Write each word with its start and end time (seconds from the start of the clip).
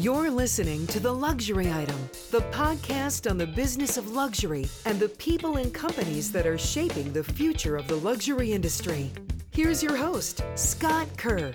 You're 0.00 0.30
listening 0.30 0.86
to 0.88 1.00
The 1.00 1.12
Luxury 1.12 1.72
Item, 1.72 1.98
the 2.30 2.42
podcast 2.52 3.28
on 3.28 3.36
the 3.36 3.48
business 3.48 3.96
of 3.96 4.12
luxury 4.12 4.68
and 4.86 5.00
the 5.00 5.08
people 5.08 5.56
and 5.56 5.74
companies 5.74 6.30
that 6.30 6.46
are 6.46 6.56
shaping 6.56 7.12
the 7.12 7.24
future 7.24 7.74
of 7.74 7.88
the 7.88 7.96
luxury 7.96 8.52
industry. 8.52 9.10
Here's 9.50 9.82
your 9.82 9.96
host, 9.96 10.44
Scott 10.54 11.08
Kerr. 11.16 11.52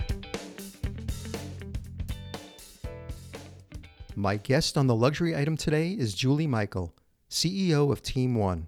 My 4.17 4.35
guest 4.35 4.77
on 4.77 4.87
The 4.87 4.95
Luxury 4.95 5.33
Item 5.37 5.55
today 5.55 5.91
is 5.91 6.13
Julie 6.13 6.45
Michael, 6.45 6.93
CEO 7.29 7.93
of 7.93 8.01
Team 8.01 8.35
One. 8.35 8.67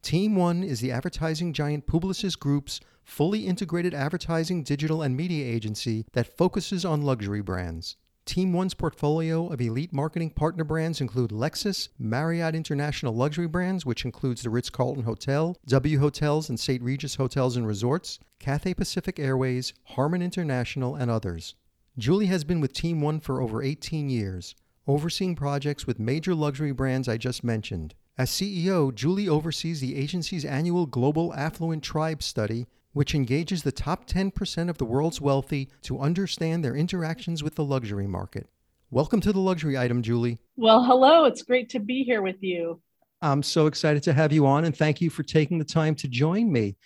Team 0.00 0.36
One 0.36 0.62
is 0.62 0.80
the 0.80 0.90
advertising 0.90 1.52
giant 1.52 1.86
Publicis 1.86 2.38
Groupe's 2.38 2.80
fully 3.04 3.46
integrated 3.46 3.92
advertising, 3.92 4.62
digital, 4.62 5.02
and 5.02 5.14
media 5.14 5.44
agency 5.44 6.06
that 6.14 6.38
focuses 6.38 6.86
on 6.86 7.02
luxury 7.02 7.42
brands. 7.42 7.96
Team 8.24 8.52
One's 8.52 8.74
portfolio 8.74 9.48
of 9.48 9.60
elite 9.60 9.92
marketing 9.92 10.30
partner 10.30 10.62
brands 10.62 11.00
include 11.00 11.30
Lexus, 11.30 11.88
Marriott 11.98 12.54
International 12.54 13.12
Luxury 13.12 13.48
Brands, 13.48 13.84
which 13.84 14.04
includes 14.04 14.42
the 14.42 14.50
Ritz 14.50 14.70
Carlton 14.70 15.02
Hotel, 15.02 15.56
W 15.66 15.98
Hotels 15.98 16.48
and 16.48 16.58
St. 16.58 16.80
Regis 16.82 17.16
Hotels 17.16 17.56
and 17.56 17.66
Resorts, 17.66 18.20
Cathay 18.38 18.74
Pacific 18.74 19.18
Airways, 19.18 19.74
Harman 19.84 20.22
International, 20.22 20.94
and 20.94 21.10
others. 21.10 21.56
Julie 21.98 22.26
has 22.26 22.44
been 22.44 22.60
with 22.60 22.72
Team 22.72 23.00
One 23.00 23.18
for 23.18 23.42
over 23.42 23.60
18 23.60 24.08
years, 24.08 24.54
overseeing 24.86 25.34
projects 25.34 25.86
with 25.86 25.98
major 25.98 26.34
luxury 26.34 26.72
brands 26.72 27.08
I 27.08 27.16
just 27.16 27.42
mentioned. 27.42 27.94
As 28.16 28.30
CEO, 28.30 28.94
Julie 28.94 29.28
oversees 29.28 29.80
the 29.80 29.96
agency's 29.96 30.44
annual 30.44 30.86
Global 30.86 31.34
Affluent 31.34 31.82
Tribe 31.82 32.22
study 32.22 32.66
which 32.92 33.14
engages 33.14 33.62
the 33.62 33.72
top 33.72 34.06
10% 34.06 34.68
of 34.68 34.78
the 34.78 34.84
world's 34.84 35.20
wealthy 35.20 35.70
to 35.82 35.98
understand 35.98 36.64
their 36.64 36.76
interactions 36.76 37.42
with 37.42 37.54
the 37.54 37.64
luxury 37.64 38.06
market. 38.06 38.48
Welcome 38.90 39.20
to 39.22 39.32
the 39.32 39.40
luxury 39.40 39.78
item, 39.78 40.02
Julie. 40.02 40.38
Well, 40.56 40.84
hello. 40.84 41.24
It's 41.24 41.42
great 41.42 41.70
to 41.70 41.78
be 41.78 42.04
here 42.04 42.20
with 42.20 42.42
you. 42.42 42.80
I'm 43.22 43.42
so 43.42 43.66
excited 43.66 44.02
to 44.02 44.12
have 44.12 44.32
you 44.32 44.46
on, 44.46 44.64
and 44.64 44.76
thank 44.76 45.00
you 45.00 45.08
for 45.08 45.22
taking 45.22 45.58
the 45.58 45.64
time 45.64 45.94
to 45.96 46.08
join 46.08 46.52
me. 46.52 46.76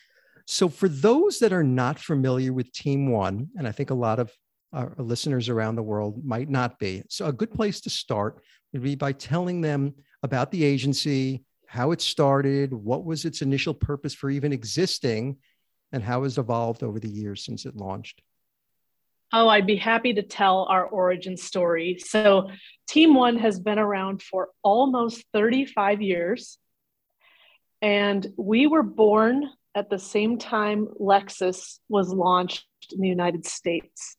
So, 0.46 0.68
for 0.68 0.88
those 0.88 1.40
that 1.40 1.52
are 1.52 1.64
not 1.64 1.98
familiar 1.98 2.52
with 2.52 2.72
Team 2.72 3.10
One, 3.10 3.48
and 3.58 3.66
I 3.66 3.72
think 3.72 3.90
a 3.90 3.94
lot 3.94 4.20
of 4.20 4.30
our 4.72 4.94
listeners 4.98 5.48
around 5.48 5.74
the 5.74 5.82
world 5.82 6.24
might 6.24 6.48
not 6.48 6.78
be, 6.78 7.02
so 7.08 7.26
a 7.26 7.32
good 7.32 7.50
place 7.50 7.80
to 7.80 7.90
start 7.90 8.42
would 8.72 8.82
be 8.82 8.94
by 8.94 9.12
telling 9.12 9.60
them 9.60 9.94
about 10.22 10.52
the 10.52 10.62
agency, 10.62 11.42
how 11.66 11.90
it 11.90 12.00
started, 12.00 12.72
what 12.72 13.04
was 13.04 13.24
its 13.24 13.42
initial 13.42 13.74
purpose 13.74 14.14
for 14.14 14.30
even 14.30 14.52
existing, 14.52 15.38
and 15.96 16.04
how 16.04 16.24
has 16.24 16.36
evolved 16.36 16.82
over 16.82 17.00
the 17.00 17.08
years 17.08 17.42
since 17.42 17.64
it 17.64 17.74
launched? 17.74 18.20
Oh, 19.32 19.48
I'd 19.48 19.66
be 19.66 19.76
happy 19.76 20.12
to 20.12 20.22
tell 20.22 20.66
our 20.68 20.84
origin 20.84 21.38
story. 21.38 21.98
So, 21.98 22.50
Team 22.86 23.14
One 23.14 23.38
has 23.38 23.58
been 23.58 23.78
around 23.78 24.22
for 24.22 24.50
almost 24.62 25.24
35 25.32 26.02
years. 26.02 26.58
And 27.80 28.26
we 28.36 28.66
were 28.66 28.82
born 28.82 29.48
at 29.74 29.88
the 29.88 29.98
same 29.98 30.38
time 30.38 30.86
Lexus 31.00 31.78
was 31.88 32.10
launched 32.10 32.66
in 32.92 33.00
the 33.00 33.08
United 33.08 33.46
States. 33.46 34.16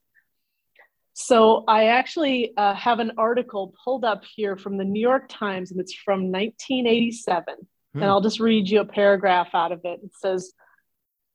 So, 1.14 1.64
I 1.68 1.90
actually 1.90 2.54
uh, 2.58 2.74
have 2.74 3.00
an 3.00 3.12
article 3.20 3.76
pulled 3.84 4.04
up 4.04 4.24
here 4.36 4.58
from 4.58 4.78
the 4.78 4.84
New 4.84 5.00
York 5.00 5.30
Times, 5.30 5.70
and 5.70 5.80
it's 5.80 5.94
from 5.94 6.32
1987. 6.32 7.56
Hmm. 7.94 8.02
And 8.02 8.10
I'll 8.10 8.22
just 8.22 8.40
read 8.40 8.68
you 8.68 8.82
a 8.82 8.86
paragraph 8.86 9.50
out 9.54 9.72
of 9.72 9.82
it. 9.86 10.00
It 10.04 10.16
says, 10.16 10.54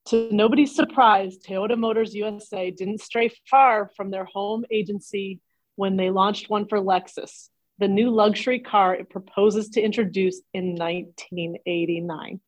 to 0.06 0.28
nobody's 0.32 0.74
surprise, 0.74 1.38
Toyota 1.38 1.78
Motors 1.78 2.14
USA 2.14 2.70
didn't 2.70 3.00
stray 3.00 3.30
far 3.48 3.90
from 3.96 4.10
their 4.10 4.24
home 4.24 4.64
agency 4.70 5.40
when 5.76 5.96
they 5.96 6.10
launched 6.10 6.50
one 6.50 6.66
for 6.66 6.78
Lexus, 6.78 7.48
the 7.78 7.88
new 7.88 8.10
luxury 8.10 8.58
car 8.58 8.94
it 8.94 9.10
proposes 9.10 9.70
to 9.70 9.80
introduce 9.80 10.40
in 10.52 10.74
1989. 10.74 12.40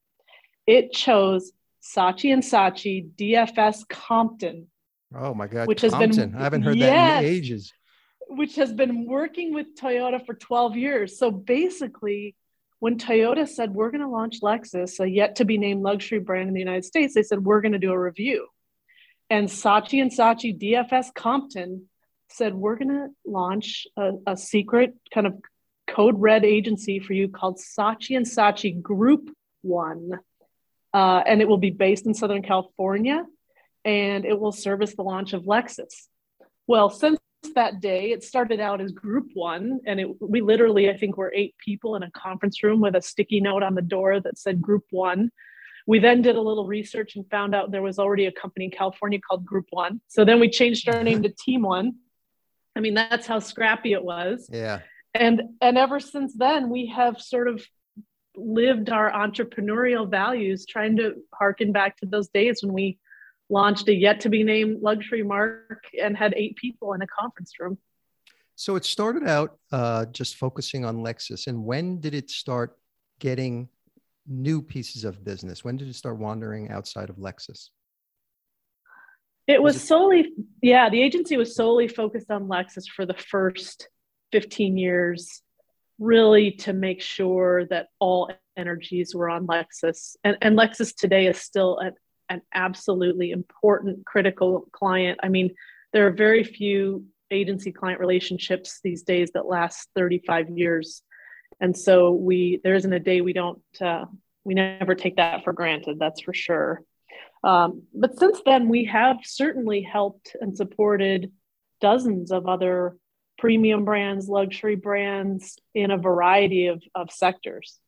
It 0.66 0.93
chose 0.93 1.53
Saatchi 1.82 2.32
and 2.32 2.43
Saatchi 2.43 3.10
DFS 3.16 3.88
Compton. 3.88 4.66
Oh 5.14 5.34
my 5.34 5.47
God, 5.47 5.69
which 5.69 5.82
Compton. 5.82 6.09
has 6.09 6.19
been 6.19 6.34
I 6.34 6.43
haven't 6.43 6.62
heard 6.62 6.76
yes, 6.76 6.91
that 6.91 7.25
in 7.25 7.31
ages. 7.31 7.72
Which 8.28 8.56
has 8.56 8.72
been 8.72 9.06
working 9.06 9.53
with 9.53 9.76
Toyota 9.76 10.25
for 10.25 10.34
12 10.34 10.76
years. 10.76 11.19
So 11.19 11.31
basically, 11.31 12.34
when 12.84 12.99
Toyota 12.99 13.49
said, 13.49 13.72
we're 13.72 13.91
going 13.91 14.03
to 14.03 14.09
launch 14.09 14.43
Lexus, 14.43 15.00
a 15.00 15.09
yet 15.09 15.37
to 15.37 15.47
be 15.47 15.56
named 15.56 15.83
luxury 15.83 16.19
brand 16.19 16.49
in 16.49 16.53
the 16.53 16.61
United 16.61 16.84
States, 16.84 17.15
they 17.15 17.22
said, 17.22 17.43
we're 17.43 17.62
going 17.62 17.72
to 17.72 17.78
do 17.78 17.91
a 17.91 17.99
review. 17.99 18.47
And 19.31 19.49
Saatchi 19.49 20.03
and 20.03 20.11
Saatchi 20.11 20.61
DFS 20.61 21.15
Compton 21.15 21.89
said, 22.28 22.55
we're 22.55 22.77
going 22.77 22.91
to 22.91 23.09
launch 23.25 23.87
a, 23.97 24.11
a 24.27 24.37
secret 24.37 24.97
kind 25.15 25.27
of 25.27 25.39
code 25.87 26.21
red 26.21 26.44
agency 26.44 26.99
for 26.99 27.15
you 27.15 27.31
called 27.31 27.59
Saatchi 27.59 28.19
and 28.19 28.27
Saatchi 28.27 28.83
Group 28.83 29.34
One. 29.62 30.21
Uh, 30.93 31.23
and 31.27 31.41
it 31.41 31.49
will 31.49 31.56
be 31.56 31.71
based 31.71 32.05
in 32.05 32.12
Southern 32.12 32.43
California 32.43 33.25
and 33.87 34.27
it 34.27 34.39
will 34.39 34.53
service 34.53 34.94
the 34.94 35.05
launch 35.05 35.33
of 35.33 35.44
Lexus. 35.44 36.06
Well, 36.67 36.91
since 36.91 37.19
that 37.55 37.81
day. 37.81 38.12
It 38.12 38.25
started 38.25 38.60
out 38.60 38.81
as 38.81 38.93
group 38.93 39.28
one, 39.34 39.81
and 39.87 40.00
it, 40.00 40.09
we 40.21 40.41
literally, 40.41 40.91
I 40.91 40.97
think, 40.97 41.16
were 41.16 41.32
eight 41.34 41.55
people 41.59 41.97
in 41.97 42.03
a 42.03 42.10
conference 42.10 42.62
room 42.62 42.81
with 42.81 42.97
a 42.97 43.03
sticky 43.03 43.41
note 43.41 43.62
on 43.62 43.75
the 43.75 43.82
door 43.82 44.21
that 44.21 44.38
said 44.38 44.60
group 44.60 44.84
one. 44.91 45.31
We 45.87 45.99
then 45.99 46.22
did 46.22 46.37
a 46.37 46.41
little 46.41 46.66
research 46.66 47.16
and 47.16 47.28
found 47.31 47.55
out 47.55 47.71
there 47.71 47.82
was 47.82 47.99
already 47.99 48.27
a 48.27 48.32
company 48.32 48.66
in 48.66 48.71
California 48.71 49.21
called 49.21 49.44
Group 49.44 49.66
One. 49.71 50.00
So 50.09 50.25
then 50.25 50.41
we 50.41 50.49
changed 50.49 50.88
our 50.88 51.03
name 51.03 51.22
to 51.22 51.28
Team 51.38 51.62
One. 51.62 51.97
I 52.75 52.81
mean, 52.81 52.94
that's 52.94 53.27
how 53.27 53.38
scrappy 53.38 53.93
it 53.93 54.03
was. 54.03 54.49
Yeah. 54.50 54.81
And 55.12 55.43
and 55.61 55.78
ever 55.78 56.00
since 56.00 56.34
then, 56.34 56.71
we 56.71 56.87
have 56.87 57.21
sort 57.21 57.49
of 57.49 57.65
lived 58.37 58.91
our 58.91 59.12
entrepreneurial 59.12 60.11
values, 60.11 60.66
trying 60.66 60.97
to 60.97 61.15
harken 61.32 61.71
back 61.71 61.97
to 61.99 62.06
those 62.06 62.28
days 62.28 62.62
when 62.62 62.72
we 62.72 62.99
launched 63.54 63.88
a 63.88 63.94
yet 63.94 64.20
to 64.20 64.28
be 64.28 64.42
named 64.42 64.82
luxury 64.82 65.22
mark 65.22 65.87
and 66.03 66.16
had 66.16 66.34
eight 66.37 66.56
people 66.56 66.92
in 66.92 67.00
a 67.00 67.06
conference 67.06 67.53
room. 67.60 67.78
So 68.56 68.76
it 68.76 68.84
started 68.84 69.26
out 69.26 69.59
uh, 69.72 70.06
just 70.06 70.37
focusing 70.37 70.84
on 70.84 70.97
Lexus. 70.98 71.47
And 71.47 71.64
when 71.64 72.00
did 72.00 72.14
it 72.14 72.31
start 72.31 72.76
getting 73.20 73.69
new 74.26 74.60
pieces 74.60 75.04
of 75.04 75.25
business? 75.25 75.64
When 75.64 75.76
did 75.76 75.88
it 75.88 75.94
start 75.94 76.19
wandering 76.19 76.70
outside 76.70 77.10
of 77.10 77.16
Lexus? 77.16 77.70
It 79.47 79.62
was, 79.62 79.75
was 79.75 79.82
it- 79.82 79.87
solely, 79.87 80.32
yeah, 80.60 80.91
the 80.91 81.03
agency 81.03 81.37
was 81.37 81.54
solely 81.54 81.88
focused 81.88 82.31
on 82.31 82.48
Lexus 82.48 82.84
for 82.88 83.06
the 83.06 83.14
first 83.14 83.88
15 84.32 84.76
years, 84.76 85.43
really 86.00 86.50
to 86.53 86.72
make 86.72 87.00
sure 87.00 87.66
that 87.66 87.87
all 88.00 88.31
energies 88.56 89.14
were 89.14 89.28
on 89.28 89.47
Lexus. 89.47 90.16
And, 90.25 90.37
and 90.43 90.59
Lexus 90.59 90.94
today 90.94 91.26
is 91.26 91.38
still 91.38 91.78
an 91.78 91.93
an 92.34 92.43
absolutely 92.53 93.31
important, 93.31 94.05
critical 94.05 94.69
client. 94.72 95.21
I 95.22 95.28
mean, 95.28 95.55
there 95.93 96.06
are 96.06 96.12
very 96.12 96.45
few 96.45 97.05
agency 97.31 97.72
client 97.72 98.00
relationships 98.00 98.81
these 98.83 99.03
days 99.03 99.31
that 99.33 99.47
last 99.47 99.89
35 99.95 100.50
years. 100.50 101.03
And 101.61 101.77
so 101.77 102.12
we 102.12 102.61
there 102.62 102.75
isn't 102.75 102.93
a 102.93 102.99
day 102.99 103.21
we 103.21 103.33
don't 103.33 103.62
uh, 103.81 104.05
we 104.44 104.55
never 104.55 104.94
take 104.94 105.17
that 105.17 105.44
for 105.44 105.53
granted. 105.53 105.99
That's 105.99 106.21
for 106.21 106.34
sure. 106.34 106.83
Um, 107.43 107.83
but 107.94 108.19
since 108.19 108.41
then, 108.44 108.69
we 108.69 108.84
have 108.87 109.19
certainly 109.23 109.83
helped 109.83 110.37
and 110.41 110.56
supported 110.56 111.31
dozens 111.81 112.33
of 112.33 112.49
other 112.49 112.97
premium 113.39 113.84
brands, 113.84 114.28
luxury 114.28 114.77
brands 114.77 115.56
in 115.75 115.91
a 115.91 115.99
variety 115.99 116.67
of, 116.69 116.83
of 116.94 117.11
sectors. 117.11 117.78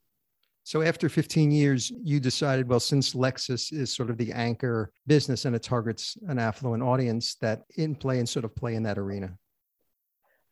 So 0.66 0.82
after 0.82 1.08
15 1.08 1.52
years, 1.52 1.92
you 2.02 2.18
decided, 2.18 2.68
well, 2.68 2.80
since 2.80 3.14
Lexus 3.14 3.72
is 3.72 3.94
sort 3.94 4.10
of 4.10 4.18
the 4.18 4.32
anchor 4.32 4.90
business 5.06 5.44
and 5.44 5.54
it 5.54 5.62
targets 5.62 6.18
an 6.26 6.40
affluent 6.40 6.82
audience, 6.82 7.36
that 7.36 7.62
in 7.76 7.94
play 7.94 8.18
and 8.18 8.28
sort 8.28 8.44
of 8.44 8.52
play 8.56 8.74
in 8.74 8.82
that 8.82 8.98
arena. 8.98 9.38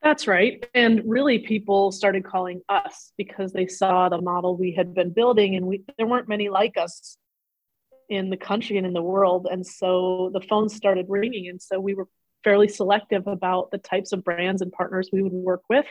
That's 0.01 0.25
right. 0.25 0.65
And 0.73 1.01
really, 1.05 1.39
people 1.39 1.91
started 1.91 2.23
calling 2.23 2.61
us 2.69 3.11
because 3.17 3.51
they 3.51 3.67
saw 3.67 4.07
the 4.07 4.21
model 4.21 4.55
we 4.55 4.71
had 4.71 4.93
been 4.93 5.09
building, 5.09 5.57
and 5.57 5.67
we, 5.67 5.83
there 5.97 6.07
weren't 6.07 6.29
many 6.29 6.47
like 6.47 6.77
us 6.77 7.17
in 8.07 8.29
the 8.29 8.37
country 8.37 8.77
and 8.77 8.87
in 8.87 8.93
the 8.93 9.01
world. 9.01 9.49
And 9.51 9.67
so 9.67 10.31
the 10.33 10.39
phones 10.39 10.73
started 10.73 11.07
ringing. 11.09 11.49
And 11.49 11.61
so 11.61 11.77
we 11.77 11.93
were 11.93 12.07
fairly 12.41 12.69
selective 12.69 13.27
about 13.27 13.69
the 13.69 13.79
types 13.79 14.13
of 14.13 14.23
brands 14.23 14.61
and 14.61 14.71
partners 14.71 15.09
we 15.11 15.23
would 15.23 15.33
work 15.33 15.63
with 15.69 15.87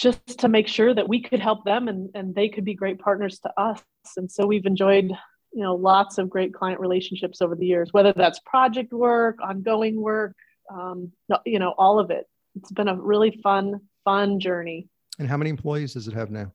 just 0.00 0.38
to 0.38 0.48
make 0.48 0.66
sure 0.66 0.94
that 0.94 1.06
we 1.06 1.20
could 1.20 1.40
help 1.40 1.62
them 1.64 1.86
and, 1.86 2.08
and 2.14 2.34
they 2.34 2.48
could 2.48 2.64
be 2.64 2.72
great 2.72 2.98
partners 2.98 3.38
to 3.40 3.60
us. 3.60 3.82
And 4.16 4.32
so 4.32 4.46
we've 4.46 4.64
enjoyed, 4.64 5.10
you 5.52 5.62
know, 5.62 5.74
lots 5.74 6.16
of 6.16 6.30
great 6.30 6.54
client 6.54 6.80
relationships 6.80 7.42
over 7.42 7.54
the 7.54 7.66
years, 7.66 7.92
whether 7.92 8.14
that's 8.14 8.40
project 8.40 8.94
work, 8.94 9.36
ongoing 9.42 10.00
work, 10.00 10.34
um, 10.74 11.12
you 11.44 11.58
know, 11.58 11.74
all 11.76 11.98
of 11.98 12.10
it. 12.10 12.26
It's 12.56 12.72
been 12.72 12.88
a 12.88 12.96
really 12.96 13.38
fun, 13.42 13.80
fun 14.02 14.40
journey. 14.40 14.88
And 15.18 15.28
how 15.28 15.36
many 15.36 15.50
employees 15.50 15.92
does 15.92 16.08
it 16.08 16.14
have 16.14 16.30
now? 16.30 16.50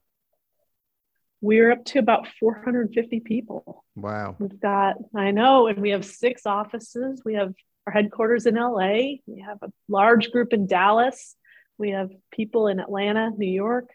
We're 1.39 1.71
up 1.71 1.85
to 1.85 1.99
about 1.99 2.27
450 2.39 3.19
people. 3.19 3.85
Wow. 3.95 4.37
We've 4.39 4.59
got, 4.59 4.95
I 5.15 5.29
know, 5.29 5.67
and 5.67 5.77
we 5.77 5.91
have 5.91 6.03
six 6.03 6.47
offices. 6.47 7.21
We 7.23 7.35
have 7.35 7.53
our 7.85 7.93
headquarters 7.93 8.47
in 8.47 8.55
LA. 8.55 9.17
We 9.27 9.41
have 9.45 9.59
a 9.61 9.71
large 9.87 10.31
group 10.31 10.51
in 10.51 10.65
Dallas 10.65 11.35
We 11.77 11.91
have 11.91 12.09
people 12.31 12.67
in 12.67 12.79
Atlanta, 12.79 13.31
New 13.37 13.49
York, 13.51 13.89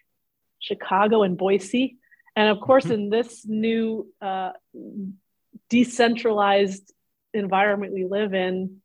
Chicago, 0.58 1.22
and 1.22 1.36
Boise. 1.36 1.96
And 2.36 2.48
of 2.48 2.60
course, 2.60 2.84
mm-hmm. 2.84 2.94
in 2.94 3.10
this 3.10 3.44
new 3.46 4.06
uh, 4.20 4.52
decentralized 5.68 6.92
environment 7.32 7.92
we 7.92 8.04
live 8.04 8.34
in, 8.34 8.80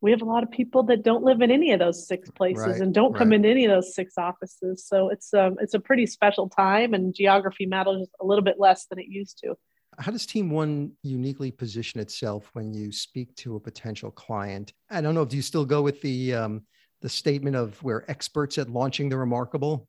we 0.00 0.12
have 0.12 0.22
a 0.22 0.26
lot 0.26 0.44
of 0.44 0.50
people 0.50 0.84
that 0.84 1.02
don't 1.02 1.24
live 1.24 1.40
in 1.40 1.50
any 1.50 1.72
of 1.72 1.80
those 1.80 2.06
six 2.06 2.30
places 2.30 2.66
right, 2.66 2.80
and 2.80 2.94
don't 2.94 3.16
come 3.16 3.30
right. 3.30 3.36
into 3.36 3.48
any 3.48 3.64
of 3.64 3.72
those 3.72 3.94
six 3.94 4.14
offices. 4.16 4.84
So 4.86 5.08
it's 5.08 5.34
um, 5.34 5.56
it's 5.60 5.74
a 5.74 5.80
pretty 5.80 6.06
special 6.06 6.48
time, 6.48 6.94
and 6.94 7.14
geography 7.14 7.66
matters 7.66 8.08
a 8.20 8.24
little 8.24 8.44
bit 8.44 8.56
less 8.58 8.86
than 8.86 8.98
it 9.00 9.06
used 9.08 9.38
to. 9.42 9.56
How 9.98 10.12
does 10.12 10.26
Team 10.26 10.50
One 10.50 10.92
uniquely 11.02 11.50
position 11.50 11.98
itself 11.98 12.48
when 12.52 12.72
you 12.72 12.92
speak 12.92 13.34
to 13.36 13.56
a 13.56 13.60
potential 13.60 14.12
client? 14.12 14.72
I 14.88 15.00
don't 15.00 15.16
know. 15.16 15.24
Do 15.24 15.34
you 15.34 15.42
still 15.42 15.64
go 15.64 15.82
with 15.82 16.00
the 16.00 16.34
um, 16.34 16.62
the 17.00 17.08
statement 17.08 17.56
of 17.56 17.82
we're 17.82 18.04
experts 18.08 18.58
at 18.58 18.68
launching 18.68 19.08
the 19.08 19.16
remarkable? 19.16 19.86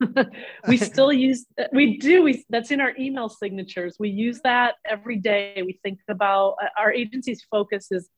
we 0.68 0.76
still 0.76 1.12
use 1.12 1.44
uh, 1.60 1.64
we 1.72 1.98
do 1.98 2.22
we 2.22 2.42
that's 2.48 2.70
in 2.70 2.80
our 2.80 2.92
email 2.98 3.28
signatures 3.28 3.96
we 4.00 4.08
use 4.08 4.40
that 4.42 4.76
every 4.88 5.16
day 5.16 5.62
we 5.64 5.78
think 5.82 5.98
about 6.08 6.56
uh, 6.62 6.68
our 6.78 6.90
agency's 6.90 7.44
focus 7.50 7.88
is 7.90 8.08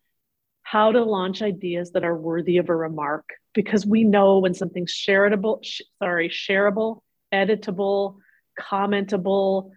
how 0.63 0.93
to 0.93 1.03
launch 1.03 1.43
ideas 1.43 1.91
that 1.91 2.05
are 2.05 2.17
worthy 2.17 2.59
of 2.59 2.69
a 2.69 2.77
remark 2.77 3.25
because 3.53 3.85
we 3.85 4.05
know 4.05 4.39
when 4.39 4.55
something's 4.55 4.95
shareable 4.95 5.59
sh- 5.65 5.83
sorry 6.01 6.29
shareable 6.29 7.01
editable 7.35 8.19
commentable 8.59 9.71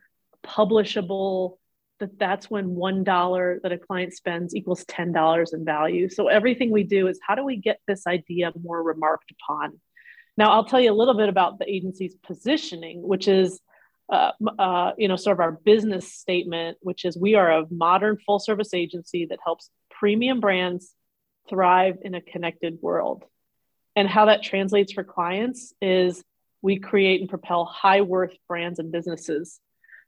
publishable 0.45 1.57
that 1.99 2.19
that's 2.19 2.49
when 2.49 2.75
one 2.75 3.03
dollar 3.03 3.59
that 3.63 3.71
a 3.71 3.77
client 3.77 4.13
spends 4.13 4.55
equals 4.55 4.85
ten 4.85 5.11
dollars 5.11 5.53
in 5.53 5.63
value. 5.63 6.09
So 6.09 6.27
everything 6.27 6.71
we 6.71 6.83
do 6.83 7.07
is 7.07 7.19
how 7.25 7.35
do 7.35 7.43
we 7.43 7.57
get 7.57 7.79
this 7.87 8.05
idea 8.07 8.51
more 8.61 8.81
remarked 8.81 9.31
upon? 9.31 9.79
Now 10.37 10.51
I'll 10.51 10.65
tell 10.65 10.81
you 10.81 10.91
a 10.91 10.93
little 10.93 11.13
bit 11.13 11.29
about 11.29 11.59
the 11.59 11.69
agency's 11.69 12.15
positioning, 12.15 13.01
which 13.01 13.27
is 13.27 13.59
uh, 14.11 14.31
uh, 14.59 14.91
you 14.97 15.07
know 15.07 15.15
sort 15.15 15.35
of 15.35 15.39
our 15.39 15.53
business 15.53 16.13
statement, 16.13 16.77
which 16.81 17.05
is 17.05 17.17
we 17.17 17.35
are 17.35 17.51
a 17.51 17.65
modern 17.71 18.17
full 18.25 18.39
service 18.39 18.73
agency 18.73 19.25
that 19.27 19.39
helps 19.43 19.69
premium 19.89 20.39
brands 20.39 20.93
thrive 21.49 21.97
in 22.01 22.15
a 22.15 22.21
connected 22.21 22.79
world. 22.81 23.23
And 23.95 24.09
how 24.09 24.25
that 24.25 24.43
translates 24.43 24.91
for 24.91 25.03
clients 25.05 25.73
is 25.81 26.23
we 26.61 26.79
create 26.79 27.21
and 27.21 27.29
propel 27.29 27.63
high 27.63 28.01
worth 28.01 28.35
brands 28.47 28.79
and 28.79 28.91
businesses 28.91 29.59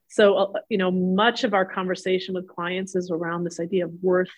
so, 0.09 0.36
uh, 0.36 0.59
you 0.69 0.77
know, 0.77 0.92
much 0.92 1.44
of 1.44 1.54
our 1.54 1.65
conversation 1.65 2.33
with 2.33 2.48
clients 2.48 2.95
is 2.95 3.12
around 3.12 3.44
this 3.44 3.59
idea 3.59 3.86
of 3.86 3.92
worth 4.01 4.30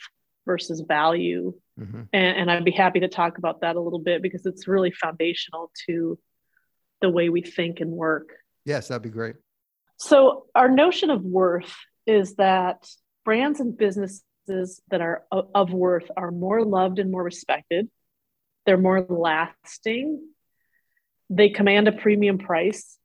versus 0.45 0.81
value. 0.81 1.53
Mm-hmm. 1.79 2.01
And, 2.11 2.37
and 2.37 2.51
I'd 2.51 2.65
be 2.65 2.71
happy 2.71 3.01
to 3.01 3.07
talk 3.07 3.37
about 3.37 3.61
that 3.61 3.75
a 3.75 3.79
little 3.79 3.99
bit 3.99 4.21
because 4.21 4.45
it's 4.45 4.67
really 4.67 4.91
foundational 4.91 5.71
to 5.87 6.17
the 7.01 7.09
way 7.09 7.29
we 7.29 7.41
think 7.41 7.79
and 7.79 7.91
work. 7.91 8.29
Yes, 8.65 8.87
that'd 8.87 9.03
be 9.03 9.09
great. 9.09 9.35
So, 9.97 10.45
our 10.55 10.69
notion 10.69 11.09
of 11.09 11.23
worth 11.23 11.73
is 12.07 12.35
that 12.35 12.87
brands 13.25 13.59
and 13.59 13.77
businesses 13.77 14.23
that 14.89 15.01
are 15.01 15.23
of 15.31 15.71
worth 15.71 16.09
are 16.17 16.31
more 16.31 16.63
loved 16.63 16.99
and 16.99 17.11
more 17.11 17.23
respected. 17.23 17.89
They're 18.65 18.77
more 18.77 19.01
lasting. 19.01 20.21
They 21.29 21.49
command 21.49 21.87
a 21.87 21.91
premium 21.91 22.39
price 22.39 22.98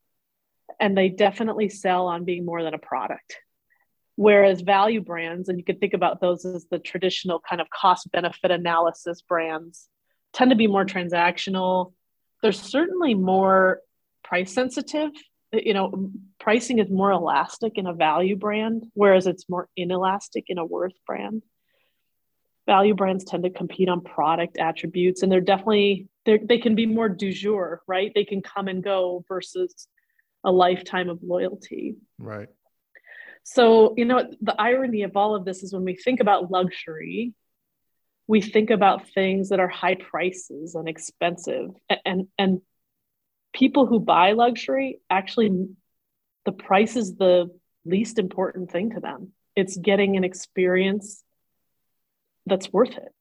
and 0.81 0.97
they 0.97 1.09
definitely 1.09 1.69
sell 1.69 2.07
on 2.07 2.25
being 2.25 2.45
more 2.45 2.63
than 2.63 2.75
a 2.75 2.79
product. 2.79 3.37
Whereas 4.17 4.61
value 4.61 5.01
brands, 5.01 5.49
and 5.49 5.59
you 5.59 5.65
could 5.65 5.81
think 5.81 5.93
about 5.93 6.21
those 6.21 6.45
as 6.45 6.67
the 6.71 6.79
traditional 6.79 7.41
kind 7.41 7.61
of 7.61 7.69
cost 7.71 8.11
benefit 8.13 8.51
analysis 8.51 9.23
brands, 9.23 9.89
tend 10.33 10.51
to 10.51 10.57
be 10.57 10.67
more 10.67 10.85
transactional. 10.85 11.93
They're 12.43 12.53
certainly 12.53 13.15
more 13.15 13.81
price 14.23 14.53
sensitive. 14.53 15.11
Uh, 15.53 15.59
you 15.65 15.75
know, 15.75 16.11
pricing 16.39 16.79
is 16.79 16.91
more 16.91 17.11
elastic 17.11 17.77
in 17.77 17.87
a 17.87 17.95
value 17.95 18.37
brand, 18.37 18.85
whereas 18.95 19.27
it's 19.27 19.49
more 19.49 19.69
inelastic 19.77 20.45
in 20.49 20.59
a 20.59 20.65
worth 20.65 20.95
brand. 21.07 21.43
Value 22.67 22.95
brands 22.95 23.25
tend 23.25 23.45
to 23.45 23.51
compete 23.51 23.89
on 23.89 24.01
product 24.01 24.59
attributes, 24.59 25.23
and 25.23 25.31
they're 25.31 25.41
definitely 25.41 26.09
they 26.25 26.39
they 26.39 26.59
can 26.59 26.75
be 26.75 26.87
more 26.87 27.09
du 27.09 27.33
jour, 27.33 27.83
right? 27.87 28.13
They 28.15 28.25
can 28.25 28.43
come 28.43 28.69
and 28.69 28.83
go 28.83 29.25
versus 29.29 29.89
a 30.45 30.53
lifetime 30.53 31.09
of 31.09 31.21
loyalty. 31.23 31.97
Right. 32.19 32.49
So, 33.43 33.95
you 33.97 34.05
know, 34.05 34.31
the 34.41 34.59
irony 34.61 35.03
of 35.03 35.17
all 35.17 35.35
of 35.35 35.45
this 35.45 35.63
is 35.63 35.73
when 35.73 35.85
we 35.85 35.97
think 35.97 36.21
about 36.21 36.51
luxury, 36.51 37.35
we 38.27 38.41
think 38.41 38.71
about 38.71 39.09
things 39.11 39.51
that 39.51 39.61
are 39.61 39.69
high 39.69 39.97
prices 39.97 40.75
and 40.75 40.89
expensive. 40.89 41.71
And, 42.05 42.29
and, 42.39 42.61
people 43.55 43.87
who 43.87 44.01
buy 44.01 44.33
luxury 44.33 45.01
actually, 45.09 45.69
the 46.45 46.53
price 46.53 46.97
is 46.97 47.15
the 47.15 47.49
least 47.87 48.19
important 48.19 48.71
thing 48.71 48.91
to 48.91 49.01
them. 49.01 49.33
It's 49.57 49.77
getting 49.77 50.17
an 50.17 50.25
experience 50.25 51.23
that's 52.45 52.71
worth 52.73 52.97
it. 52.97 53.15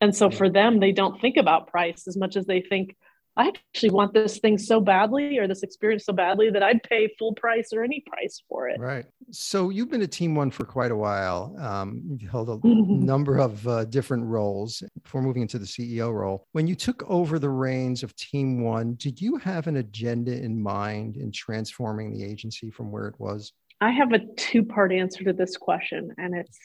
And 0.00 0.14
so 0.14 0.30
for 0.30 0.50
them, 0.50 0.80
they 0.80 0.92
don't 0.92 1.20
think 1.20 1.38
about 1.38 1.68
price 1.68 2.06
as 2.06 2.16
much 2.16 2.36
as 2.36 2.44
they 2.44 2.60
think, 2.60 2.96
I 3.38 3.48
actually 3.48 3.90
want 3.90 4.14
this 4.14 4.38
thing 4.38 4.56
so 4.56 4.80
badly 4.80 5.36
or 5.38 5.46
this 5.46 5.62
experience 5.62 6.06
so 6.06 6.14
badly 6.14 6.48
that 6.50 6.62
I'd 6.62 6.82
pay 6.82 7.14
full 7.18 7.34
price 7.34 7.68
or 7.72 7.84
any 7.84 8.02
price 8.06 8.42
for 8.48 8.68
it. 8.68 8.80
Right. 8.80 9.04
So 9.30 9.68
you've 9.68 9.90
been 9.90 10.02
a 10.02 10.06
team 10.06 10.34
one 10.34 10.50
for 10.50 10.64
quite 10.64 10.90
a 10.90 10.96
while. 10.96 11.54
Um, 11.60 12.02
you 12.18 12.28
held 12.28 12.48
a 12.48 12.58
number 12.66 13.36
of 13.36 13.66
uh, 13.68 13.84
different 13.84 14.24
roles 14.24 14.82
before 15.02 15.20
moving 15.20 15.42
into 15.42 15.58
the 15.58 15.66
CEO 15.66 16.14
role. 16.14 16.46
When 16.52 16.66
you 16.66 16.74
took 16.74 17.08
over 17.10 17.38
the 17.38 17.50
reins 17.50 18.02
of 18.02 18.16
team 18.16 18.62
one, 18.62 18.94
did 18.94 19.20
you 19.20 19.36
have 19.36 19.66
an 19.66 19.76
agenda 19.76 20.32
in 20.32 20.62
mind 20.62 21.18
in 21.18 21.30
transforming 21.30 22.14
the 22.14 22.24
agency 22.24 22.70
from 22.70 22.90
where 22.90 23.06
it 23.06 23.16
was? 23.18 23.52
I 23.82 23.90
have 23.90 24.12
a 24.12 24.20
two 24.36 24.64
part 24.64 24.92
answer 24.92 25.24
to 25.24 25.34
this 25.34 25.58
question, 25.58 26.14
and 26.16 26.34
it's 26.34 26.58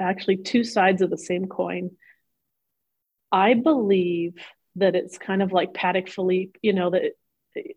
actually 0.00 0.38
two 0.38 0.64
sides 0.64 1.02
of 1.02 1.10
the 1.10 1.18
same 1.18 1.46
coin. 1.46 1.90
I 3.30 3.52
believe 3.52 4.34
that 4.76 4.94
it's 4.94 5.18
kind 5.18 5.42
of 5.42 5.52
like 5.52 5.72
Patek 5.72 6.08
Philippe, 6.08 6.58
you 6.62 6.72
know, 6.72 6.90
that 6.90 7.12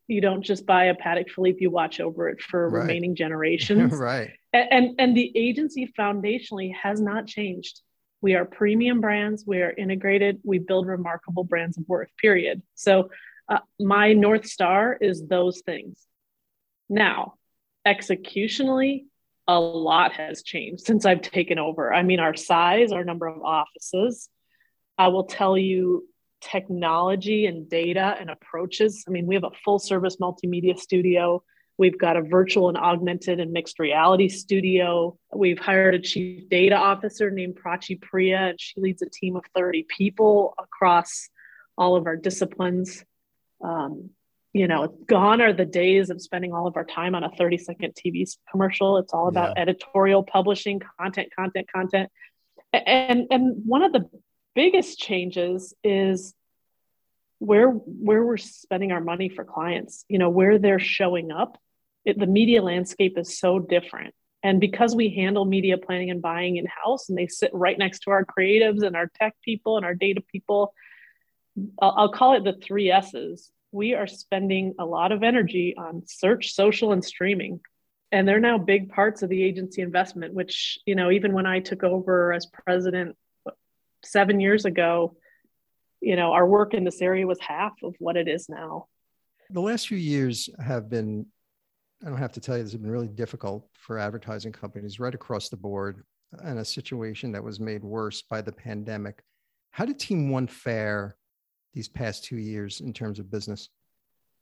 you 0.07 0.21
don't 0.21 0.41
just 0.41 0.65
buy 0.65 0.85
a 0.85 0.95
Patek 0.95 1.29
Philippe, 1.29 1.59
you 1.61 1.69
watch 1.69 1.99
over 1.99 2.29
it 2.29 2.41
for 2.41 2.69
right. 2.69 2.81
remaining 2.81 3.15
generations. 3.23 3.93
right. 3.93 4.31
And, 4.53 4.67
and, 4.71 4.95
and 4.99 5.17
the 5.17 5.31
agency 5.35 5.91
foundationally 5.97 6.73
has 6.75 6.99
not 6.99 7.27
changed. 7.27 7.81
We 8.21 8.33
are 8.35 8.45
premium 8.45 8.99
brands. 9.01 9.43
We 9.45 9.61
are 9.61 9.71
integrated. 9.71 10.39
We 10.43 10.57
build 10.57 10.87
remarkable 10.87 11.43
brands 11.43 11.77
of 11.77 11.87
worth, 11.87 12.09
period. 12.19 12.63
So 12.73 13.09
uh, 13.47 13.59
my 13.79 14.13
North 14.13 14.47
Star 14.47 14.97
is 14.99 15.25
those 15.25 15.61
things. 15.61 15.99
Now, 16.89 17.35
executionally, 17.87 19.05
a 19.47 19.59
lot 19.59 20.13
has 20.13 20.43
changed 20.43 20.85
since 20.85 21.05
I've 21.05 21.21
taken 21.21 21.59
over. 21.59 21.93
I 21.93 22.03
mean, 22.03 22.19
our 22.19 22.35
size, 22.35 22.91
our 22.91 23.03
number 23.03 23.27
of 23.27 23.41
offices. 23.43 24.29
I 24.97 25.09
will 25.09 25.25
tell 25.25 25.57
you 25.57 26.07
technology 26.41 27.45
and 27.45 27.69
data 27.69 28.15
and 28.19 28.29
approaches. 28.29 29.03
I 29.07 29.11
mean, 29.11 29.25
we 29.25 29.35
have 29.35 29.43
a 29.43 29.51
full 29.63 29.79
service 29.79 30.17
multimedia 30.17 30.77
studio. 30.77 31.43
We've 31.77 31.97
got 31.97 32.17
a 32.17 32.21
virtual 32.21 32.69
and 32.69 32.77
augmented 32.77 33.39
and 33.39 33.51
mixed 33.51 33.77
reality 33.79 34.29
studio. 34.29 35.17
We've 35.33 35.59
hired 35.59 35.95
a 35.95 35.99
chief 35.99 36.49
data 36.49 36.75
officer 36.75 37.29
named 37.29 37.59
Prachi 37.63 38.01
Priya, 38.01 38.49
and 38.49 38.61
she 38.61 38.79
leads 38.81 39.01
a 39.01 39.09
team 39.09 39.35
of 39.35 39.43
30 39.55 39.85
people 39.95 40.55
across 40.57 41.29
all 41.77 41.95
of 41.95 42.07
our 42.07 42.15
disciplines. 42.15 43.03
Um, 43.63 44.09
you 44.53 44.67
know, 44.67 44.87
gone 45.05 45.39
are 45.39 45.53
the 45.53 45.65
days 45.65 46.09
of 46.09 46.19
spending 46.19 46.51
all 46.51 46.65
of 46.65 46.75
our 46.77 46.85
time 46.85 47.13
on 47.13 47.23
a 47.23 47.29
30 47.29 47.59
second 47.59 47.93
TV 47.93 48.27
commercial. 48.49 48.97
It's 48.97 49.13
all 49.13 49.27
about 49.27 49.53
yeah. 49.55 49.61
editorial 49.61 50.23
publishing, 50.23 50.81
content, 50.99 51.29
content, 51.37 51.67
content. 51.71 52.09
And, 52.73 53.27
and 53.29 53.61
one 53.65 53.83
of 53.83 53.93
the 53.93 54.09
biggest 54.57 54.97
changes 54.97 55.75
is 55.83 56.33
where 57.37 57.69
where 57.69 58.25
we're 58.25 58.37
spending 58.37 58.91
our 58.91 58.99
money 58.99 59.29
for 59.29 59.45
clients 59.45 60.03
you 60.09 60.17
know 60.17 60.31
where 60.31 60.57
they're 60.57 60.79
showing 60.79 61.31
up. 61.31 61.59
It, 62.03 62.17
the 62.17 62.25
media 62.25 62.63
landscape 62.63 63.17
is 63.17 63.37
so 63.37 63.59
different. 63.59 64.15
And 64.41 64.59
because 64.59 64.95
we 64.95 65.09
handle 65.13 65.45
media 65.45 65.77
planning 65.77 66.09
and 66.09 66.21
buying 66.21 66.55
in 66.55 66.65
house 66.65 67.09
and 67.09 67.17
they 67.17 67.27
sit 67.27 67.51
right 67.53 67.77
next 67.77 67.99
to 68.01 68.11
our 68.11 68.25
creatives 68.25 68.81
and 68.81 68.95
our 68.95 69.11
tech 69.19 69.35
people 69.43 69.77
and 69.77 69.85
our 69.85 69.93
data 69.93 70.21
people 70.31 70.73
I'll, 71.79 71.93
I'll 71.97 72.11
call 72.11 72.33
it 72.35 72.43
the 72.43 72.59
three 72.65 72.89
s's. 72.89 73.51
We 73.71 73.93
are 73.93 74.07
spending 74.07 74.73
a 74.79 74.85
lot 74.85 75.11
of 75.11 75.21
energy 75.21 75.75
on 75.77 76.01
search 76.07 76.53
social 76.53 76.93
and 76.93 77.05
streaming. 77.05 77.59
And 78.11 78.27
they're 78.27 78.39
now 78.39 78.57
big 78.57 78.89
parts 78.89 79.21
of 79.21 79.29
the 79.29 79.43
agency 79.43 79.83
investment 79.83 80.33
which 80.33 80.79
you 80.87 80.95
know 80.95 81.11
even 81.11 81.33
when 81.33 81.45
i 81.45 81.59
took 81.59 81.83
over 81.83 82.33
as 82.33 82.47
president 82.47 83.15
seven 84.03 84.39
years 84.39 84.65
ago, 84.65 85.15
you 86.01 86.15
know, 86.15 86.31
our 86.31 86.45
work 86.45 86.73
in 86.73 86.83
this 86.83 87.01
area 87.01 87.25
was 87.25 87.39
half 87.39 87.73
of 87.83 87.95
what 87.99 88.17
it 88.17 88.27
is 88.27 88.47
now. 88.49 88.87
The 89.49 89.61
last 89.61 89.87
few 89.87 89.97
years 89.97 90.49
have 90.59 90.89
been, 90.89 91.25
I 92.05 92.09
don't 92.09 92.17
have 92.17 92.33
to 92.33 92.39
tell 92.39 92.57
you, 92.57 92.63
this 92.63 92.73
has 92.73 92.81
been 92.81 92.91
really 92.91 93.07
difficult 93.07 93.67
for 93.73 93.97
advertising 93.97 94.51
companies 94.51 94.99
right 94.99 95.15
across 95.15 95.49
the 95.49 95.57
board 95.57 96.03
and 96.43 96.59
a 96.59 96.65
situation 96.65 97.31
that 97.31 97.43
was 97.43 97.59
made 97.59 97.83
worse 97.83 98.21
by 98.21 98.41
the 98.41 98.51
pandemic. 98.51 99.23
How 99.71 99.85
did 99.85 99.99
Team 99.99 100.29
One 100.29 100.47
fare 100.47 101.15
these 101.73 101.87
past 101.87 102.25
two 102.25 102.37
years 102.37 102.81
in 102.81 102.93
terms 102.93 103.19
of 103.19 103.31
business? 103.31 103.69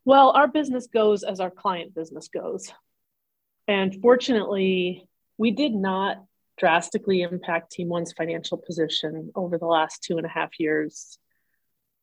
Well, 0.03 0.31
our 0.31 0.47
business 0.47 0.87
goes 0.87 1.23
as 1.23 1.39
our 1.39 1.51
client 1.51 1.95
business 1.95 2.27
goes. 2.27 2.71
And 3.67 3.95
fortunately, 4.01 5.07
we 5.37 5.51
did 5.51 5.73
not 5.73 6.23
drastically 6.57 7.21
impact 7.21 7.71
Team 7.71 7.89
One's 7.89 8.13
financial 8.13 8.57
position 8.57 9.31
over 9.35 9.57
the 9.57 9.65
last 9.65 10.03
two 10.03 10.17
and 10.17 10.25
a 10.25 10.29
half 10.29 10.59
years, 10.59 11.17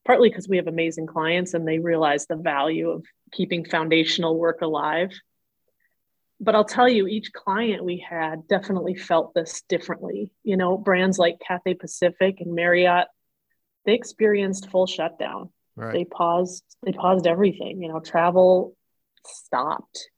partly 0.05 0.29
because 0.29 0.49
we 0.49 0.57
have 0.59 0.67
amazing 0.67 1.07
clients 1.07 1.55
and 1.55 1.67
they 1.67 1.79
realize 1.79 2.27
the 2.27 2.37
value 2.37 2.91
of 2.91 3.05
keeping 3.33 3.65
foundational 3.65 4.39
work 4.39 4.61
alive. 4.61 5.11
But 6.41 6.55
I'll 6.57 6.65
tell 6.65 6.89
you, 6.89 7.07
each 7.07 7.33
client 7.33 7.85
we 7.85 8.05
had 8.07 8.49
definitely 8.49 8.97
felt 8.97 9.33
this 9.33 9.63
differently. 9.69 10.33
You 10.43 10.57
know, 10.57 10.77
brands 10.77 11.19
like 11.19 11.41
Cathay 11.47 11.75
Pacific 11.75 12.41
and 12.41 12.55
Marriott, 12.55 13.07
they 13.87 13.95
experienced 13.95 14.69
full 14.69 14.87
shutdown. 14.87 15.51
Right. 15.77 15.93
They 15.93 16.05
paused. 16.05 16.65
They 16.83 16.93
paused 16.93 17.27
everything. 17.27 17.81
You 17.81 17.89
know, 17.89 18.01
travel 18.01 18.77
stopped 19.25 20.11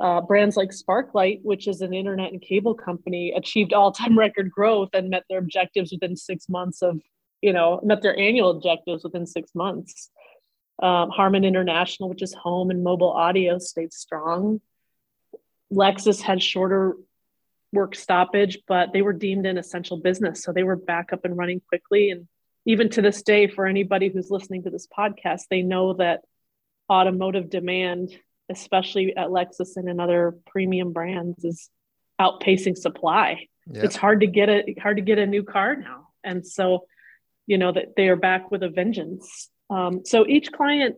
uh, 0.00 0.22
brands 0.22 0.56
like 0.56 0.70
Sparklight, 0.70 1.40
which 1.42 1.68
is 1.68 1.82
an 1.82 1.92
internet 1.92 2.32
and 2.32 2.40
cable 2.40 2.74
company, 2.74 3.32
achieved 3.36 3.74
all-time 3.74 4.18
record 4.18 4.50
growth 4.50 4.90
and 4.94 5.10
met 5.10 5.24
their 5.28 5.38
objectives 5.38 5.92
within 5.92 6.16
six 6.16 6.48
months 6.48 6.82
of, 6.82 7.00
you 7.42 7.52
know, 7.52 7.80
met 7.84 8.00
their 8.00 8.18
annual 8.18 8.50
objectives 8.50 9.04
within 9.04 9.26
six 9.26 9.54
months. 9.54 10.10
Um, 10.82 11.10
Harman 11.10 11.44
International, 11.44 12.08
which 12.08 12.22
is 12.22 12.32
home 12.32 12.70
and 12.70 12.82
mobile 12.82 13.12
audio, 13.12 13.58
stayed 13.58 13.92
strong. 13.92 14.62
Lexus 15.70 16.22
had 16.22 16.42
shorter 16.42 16.96
work 17.72 17.94
stoppage, 17.94 18.58
but 18.66 18.92
they 18.92 19.02
were 19.02 19.12
deemed 19.12 19.44
an 19.46 19.58
essential 19.58 19.98
business, 19.98 20.42
so 20.42 20.52
they 20.52 20.62
were 20.62 20.76
back 20.76 21.12
up 21.12 21.26
and 21.26 21.36
running 21.36 21.60
quickly. 21.68 22.10
And 22.10 22.26
even 22.64 22.88
to 22.90 23.02
this 23.02 23.22
day, 23.22 23.46
for 23.46 23.66
anybody 23.66 24.08
who's 24.08 24.30
listening 24.30 24.62
to 24.62 24.70
this 24.70 24.86
podcast, 24.86 25.42
they 25.50 25.62
know 25.62 25.92
that 25.94 26.22
automotive 26.90 27.50
demand 27.50 28.18
especially 28.50 29.16
at 29.16 29.28
Lexus 29.28 29.76
and 29.76 29.88
in 29.88 30.00
other 30.00 30.36
premium 30.46 30.92
brands, 30.92 31.44
is 31.44 31.70
outpacing 32.20 32.76
supply. 32.76 33.46
Yep. 33.66 33.84
It's 33.84 33.96
hard 33.96 34.20
to 34.20 34.26
get 34.26 34.48
a 34.48 34.74
hard 34.80 34.96
to 34.96 35.02
get 35.02 35.18
a 35.18 35.26
new 35.26 35.42
car 35.42 35.76
now, 35.76 36.08
and 36.24 36.46
so 36.46 36.86
you 37.46 37.58
know 37.58 37.72
that 37.72 37.96
they 37.96 38.08
are 38.08 38.16
back 38.16 38.50
with 38.50 38.62
a 38.62 38.68
vengeance. 38.68 39.48
Um, 39.70 40.04
so 40.04 40.26
each 40.26 40.50
client 40.52 40.96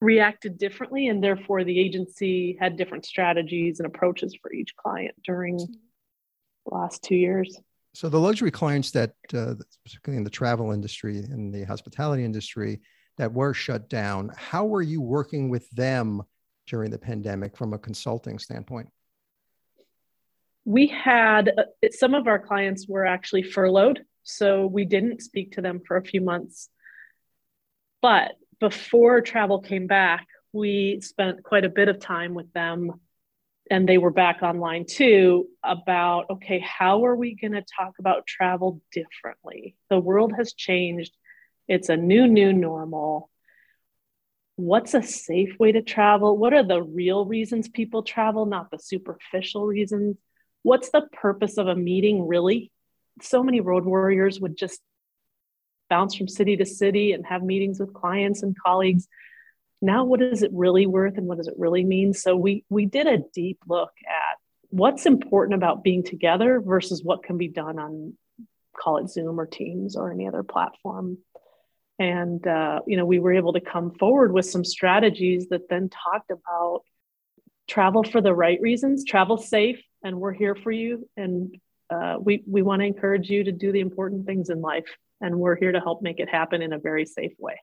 reacted 0.00 0.58
differently, 0.58 1.08
and 1.08 1.22
therefore 1.22 1.64
the 1.64 1.78
agency 1.78 2.56
had 2.58 2.76
different 2.76 3.04
strategies 3.04 3.80
and 3.80 3.86
approaches 3.86 4.36
for 4.40 4.52
each 4.52 4.74
client 4.76 5.14
during 5.24 5.56
the 5.56 6.74
last 6.74 7.02
two 7.02 7.16
years. 7.16 7.58
So 7.94 8.08
the 8.08 8.20
luxury 8.20 8.50
clients 8.50 8.90
that, 8.92 9.12
uh, 9.34 9.54
particularly 9.84 10.18
in 10.18 10.24
the 10.24 10.30
travel 10.30 10.70
industry 10.70 11.18
and 11.18 11.52
the 11.52 11.64
hospitality 11.64 12.24
industry, 12.24 12.80
that 13.16 13.32
were 13.32 13.52
shut 13.52 13.88
down, 13.88 14.30
how 14.36 14.64
were 14.64 14.82
you 14.82 15.00
working 15.00 15.48
with 15.48 15.68
them 15.70 16.22
during 16.68 16.90
the 16.90 16.98
pandemic 16.98 17.56
from 17.56 17.72
a 17.72 17.78
consulting 17.78 18.38
standpoint? 18.38 18.88
We 20.64 20.86
had 20.86 21.50
uh, 21.56 21.88
some 21.90 22.14
of 22.14 22.26
our 22.26 22.38
clients 22.38 22.86
were 22.88 23.06
actually 23.06 23.42
furloughed, 23.42 24.04
so 24.22 24.66
we 24.66 24.84
didn't 24.84 25.22
speak 25.22 25.52
to 25.52 25.62
them 25.62 25.80
for 25.86 25.96
a 25.96 26.04
few 26.04 26.20
months. 26.20 26.68
But 28.02 28.32
before 28.60 29.20
travel 29.22 29.60
came 29.60 29.86
back, 29.86 30.26
we 30.52 31.00
spent 31.00 31.42
quite 31.42 31.64
a 31.64 31.70
bit 31.70 31.88
of 31.88 32.00
time 32.00 32.34
with 32.34 32.52
them 32.52 32.92
and 33.70 33.88
they 33.88 33.98
were 33.98 34.10
back 34.10 34.42
online 34.42 34.84
too 34.86 35.46
about 35.62 36.26
okay 36.30 36.58
how 36.60 37.04
are 37.04 37.16
we 37.16 37.34
going 37.34 37.52
to 37.52 37.64
talk 37.78 37.92
about 37.98 38.26
travel 38.26 38.80
differently 38.92 39.76
the 39.90 39.98
world 39.98 40.32
has 40.36 40.54
changed 40.54 41.12
it's 41.66 41.88
a 41.88 41.96
new 41.96 42.26
new 42.26 42.52
normal 42.52 43.30
what's 44.58 44.92
a 44.92 45.02
safe 45.02 45.56
way 45.60 45.70
to 45.70 45.82
travel? 45.82 46.36
What 46.36 46.52
are 46.52 46.64
the 46.64 46.82
real 46.82 47.24
reasons 47.24 47.68
people 47.68 48.02
travel, 48.02 48.44
not 48.44 48.72
the 48.72 48.78
superficial 48.78 49.64
reasons? 49.64 50.16
What's 50.64 50.90
the 50.90 51.02
purpose 51.12 51.58
of 51.58 51.68
a 51.68 51.76
meeting 51.76 52.26
really? 52.26 52.72
So 53.22 53.44
many 53.44 53.60
road 53.60 53.84
warriors 53.84 54.40
would 54.40 54.56
just 54.56 54.80
bounce 55.88 56.16
from 56.16 56.26
city 56.26 56.56
to 56.56 56.66
city 56.66 57.12
and 57.12 57.24
have 57.26 57.44
meetings 57.44 57.78
with 57.78 57.94
clients 57.94 58.42
and 58.42 58.56
colleagues. 58.60 59.06
Now, 59.80 60.04
what 60.04 60.20
is 60.20 60.42
it 60.42 60.50
really 60.52 60.86
worth 60.86 61.18
and 61.18 61.28
what 61.28 61.38
does 61.38 61.46
it 61.46 61.54
really 61.56 61.84
mean? 61.84 62.12
So, 62.12 62.34
we, 62.34 62.64
we 62.68 62.84
did 62.84 63.06
a 63.06 63.22
deep 63.32 63.60
look 63.68 63.92
at 64.08 64.38
what's 64.70 65.06
important 65.06 65.54
about 65.54 65.84
being 65.84 66.02
together 66.02 66.60
versus 66.60 67.00
what 67.04 67.22
can 67.22 67.38
be 67.38 67.46
done 67.46 67.78
on, 67.78 68.14
call 68.76 68.98
it 68.98 69.08
Zoom 69.08 69.38
or 69.38 69.46
Teams 69.46 69.94
or 69.94 70.10
any 70.10 70.26
other 70.26 70.42
platform 70.42 71.18
and 71.98 72.46
uh, 72.46 72.80
you 72.86 72.96
know 72.96 73.04
we 73.04 73.18
were 73.18 73.32
able 73.32 73.52
to 73.52 73.60
come 73.60 73.92
forward 73.92 74.32
with 74.32 74.46
some 74.46 74.64
strategies 74.64 75.48
that 75.48 75.68
then 75.68 75.88
talked 75.88 76.30
about 76.30 76.82
travel 77.66 78.02
for 78.02 78.20
the 78.20 78.34
right 78.34 78.60
reasons 78.60 79.04
travel 79.04 79.36
safe 79.36 79.80
and 80.02 80.18
we're 80.18 80.32
here 80.32 80.54
for 80.54 80.70
you 80.70 81.08
and 81.16 81.54
uh, 81.90 82.16
we 82.20 82.42
we 82.46 82.62
want 82.62 82.80
to 82.80 82.86
encourage 82.86 83.28
you 83.28 83.44
to 83.44 83.52
do 83.52 83.72
the 83.72 83.80
important 83.80 84.26
things 84.26 84.50
in 84.50 84.60
life 84.60 84.86
and 85.20 85.36
we're 85.36 85.56
here 85.56 85.72
to 85.72 85.80
help 85.80 86.02
make 86.02 86.20
it 86.20 86.28
happen 86.28 86.62
in 86.62 86.72
a 86.72 86.78
very 86.78 87.04
safe 87.04 87.32
way 87.38 87.56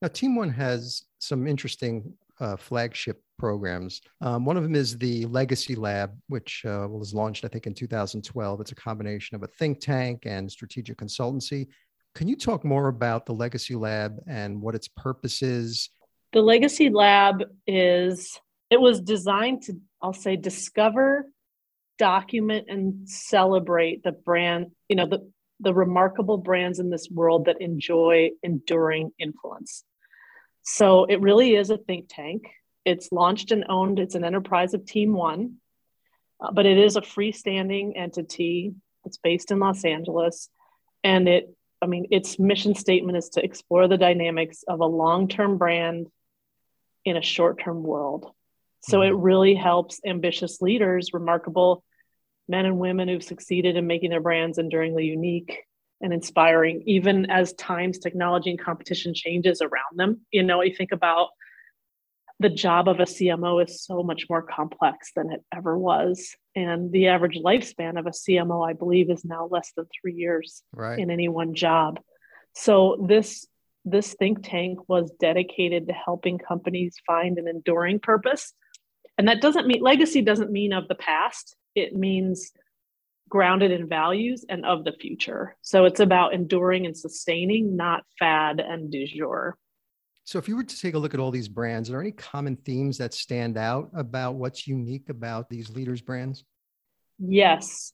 now 0.00 0.08
team 0.08 0.34
one 0.34 0.50
has 0.50 1.04
some 1.18 1.46
interesting 1.46 2.12
uh, 2.40 2.56
flagship 2.56 3.22
programs. 3.38 4.00
Um, 4.20 4.44
one 4.44 4.56
of 4.56 4.62
them 4.62 4.74
is 4.74 4.98
the 4.98 5.26
Legacy 5.26 5.74
Lab, 5.74 6.16
which 6.28 6.64
uh, 6.64 6.86
was 6.90 7.14
launched, 7.14 7.44
I 7.44 7.48
think, 7.48 7.66
in 7.66 7.74
2012. 7.74 8.60
It's 8.60 8.72
a 8.72 8.74
combination 8.74 9.36
of 9.36 9.42
a 9.42 9.46
think 9.46 9.80
tank 9.80 10.22
and 10.26 10.50
strategic 10.50 10.98
consultancy. 10.98 11.68
Can 12.14 12.28
you 12.28 12.36
talk 12.36 12.64
more 12.64 12.88
about 12.88 13.26
the 13.26 13.32
Legacy 13.32 13.74
Lab 13.74 14.18
and 14.26 14.60
what 14.60 14.74
its 14.74 14.88
purpose 14.88 15.42
is? 15.42 15.90
The 16.32 16.42
Legacy 16.42 16.90
Lab 16.90 17.42
is, 17.66 18.38
it 18.70 18.80
was 18.80 19.00
designed 19.00 19.62
to, 19.62 19.80
I'll 20.00 20.12
say, 20.12 20.36
discover, 20.36 21.26
document, 21.98 22.66
and 22.68 23.08
celebrate 23.08 24.02
the 24.02 24.12
brand, 24.12 24.72
you 24.88 24.96
know, 24.96 25.06
the, 25.06 25.30
the 25.60 25.72
remarkable 25.72 26.36
brands 26.36 26.78
in 26.78 26.90
this 26.90 27.08
world 27.10 27.46
that 27.46 27.60
enjoy 27.60 28.30
enduring 28.42 29.12
influence. 29.18 29.84
So 30.62 31.04
it 31.04 31.20
really 31.20 31.54
is 31.54 31.70
a 31.70 31.78
think 31.78 32.06
tank. 32.08 32.44
It's 32.84 33.10
launched 33.12 33.52
and 33.52 33.64
owned, 33.68 33.98
it's 33.98 34.14
an 34.14 34.24
enterprise 34.24 34.74
of 34.74 34.84
Team 34.84 35.12
One, 35.12 35.56
uh, 36.40 36.52
but 36.52 36.66
it 36.66 36.78
is 36.78 36.96
a 36.96 37.00
freestanding 37.00 37.92
entity. 37.96 38.74
It's 39.04 39.18
based 39.18 39.50
in 39.50 39.60
Los 39.60 39.84
Angeles 39.84 40.48
and 41.04 41.28
it 41.28 41.54
I 41.82 41.86
mean, 41.86 42.06
its 42.10 42.38
mission 42.38 42.74
statement 42.74 43.18
is 43.18 43.30
to 43.30 43.44
explore 43.44 43.88
the 43.88 43.98
dynamics 43.98 44.64
of 44.68 44.80
a 44.80 44.86
long 44.86 45.28
term 45.28 45.58
brand 45.58 46.06
in 47.04 47.16
a 47.16 47.22
short 47.22 47.60
term 47.60 47.82
world. 47.82 48.30
So 48.82 48.98
mm-hmm. 48.98 49.12
it 49.12 49.18
really 49.18 49.54
helps 49.54 50.00
ambitious 50.06 50.62
leaders, 50.62 51.12
remarkable 51.12 51.84
men 52.48 52.66
and 52.66 52.78
women 52.78 53.08
who've 53.08 53.22
succeeded 53.22 53.76
in 53.76 53.86
making 53.86 54.10
their 54.10 54.20
brands 54.20 54.58
enduringly 54.58 55.06
unique 55.06 55.58
and 56.00 56.12
inspiring, 56.12 56.82
even 56.86 57.30
as 57.30 57.52
times, 57.54 57.98
technology, 57.98 58.50
and 58.50 58.60
competition 58.60 59.14
changes 59.14 59.60
around 59.60 59.96
them. 59.96 60.20
You 60.30 60.42
know, 60.42 60.62
you 60.62 60.74
think 60.74 60.92
about 60.92 61.28
the 62.42 62.50
job 62.50 62.88
of 62.88 63.00
a 63.00 63.04
CMO 63.04 63.64
is 63.64 63.84
so 63.84 64.02
much 64.02 64.26
more 64.28 64.42
complex 64.42 65.12
than 65.14 65.30
it 65.30 65.42
ever 65.54 65.78
was. 65.78 66.36
And 66.54 66.92
the 66.92 67.08
average 67.08 67.38
lifespan 67.38 67.98
of 67.98 68.06
a 68.06 68.10
CMO, 68.10 68.68
I 68.68 68.74
believe, 68.74 69.10
is 69.10 69.24
now 69.24 69.48
less 69.50 69.72
than 69.76 69.86
three 70.00 70.14
years 70.14 70.62
right. 70.74 70.98
in 70.98 71.10
any 71.10 71.28
one 71.28 71.54
job. 71.54 72.00
So 72.54 73.04
this 73.08 73.46
this 73.84 74.14
think 74.14 74.44
tank 74.44 74.88
was 74.88 75.10
dedicated 75.18 75.88
to 75.88 75.92
helping 75.92 76.38
companies 76.38 76.94
find 77.04 77.38
an 77.38 77.48
enduring 77.48 77.98
purpose. 77.98 78.52
And 79.18 79.26
that 79.26 79.40
doesn't 79.40 79.66
mean 79.66 79.82
legacy 79.82 80.22
doesn't 80.22 80.52
mean 80.52 80.72
of 80.72 80.86
the 80.86 80.94
past. 80.94 81.56
It 81.74 81.94
means 81.94 82.52
grounded 83.28 83.72
in 83.72 83.88
values 83.88 84.44
and 84.48 84.64
of 84.64 84.84
the 84.84 84.92
future. 84.92 85.56
So 85.62 85.84
it's 85.84 86.00
about 86.00 86.34
enduring 86.34 86.86
and 86.86 86.96
sustaining, 86.96 87.76
not 87.76 88.04
fad 88.18 88.60
and 88.60 88.90
du 88.90 89.06
jour. 89.06 89.56
So, 90.24 90.38
if 90.38 90.48
you 90.48 90.56
were 90.56 90.64
to 90.64 90.80
take 90.80 90.94
a 90.94 90.98
look 90.98 91.14
at 91.14 91.20
all 91.20 91.30
these 91.30 91.48
brands, 91.48 91.88
are 91.88 91.92
there 91.92 92.00
any 92.00 92.12
common 92.12 92.56
themes 92.56 92.98
that 92.98 93.12
stand 93.12 93.56
out 93.58 93.90
about 93.94 94.36
what's 94.36 94.68
unique 94.68 95.08
about 95.08 95.48
these 95.48 95.68
leaders' 95.70 96.00
brands? 96.00 96.44
Yes. 97.18 97.92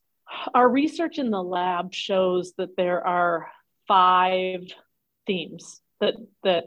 Our 0.54 0.68
research 0.68 1.18
in 1.18 1.30
the 1.30 1.42
lab 1.42 1.94
shows 1.94 2.52
that 2.58 2.76
there 2.76 3.06
are 3.06 3.48
five 3.86 4.60
themes 5.26 5.80
that, 6.00 6.14
that 6.44 6.64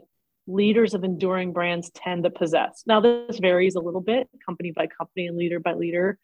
leaders 0.48 0.94
of 0.94 1.04
enduring 1.04 1.52
brands 1.52 1.90
tend 1.94 2.24
to 2.24 2.30
possess. 2.30 2.82
Now, 2.86 3.00
this 3.00 3.38
varies 3.38 3.76
a 3.76 3.80
little 3.80 4.00
bit, 4.00 4.28
company 4.44 4.72
by 4.72 4.88
company 4.88 5.28
and 5.28 5.36
leader 5.36 5.60
by 5.60 5.74
leader. 5.74 6.18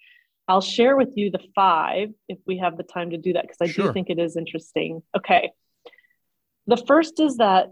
I'll 0.49 0.61
share 0.61 0.97
with 0.97 1.11
you 1.15 1.31
the 1.31 1.41
five 1.55 2.09
if 2.29 2.39
we 2.45 2.59
have 2.59 2.77
the 2.77 2.83
time 2.83 3.11
to 3.11 3.19
do 3.19 3.35
that, 3.35 3.43
because 3.43 3.59
I 3.61 3.69
sure. 3.69 3.89
do 3.89 3.93
think 3.93 4.11
it 4.11 4.19
is 4.19 4.37
interesting. 4.37 5.03
Okay. 5.17 5.53
The 6.67 6.77
first 6.77 7.21
is 7.21 7.37
that 7.37 7.69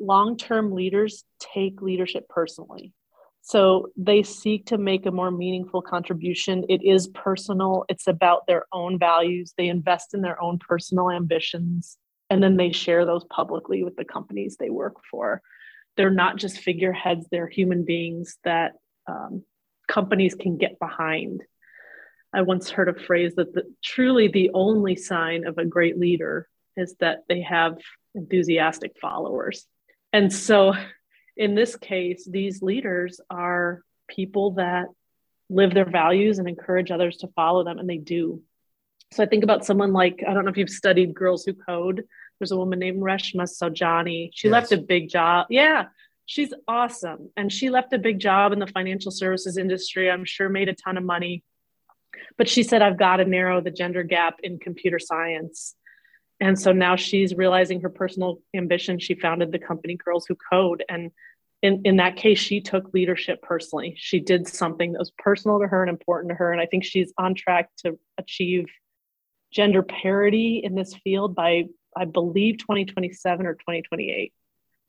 long 0.00 0.36
term 0.36 0.72
leaders 0.72 1.24
take 1.38 1.82
leadership 1.82 2.28
personally. 2.28 2.92
So 3.42 3.90
they 3.96 4.22
seek 4.22 4.66
to 4.66 4.78
make 4.78 5.04
a 5.04 5.10
more 5.10 5.30
meaningful 5.30 5.82
contribution. 5.82 6.64
It 6.68 6.82
is 6.82 7.08
personal, 7.08 7.84
it's 7.88 8.06
about 8.06 8.46
their 8.46 8.64
own 8.72 8.98
values. 8.98 9.52
They 9.56 9.68
invest 9.68 10.14
in 10.14 10.22
their 10.22 10.40
own 10.42 10.58
personal 10.58 11.10
ambitions 11.10 11.98
and 12.30 12.42
then 12.42 12.56
they 12.56 12.72
share 12.72 13.04
those 13.04 13.24
publicly 13.24 13.84
with 13.84 13.96
the 13.96 14.04
companies 14.04 14.56
they 14.56 14.70
work 14.70 14.96
for. 15.10 15.42
They're 15.96 16.10
not 16.10 16.36
just 16.36 16.58
figureheads, 16.58 17.26
they're 17.30 17.48
human 17.48 17.84
beings 17.84 18.38
that 18.44 18.72
um, 19.06 19.44
companies 19.88 20.34
can 20.34 20.56
get 20.56 20.78
behind. 20.78 21.42
I 22.32 22.42
once 22.42 22.70
heard 22.70 22.88
a 22.88 22.98
phrase 22.98 23.34
that 23.36 23.52
the, 23.52 23.62
truly 23.84 24.28
the 24.28 24.50
only 24.54 24.96
sign 24.96 25.46
of 25.46 25.58
a 25.58 25.64
great 25.64 25.98
leader 25.98 26.48
is 26.76 26.96
that 27.00 27.18
they 27.28 27.42
have 27.42 27.76
enthusiastic 28.14 28.92
followers. 29.00 29.66
And 30.14 30.32
so 30.32 30.74
in 31.36 31.56
this 31.56 31.74
case, 31.74 32.24
these 32.24 32.62
leaders 32.62 33.20
are 33.28 33.82
people 34.06 34.52
that 34.52 34.86
live 35.50 35.74
their 35.74 35.90
values 35.90 36.38
and 36.38 36.48
encourage 36.48 36.92
others 36.92 37.16
to 37.18 37.28
follow 37.34 37.64
them, 37.64 37.80
and 37.80 37.90
they 37.90 37.96
do. 37.96 38.40
So 39.12 39.24
I 39.24 39.26
think 39.26 39.42
about 39.42 39.64
someone 39.64 39.92
like 39.92 40.22
I 40.26 40.32
don't 40.32 40.44
know 40.44 40.52
if 40.52 40.56
you've 40.56 40.70
studied 40.70 41.14
Girls 41.14 41.44
Who 41.44 41.52
Code. 41.52 42.04
There's 42.38 42.52
a 42.52 42.56
woman 42.56 42.78
named 42.78 43.02
Reshma 43.02 43.42
Saujani. 43.42 44.30
She 44.32 44.46
yes. 44.46 44.52
left 44.52 44.72
a 44.72 44.76
big 44.76 45.08
job. 45.08 45.48
Yeah, 45.50 45.86
she's 46.26 46.54
awesome, 46.68 47.30
and 47.36 47.52
she 47.52 47.68
left 47.68 47.92
a 47.92 47.98
big 47.98 48.20
job 48.20 48.52
in 48.52 48.60
the 48.60 48.68
financial 48.68 49.10
services 49.10 49.58
industry. 49.58 50.08
I'm 50.08 50.24
sure 50.24 50.48
made 50.48 50.68
a 50.68 50.74
ton 50.74 50.96
of 50.96 51.02
money, 51.02 51.42
but 52.38 52.48
she 52.48 52.62
said 52.62 52.82
I've 52.82 52.98
got 52.98 53.16
to 53.16 53.24
narrow 53.24 53.60
the 53.60 53.72
gender 53.72 54.04
gap 54.04 54.38
in 54.44 54.60
computer 54.60 55.00
science. 55.00 55.74
And 56.40 56.58
so 56.58 56.72
now 56.72 56.96
she's 56.96 57.34
realizing 57.34 57.80
her 57.80 57.88
personal 57.88 58.40
ambition. 58.54 58.98
She 58.98 59.14
founded 59.14 59.52
the 59.52 59.58
company 59.58 59.96
Girls 59.96 60.26
Who 60.26 60.36
Code, 60.50 60.84
and 60.88 61.10
in, 61.64 61.80
in 61.86 61.96
that 61.96 62.16
case, 62.16 62.38
she 62.38 62.60
took 62.60 62.92
leadership 62.92 63.40
personally. 63.40 63.94
She 63.96 64.20
did 64.20 64.46
something 64.46 64.92
that 64.92 64.98
was 64.98 65.12
personal 65.16 65.60
to 65.60 65.66
her 65.66 65.82
and 65.82 65.88
important 65.88 66.28
to 66.28 66.34
her. 66.34 66.52
And 66.52 66.60
I 66.60 66.66
think 66.66 66.84
she's 66.84 67.10
on 67.16 67.34
track 67.34 67.70
to 67.78 67.98
achieve 68.18 68.66
gender 69.50 69.82
parity 69.82 70.60
in 70.62 70.74
this 70.74 70.92
field 70.92 71.34
by, 71.34 71.64
I 71.96 72.04
believe, 72.04 72.58
2027 72.58 73.46
or 73.46 73.54
2028. 73.54 74.34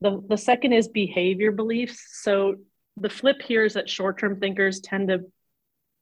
The, 0.01 0.21
the 0.27 0.35
second 0.37 0.73
is 0.73 0.89
behavior 0.89 1.53
beliefs. 1.53 2.03
So 2.11 2.55
the 2.97 3.09
flip 3.09 3.41
here 3.41 3.63
is 3.63 3.75
that 3.75 3.89
short 3.89 4.19
term 4.19 4.41
thinkers 4.41 4.81
tend 4.81 5.07
to 5.07 5.21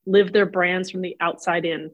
live 0.07 0.33
their 0.33 0.47
brands 0.47 0.89
from 0.89 1.01
the 1.01 1.17
outside 1.19 1.65
in 1.65 1.91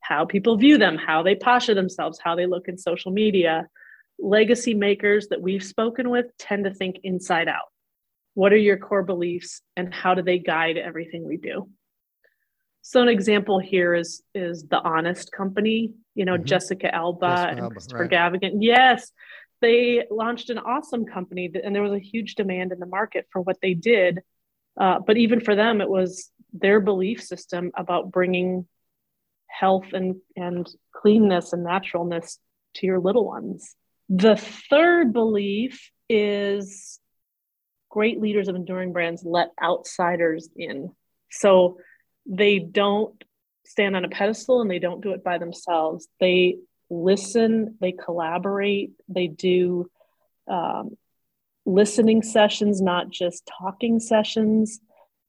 how 0.00 0.24
people 0.24 0.56
view 0.56 0.78
them, 0.78 0.96
how 0.96 1.22
they 1.22 1.34
posture 1.34 1.74
themselves, 1.74 2.18
how 2.22 2.34
they 2.34 2.46
look 2.46 2.68
in 2.68 2.78
social 2.78 3.12
media. 3.12 3.68
Legacy 4.18 4.74
makers 4.74 5.28
that 5.28 5.40
we've 5.40 5.64
spoken 5.64 6.10
with 6.10 6.26
tend 6.38 6.64
to 6.64 6.74
think 6.74 6.96
inside 7.04 7.48
out 7.48 7.70
what 8.34 8.52
are 8.52 8.56
your 8.56 8.76
core 8.76 9.02
beliefs 9.02 9.62
and 9.76 9.92
how 9.92 10.14
do 10.14 10.22
they 10.22 10.38
guide 10.38 10.76
everything 10.76 11.24
we 11.24 11.36
do? 11.36 11.68
So 12.82 13.02
an 13.02 13.08
example 13.08 13.58
here 13.58 13.94
is 13.94 14.22
is 14.34 14.66
the 14.66 14.78
Honest 14.78 15.32
Company. 15.32 15.92
You 16.14 16.24
know, 16.24 16.34
mm-hmm. 16.34 16.44
Jessica 16.44 16.94
Alba 16.94 17.26
Jessica 17.26 17.50
and 17.50 17.60
Alba, 17.60 17.74
Christopher 17.74 18.02
right. 18.02 18.10
Gavigan. 18.10 18.58
Yes, 18.60 19.12
they 19.60 20.04
launched 20.10 20.50
an 20.50 20.58
awesome 20.58 21.04
company, 21.04 21.48
that, 21.48 21.64
and 21.64 21.74
there 21.74 21.82
was 21.82 21.92
a 21.92 21.98
huge 21.98 22.34
demand 22.34 22.72
in 22.72 22.78
the 22.78 22.86
market 22.86 23.26
for 23.30 23.42
what 23.42 23.58
they 23.60 23.74
did. 23.74 24.20
Uh, 24.78 24.98
but 25.00 25.16
even 25.16 25.40
for 25.40 25.54
them, 25.54 25.80
it 25.80 25.90
was 25.90 26.30
their 26.52 26.80
belief 26.80 27.22
system 27.22 27.70
about 27.76 28.10
bringing 28.10 28.66
health 29.58 29.86
and 29.92 30.16
and 30.36 30.68
cleanness 30.94 31.52
and 31.52 31.64
naturalness 31.64 32.38
to 32.74 32.86
your 32.86 32.98
little 32.98 33.26
ones. 33.26 33.74
The 34.08 34.36
third 34.36 35.12
belief 35.12 35.90
is 36.08 36.98
great 37.90 38.20
leaders 38.20 38.48
of 38.48 38.56
enduring 38.56 38.92
brands 38.92 39.22
let 39.24 39.50
outsiders 39.62 40.48
in. 40.56 40.90
So 41.30 41.78
they 42.26 42.58
don't 42.58 43.22
stand 43.66 43.96
on 43.96 44.04
a 44.04 44.08
pedestal 44.08 44.60
and 44.60 44.70
they 44.70 44.78
don't 44.78 45.00
do 45.00 45.12
it 45.12 45.22
by 45.22 45.38
themselves. 45.38 46.08
They 46.18 46.58
listen, 46.88 47.76
they 47.80 47.92
collaborate, 47.92 48.92
they 49.08 49.28
do 49.28 49.90
um, 50.48 50.96
listening 51.64 52.22
sessions, 52.22 52.80
not 52.80 53.10
just 53.10 53.48
talking 53.58 54.00
sessions. 54.00 54.80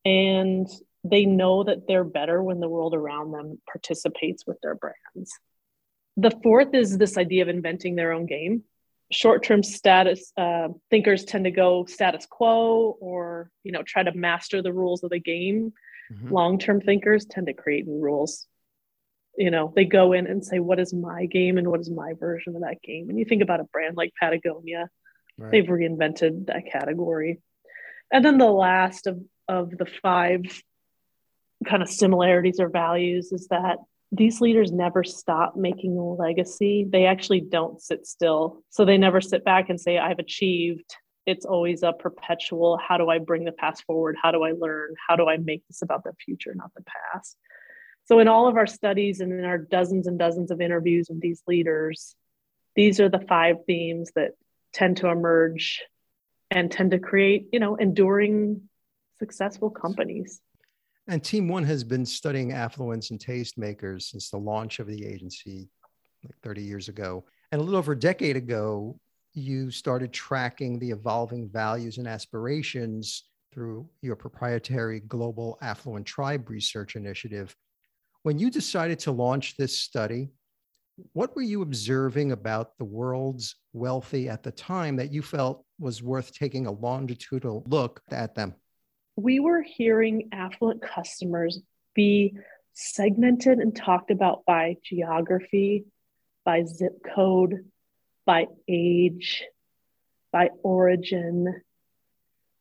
And 0.04 0.68
they 1.04 1.24
know 1.24 1.64
that 1.64 1.86
they're 1.88 2.04
better 2.04 2.42
when 2.42 2.60
the 2.60 2.68
world 2.68 2.94
around 2.94 3.32
them 3.32 3.60
participates 3.70 4.46
with 4.46 4.58
their 4.62 4.74
brands. 4.74 5.32
The 6.16 6.30
fourth 6.42 6.74
is 6.74 6.98
this 6.98 7.16
idea 7.16 7.42
of 7.42 7.48
inventing 7.48 7.96
their 7.96 8.12
own 8.12 8.26
game 8.26 8.64
short-term 9.12 9.62
status 9.62 10.32
uh, 10.36 10.68
thinkers 10.90 11.24
tend 11.24 11.44
to 11.44 11.50
go 11.50 11.84
status 11.84 12.26
quo 12.26 12.96
or 13.00 13.50
you 13.62 13.72
know 13.72 13.82
try 13.82 14.02
to 14.02 14.12
master 14.14 14.62
the 14.62 14.72
rules 14.72 15.04
of 15.04 15.10
the 15.10 15.20
game 15.20 15.72
mm-hmm. 16.12 16.32
long-term 16.32 16.80
thinkers 16.80 17.26
tend 17.26 17.46
to 17.46 17.52
create 17.52 17.86
new 17.86 18.00
rules 18.00 18.46
you 19.36 19.50
know 19.50 19.72
they 19.76 19.84
go 19.84 20.12
in 20.12 20.26
and 20.26 20.44
say 20.44 20.58
what 20.58 20.80
is 20.80 20.92
my 20.92 21.26
game 21.26 21.58
and 21.58 21.68
what 21.68 21.80
is 21.80 21.90
my 21.90 22.14
version 22.18 22.56
of 22.56 22.62
that 22.62 22.82
game 22.82 23.10
and 23.10 23.18
you 23.18 23.24
think 23.24 23.42
about 23.42 23.60
a 23.60 23.64
brand 23.64 23.96
like 23.96 24.12
patagonia 24.18 24.88
right. 25.38 25.52
they've 25.52 25.66
reinvented 25.66 26.46
that 26.46 26.70
category 26.70 27.40
and 28.12 28.24
then 28.24 28.38
the 28.38 28.50
last 28.50 29.06
of 29.06 29.20
of 29.48 29.76
the 29.76 29.86
five 29.86 30.42
kind 31.64 31.82
of 31.82 31.88
similarities 31.88 32.60
or 32.60 32.68
values 32.68 33.32
is 33.32 33.48
that 33.48 33.78
these 34.10 34.40
leaders 34.40 34.70
never 34.70 35.02
stop 35.02 35.56
making 35.56 35.96
a 35.96 36.04
legacy. 36.04 36.86
They 36.88 37.06
actually 37.06 37.40
don't 37.40 37.80
sit 37.80 38.06
still. 38.06 38.62
So 38.68 38.84
they 38.84 38.98
never 38.98 39.20
sit 39.20 39.44
back 39.44 39.70
and 39.70 39.80
say, 39.80 39.96
I've 39.98 40.18
achieved. 40.18 40.94
It's 41.24 41.46
always 41.46 41.82
a 41.82 41.92
perpetual 41.92 42.76
how 42.76 42.98
do 42.98 43.08
I 43.08 43.18
bring 43.18 43.44
the 43.44 43.52
past 43.52 43.84
forward? 43.84 44.16
How 44.20 44.30
do 44.30 44.42
I 44.42 44.52
learn? 44.52 44.94
How 45.08 45.16
do 45.16 45.28
I 45.28 45.38
make 45.38 45.66
this 45.66 45.80
about 45.80 46.04
the 46.04 46.12
future, 46.24 46.52
not 46.54 46.72
the 46.76 46.84
past? 47.14 47.36
So, 48.04 48.18
in 48.18 48.28
all 48.28 48.48
of 48.48 48.56
our 48.56 48.66
studies 48.66 49.20
and 49.20 49.32
in 49.32 49.44
our 49.44 49.58
dozens 49.58 50.08
and 50.08 50.18
dozens 50.18 50.50
of 50.50 50.60
interviews 50.60 51.06
with 51.08 51.20
these 51.20 51.42
leaders, 51.46 52.16
these 52.74 53.00
are 53.00 53.08
the 53.08 53.24
five 53.28 53.56
themes 53.66 54.10
that 54.16 54.32
tend 54.72 54.98
to 54.98 55.08
emerge 55.08 55.82
and 56.50 56.70
tend 56.70 56.90
to 56.90 56.98
create, 56.98 57.46
you 57.52 57.60
know, 57.60 57.76
enduring, 57.76 58.62
successful 59.18 59.70
companies. 59.70 60.40
And 61.08 61.22
Team 61.22 61.48
One 61.48 61.64
has 61.64 61.82
been 61.82 62.06
studying 62.06 62.52
affluence 62.52 63.10
and 63.10 63.18
tastemakers 63.18 64.02
since 64.02 64.30
the 64.30 64.38
launch 64.38 64.78
of 64.78 64.86
the 64.86 65.04
agency 65.04 65.68
like 66.24 66.36
30 66.42 66.62
years 66.62 66.88
ago. 66.88 67.24
And 67.50 67.60
a 67.60 67.64
little 67.64 67.78
over 67.78 67.92
a 67.92 67.98
decade 67.98 68.36
ago, 68.36 68.98
you 69.34 69.70
started 69.70 70.12
tracking 70.12 70.78
the 70.78 70.90
evolving 70.90 71.48
values 71.48 71.98
and 71.98 72.06
aspirations 72.06 73.24
through 73.52 73.88
your 74.00 74.16
proprietary 74.16 75.00
Global 75.00 75.58
Affluent 75.60 76.06
Tribe 76.06 76.48
Research 76.48 76.96
Initiative. 76.96 77.54
When 78.22 78.38
you 78.38 78.50
decided 78.50 78.98
to 79.00 79.12
launch 79.12 79.56
this 79.56 79.78
study, 79.78 80.30
what 81.12 81.34
were 81.34 81.42
you 81.42 81.62
observing 81.62 82.32
about 82.32 82.78
the 82.78 82.84
world's 82.84 83.56
wealthy 83.72 84.28
at 84.28 84.42
the 84.42 84.52
time 84.52 84.96
that 84.96 85.12
you 85.12 85.22
felt 85.22 85.64
was 85.78 86.02
worth 86.02 86.32
taking 86.32 86.66
a 86.66 86.72
longitudinal 86.72 87.64
look 87.66 88.00
at 88.10 88.34
them? 88.34 88.54
We 89.16 89.40
were 89.40 89.62
hearing 89.62 90.28
affluent 90.32 90.82
customers 90.82 91.60
be 91.94 92.34
segmented 92.74 93.58
and 93.58 93.76
talked 93.76 94.10
about 94.10 94.44
by 94.46 94.76
geography, 94.82 95.84
by 96.44 96.64
zip 96.64 96.98
code, 97.14 97.70
by 98.24 98.46
age, 98.68 99.44
by 100.32 100.50
origin. 100.62 101.62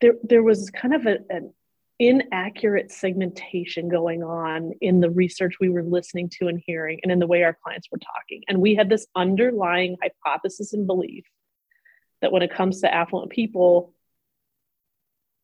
There, 0.02 0.16
there 0.24 0.44
was 0.44 0.70
kind 0.70 0.94
of 0.94 1.06
a, 1.06 1.20
an 1.30 1.54
inaccurate 2.00 2.92
segmentation 2.92 3.88
going 3.88 4.24
on 4.24 4.74
in 4.82 5.00
the 5.00 5.10
research 5.10 5.56
we 5.60 5.70
were 5.70 5.84
listening 5.84 6.30
to 6.30 6.48
and 6.48 6.62
hearing, 6.66 7.00
and 7.04 7.12
in 7.12 7.20
the 7.20 7.28
way 7.28 7.44
our 7.44 7.58
clients 7.64 7.88
were 7.92 8.00
talking. 8.00 8.44
And 8.48 8.60
we 8.60 8.76
had 8.76 8.90
this 8.90 9.08
underlying 9.16 9.96
hypothesis 10.02 10.74
and 10.74 10.88
belief 10.88 11.26
that 12.22 12.32
when 12.32 12.42
it 12.42 12.54
comes 12.54 12.82
to 12.82 12.94
affluent 12.94 13.32
people, 13.32 13.94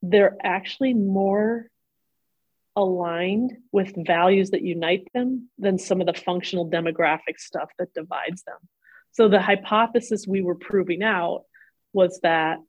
they're 0.02 0.38
actually 0.44 0.94
more 0.94 1.68
aligned 2.76 3.58
with 3.72 3.94
values 4.06 4.52
that 4.52 4.62
unite 4.62 5.08
them 5.14 5.50
than 5.58 5.80
some 5.80 6.00
of 6.00 6.08
the 6.08 6.14
functional 6.14 6.70
demographic 6.70 7.40
stuff 7.40 7.70
that 7.80 7.94
divides 7.94 8.44
them. 8.44 8.58
So 9.14 9.28
the 9.28 9.42
hypothesis 9.42 10.28
we 10.28 10.42
were 10.42 10.56
proving 10.56 11.02
out 11.02 11.46
was 11.92 12.20
that 12.22 12.60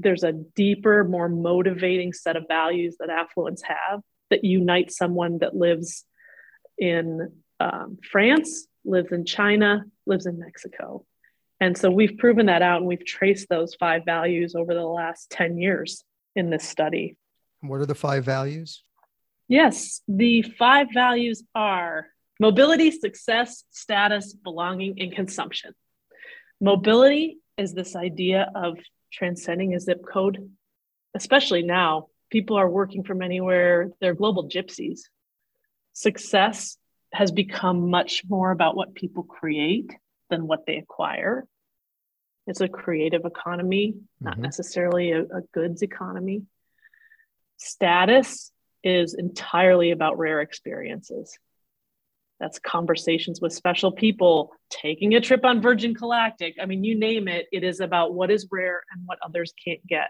there's 0.00 0.24
a 0.24 0.32
deeper, 0.32 1.04
more 1.04 1.28
motivating 1.28 2.12
set 2.12 2.36
of 2.36 2.48
values 2.48 2.96
that 2.98 3.08
affluents 3.08 3.60
have 3.62 4.00
that 4.30 4.44
unite 4.44 4.90
someone 4.90 5.38
that 5.38 5.54
lives 5.54 6.04
in 6.78 7.32
um, 7.60 7.98
France, 8.10 8.66
lives 8.84 9.12
in 9.12 9.24
China, 9.24 9.84
lives 10.06 10.26
in 10.26 10.38
Mexico. 10.38 11.04
And 11.60 11.76
so 11.76 11.90
we've 11.90 12.16
proven 12.16 12.46
that 12.46 12.62
out 12.62 12.78
and 12.78 12.86
we've 12.86 13.04
traced 13.04 13.48
those 13.48 13.74
five 13.74 14.04
values 14.04 14.54
over 14.56 14.74
the 14.74 14.82
last 14.82 15.30
10 15.30 15.58
years 15.58 16.02
in 16.36 16.50
this 16.50 16.68
study. 16.68 17.16
What 17.60 17.80
are 17.80 17.86
the 17.86 17.94
five 17.94 18.24
values? 18.24 18.82
Yes, 19.48 20.00
the 20.06 20.42
five 20.42 20.88
values 20.94 21.42
are 21.54 22.06
mobility, 22.38 22.90
success, 22.90 23.64
status, 23.70 24.32
belonging, 24.32 25.00
and 25.00 25.12
consumption. 25.12 25.74
Mobility 26.60 27.38
is 27.58 27.74
this 27.74 27.96
idea 27.96 28.50
of 28.54 28.78
transcending 29.12 29.74
a 29.74 29.80
zip 29.80 30.02
code, 30.10 30.50
especially 31.14 31.62
now. 31.62 32.06
People 32.30 32.56
are 32.56 32.70
working 32.70 33.02
from 33.02 33.22
anywhere, 33.22 33.90
they're 34.00 34.14
global 34.14 34.48
gypsies. 34.48 35.00
Success 35.92 36.76
has 37.12 37.32
become 37.32 37.90
much 37.90 38.22
more 38.28 38.52
about 38.52 38.76
what 38.76 38.94
people 38.94 39.24
create 39.24 39.90
than 40.30 40.46
what 40.46 40.64
they 40.64 40.76
acquire. 40.76 41.46
It's 42.46 42.60
a 42.60 42.68
creative 42.68 43.24
economy, 43.24 43.94
not 44.20 44.34
mm-hmm. 44.34 44.42
necessarily 44.42 45.12
a, 45.12 45.22
a 45.22 45.42
goods 45.52 45.82
economy. 45.82 46.42
Status 47.58 48.50
is 48.82 49.14
entirely 49.14 49.90
about 49.90 50.18
rare 50.18 50.40
experiences. 50.40 51.38
That's 52.40 52.58
conversations 52.58 53.40
with 53.40 53.52
special 53.52 53.92
people, 53.92 54.52
taking 54.70 55.14
a 55.14 55.20
trip 55.20 55.44
on 55.44 55.60
Virgin 55.60 55.92
Galactic. 55.92 56.56
I 56.60 56.64
mean, 56.64 56.82
you 56.84 56.98
name 56.98 57.28
it, 57.28 57.46
it 57.52 57.62
is 57.62 57.80
about 57.80 58.14
what 58.14 58.30
is 58.30 58.48
rare 58.50 58.82
and 58.90 59.02
what 59.04 59.18
others 59.22 59.52
can't 59.62 59.86
get. 59.86 60.08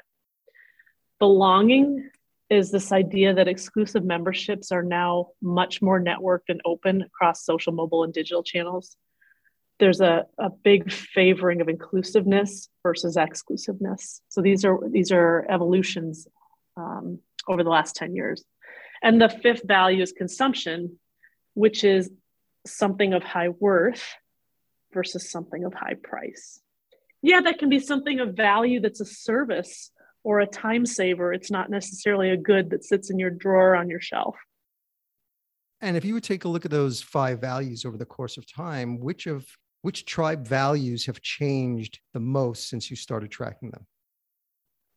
Belonging 1.19 2.09
is 2.49 2.71
this 2.71 2.93
idea 2.93 3.35
that 3.35 3.49
exclusive 3.49 4.05
memberships 4.05 4.71
are 4.71 4.83
now 4.83 5.29
much 5.43 5.83
more 5.83 6.01
networked 6.01 6.49
and 6.49 6.61
open 6.65 7.03
across 7.03 7.45
social, 7.45 7.73
mobile, 7.73 8.05
and 8.05 8.15
digital 8.15 8.45
channels. 8.45 8.97
There's 9.81 10.01
a, 10.01 10.27
a 10.39 10.51
big 10.51 10.93
favoring 10.93 11.61
of 11.61 11.69
inclusiveness 11.69 12.69
versus 12.83 13.17
exclusiveness. 13.17 14.21
So 14.29 14.43
these 14.43 14.65
are 14.65 14.79
these 14.89 15.11
are 15.11 15.47
evolutions 15.51 16.29
um, 16.77 17.19
over 17.49 17.65
the 17.65 17.71
last 17.71 17.97
10 17.97 18.15
years. 18.15 18.45
And 19.03 19.21
the 19.21 19.29
fifth 19.29 19.67
value 19.67 20.03
is 20.03 20.13
consumption, 20.13 20.99
which 21.55 21.85
is 21.85 22.11
something 22.67 23.15
of 23.15 23.23
high 23.23 23.49
worth 23.49 24.05
versus 24.93 25.31
something 25.31 25.65
of 25.65 25.73
high 25.73 25.95
price. 25.95 26.61
Yeah, 27.23 27.41
that 27.43 27.59
can 27.59 27.69
be 27.69 27.81
something 27.81 28.21
of 28.21 28.35
value 28.35 28.81
that's 28.81 29.01
a 29.01 29.07
service 29.07 29.91
or 30.23 30.41
a 30.41 30.47
time 30.47 30.87
saver. 30.87 31.33
It's 31.33 31.51
not 31.51 31.71
necessarily 31.71 32.31
a 32.31 32.37
good 32.37 32.71
that 32.71 32.85
sits 32.85 33.11
in 33.11 33.19
your 33.19 33.31
drawer 33.31 33.75
on 33.75 33.89
your 33.89 34.01
shelf. 34.01 34.37
And 35.81 35.97
if 35.97 36.05
you 36.05 36.15
would 36.15 36.25
take 36.25 36.45
a 36.45 36.49
look 36.49 36.67
at 36.67 36.71
those 36.71 37.01
five 37.01 37.41
values 37.41 37.85
over 37.87 37.97
the 37.97 38.05
course 38.05 38.37
of 38.37 38.51
time, 38.51 38.99
which 38.99 39.27
of 39.27 39.47
which 39.83 40.05
tribe 40.05 40.47
values 40.47 41.07
have 41.07 41.21
changed 41.21 42.01
the 42.13 42.21
most 42.21 42.69
since 42.69 42.91
you 42.91 42.97
started 42.97 43.31
tracking 43.31 43.71
them? 43.71 43.87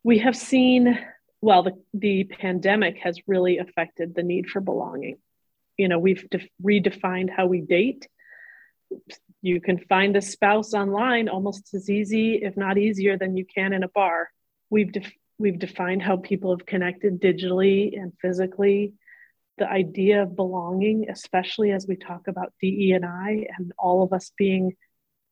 We 0.04 0.20
have 0.20 0.36
seen, 0.36 1.00
well, 1.42 1.64
the, 1.64 1.74
the 1.94 2.26
pandemic 2.26 2.98
has 2.98 3.20
really 3.28 3.58
affected 3.60 4.14
the 4.16 4.24
need 4.24 4.50
for 4.50 4.60
belonging. 4.60 5.18
You 5.78 5.88
know, 5.88 6.00
we've 6.00 6.30
de- 6.30 6.50
redefined 6.62 7.30
how 7.30 7.46
we 7.46 7.62
date. 7.62 8.08
You 9.42 9.60
can 9.62 9.80
find 9.80 10.16
a 10.16 10.22
spouse 10.22 10.74
online 10.74 11.30
almost 11.30 11.74
as 11.74 11.90
easy, 11.90 12.36
if 12.36 12.56
not 12.58 12.78
easier, 12.78 13.18
than 13.18 13.38
you 13.38 13.46
can 13.46 13.74
in 13.74 13.84
a 13.84 13.88
bar 13.88 14.30
we've 14.74 14.92
def- 14.92 15.14
we've 15.38 15.60
defined 15.60 16.02
how 16.02 16.18
people 16.18 16.50
have 16.50 16.66
connected 16.66 17.22
digitally 17.22 17.96
and 17.96 18.12
physically 18.20 18.94
the 19.58 19.70
idea 19.70 20.24
of 20.24 20.36
belonging 20.36 21.06
especially 21.10 21.72
as 21.72 21.88
we 21.88 21.96
talk 21.96 22.28
about 22.28 22.54
DE 22.62 22.94
and 22.94 23.06
I 23.06 23.46
and 23.58 23.72
all 23.78 24.04
of 24.04 24.14
us 24.14 24.32
being 24.38 24.74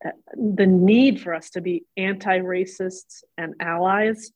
uh, 0.06 0.10
the 0.36 0.68
need 0.68 1.22
for 1.22 1.34
us 1.34 1.52
to 1.52 1.62
be 1.62 1.86
anti-racists 1.98 3.24
and 3.38 3.56
allies 3.60 4.32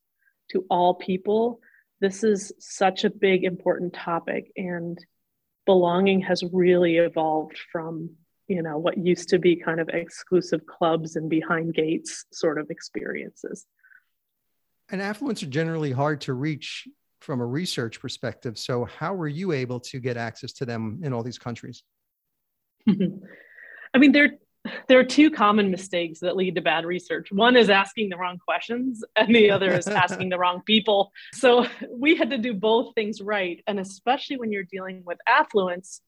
to 0.52 0.65
all 0.69 0.95
people 0.95 1.60
this 2.02 2.24
is 2.24 2.52
such 2.60 3.04
a 3.04 3.10
big 3.10 3.43
important 3.43 3.93
topic. 3.93 4.52
And 4.56 4.98
belonging 5.65 6.21
has 6.21 6.43
really 6.52 6.98
evolved 6.98 7.58
from 7.71 8.12
you 8.48 8.62
know 8.62 8.78
what 8.78 8.98
used 8.98 9.30
to 9.30 9.39
be 9.39 9.56
kind 9.56 9.80
of 9.80 9.89
exclusive 9.89 10.67
clubs 10.67 11.15
and 11.15 11.30
behind 11.30 11.74
gates 11.74 12.26
sort 12.32 12.60
of 12.60 12.69
experiences. 12.69 13.65
And 14.89 15.02
affluents 15.02 15.41
are 15.41 15.48
generally 15.48 15.91
hard 15.91 16.21
to 16.21 16.34
reach 16.34 16.88
from 17.26 17.42
a 17.42 17.46
research 17.46 18.00
perspective. 18.00 18.58
So, 18.58 18.86
how 18.86 19.14
were 19.14 19.28
you 19.28 19.52
able 19.52 19.80
to 19.82 20.00
get 20.00 20.16
access 20.16 20.54
to 20.54 20.66
them 20.66 21.02
in 21.04 21.12
all 21.12 21.24
these 21.24 21.40
countries? 21.40 21.84
I 22.88 23.98
mean, 23.98 24.12
there, 24.12 24.34
there 24.88 25.00
are 25.00 25.04
two 25.04 25.32
common 25.32 25.72
mistakes 25.72 26.20
that 26.20 26.36
lead 26.36 26.56
to 26.56 26.62
bad 26.62 26.86
research. 26.86 27.32
One 27.32 27.58
is 27.58 27.70
asking 27.70 28.10
the 28.10 28.18
wrong 28.18 28.38
questions, 28.38 29.04
and 29.16 29.36
the 29.36 29.52
other 29.52 29.72
is 29.72 29.88
asking 29.88 30.30
the 30.30 30.38
wrong 30.38 30.62
people. 30.66 31.12
So, 31.34 31.68
we 31.90 32.16
had 32.16 32.30
to 32.30 32.38
do 32.38 32.54
both 32.54 32.94
things 32.94 33.22
right. 33.22 33.62
And 33.68 33.80
especially 33.80 34.38
when 34.38 34.52
you're 34.52 34.64
dealing 34.64 35.04
with 35.06 35.18
affluence, 35.28 36.02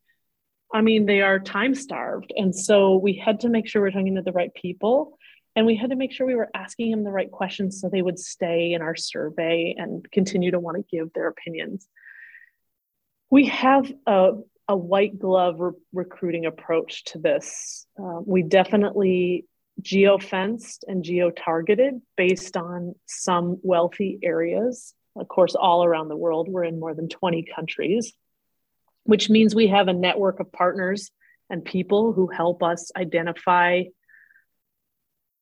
I 0.74 0.82
mean, 0.82 1.06
they 1.06 1.22
are 1.22 1.40
time 1.40 1.74
starved. 1.74 2.32
And 2.36 2.56
so, 2.56 2.96
we 2.98 3.14
had 3.14 3.42
to 3.42 3.50
make 3.50 3.68
sure 3.68 3.82
we're 3.82 3.92
talking 3.92 4.16
to 4.16 4.22
the 4.22 4.32
right 4.32 4.54
people 4.54 5.18
and 5.58 5.66
we 5.66 5.76
had 5.76 5.90
to 5.90 5.96
make 5.96 6.12
sure 6.12 6.28
we 6.28 6.36
were 6.36 6.52
asking 6.54 6.92
them 6.92 7.04
the 7.04 7.10
right 7.10 7.32
questions 7.32 7.82
so 7.82 7.90
they 7.90 8.04
would 8.04 8.20
stay 8.20 8.74
in 8.74 8.84
our 8.84 8.96
survey 8.96 9.74
and 9.76 10.10
continue 10.12 10.52
to 10.52 10.60
want 10.60 10.78
to 10.78 10.96
give 10.96 11.12
their 11.14 11.28
opinions. 11.28 11.88
We 13.32 13.48
have 13.48 13.92
a, 14.06 14.34
a 14.68 14.78
white 14.78 15.18
glove 15.18 15.60
re- 15.60 15.72
recruiting 15.92 16.46
approach 16.46 17.06
to 17.06 17.18
this. 17.18 17.88
Uh, 18.00 18.20
we 18.24 18.44
definitely 18.44 19.46
geo 19.82 20.20
fenced 20.20 20.86
and 20.88 21.04
geo-targeted 21.04 22.04
based 22.16 22.56
on 22.56 22.94
some 23.08 23.58
wealthy 23.64 24.20
areas. 24.22 24.94
Of 25.16 25.28
course, 25.28 25.56
all 25.56 25.84
around 25.84 26.10
the 26.10 26.16
world, 26.16 26.50
we're 26.50 26.66
in 26.66 26.80
more 26.80 26.94
than 26.94 27.10
20 27.10 27.48
countries, 27.56 28.14
which 29.06 29.28
means 29.28 29.56
we 29.56 29.70
have 29.70 29.88
a 29.88 29.94
network 29.94 30.40
of 30.40 30.52
partners 30.52 31.10
and 31.50 31.66
people 31.66 32.14
who 32.14 32.28
help 32.28 32.62
us 32.62 32.92
identify 32.96 33.86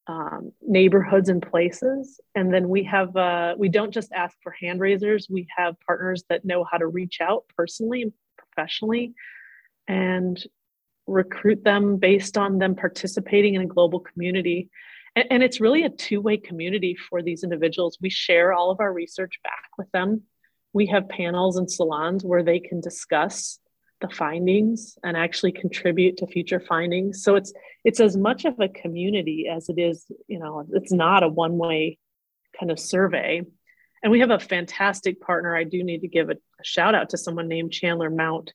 um, 0.07 0.51
neighborhoods 0.61 1.29
and 1.29 1.41
places. 1.41 2.19
And 2.35 2.53
then 2.53 2.69
we 2.69 2.83
have, 2.83 3.15
uh, 3.15 3.55
we 3.57 3.69
don't 3.69 3.91
just 3.91 4.11
ask 4.11 4.35
for 4.43 4.51
hand 4.51 4.79
raisers, 4.79 5.27
we 5.29 5.47
have 5.55 5.75
partners 5.85 6.23
that 6.29 6.45
know 6.45 6.63
how 6.63 6.77
to 6.77 6.87
reach 6.87 7.21
out 7.21 7.45
personally 7.57 8.03
and 8.03 8.13
professionally 8.37 9.13
and 9.87 10.41
recruit 11.07 11.63
them 11.63 11.97
based 11.97 12.37
on 12.37 12.57
them 12.57 12.75
participating 12.75 13.55
in 13.55 13.61
a 13.61 13.67
global 13.67 13.99
community. 13.99 14.69
And, 15.15 15.25
and 15.31 15.43
it's 15.43 15.61
really 15.61 15.83
a 15.83 15.89
two 15.89 16.21
way 16.21 16.37
community 16.37 16.95
for 16.95 17.21
these 17.21 17.43
individuals. 17.43 17.97
We 18.01 18.09
share 18.09 18.53
all 18.53 18.71
of 18.71 18.79
our 18.79 18.93
research 18.93 19.39
back 19.43 19.69
with 19.77 19.91
them. 19.91 20.23
We 20.73 20.87
have 20.87 21.09
panels 21.09 21.57
and 21.57 21.71
salons 21.71 22.23
where 22.23 22.43
they 22.43 22.59
can 22.59 22.81
discuss 22.81 23.59
the 24.05 24.15
findings 24.15 24.97
and 25.03 25.15
actually 25.15 25.51
contribute 25.51 26.17
to 26.17 26.27
future 26.27 26.59
findings. 26.59 27.23
So 27.23 27.35
it's 27.35 27.53
it's 27.83 27.99
as 27.99 28.17
much 28.17 28.45
of 28.45 28.59
a 28.59 28.69
community 28.69 29.47
as 29.51 29.69
it 29.69 29.79
is 29.79 30.05
you 30.27 30.39
know 30.39 30.65
it's 30.71 30.91
not 30.91 31.23
a 31.23 31.27
one 31.27 31.57
way 31.57 31.97
kind 32.59 32.71
of 32.71 32.79
survey. 32.79 33.41
And 34.03 34.11
we 34.11 34.19
have 34.19 34.29
a 34.29 34.39
fantastic 34.39 35.19
partner. 35.19 35.55
I 35.55 35.63
do 35.63 35.83
need 35.83 36.01
to 36.01 36.07
give 36.07 36.29
a, 36.29 36.33
a 36.33 36.63
shout 36.63 36.93
out 36.93 37.09
to 37.09 37.17
someone 37.17 37.47
named 37.47 37.71
chandler 37.71 38.09
mount 38.09 38.53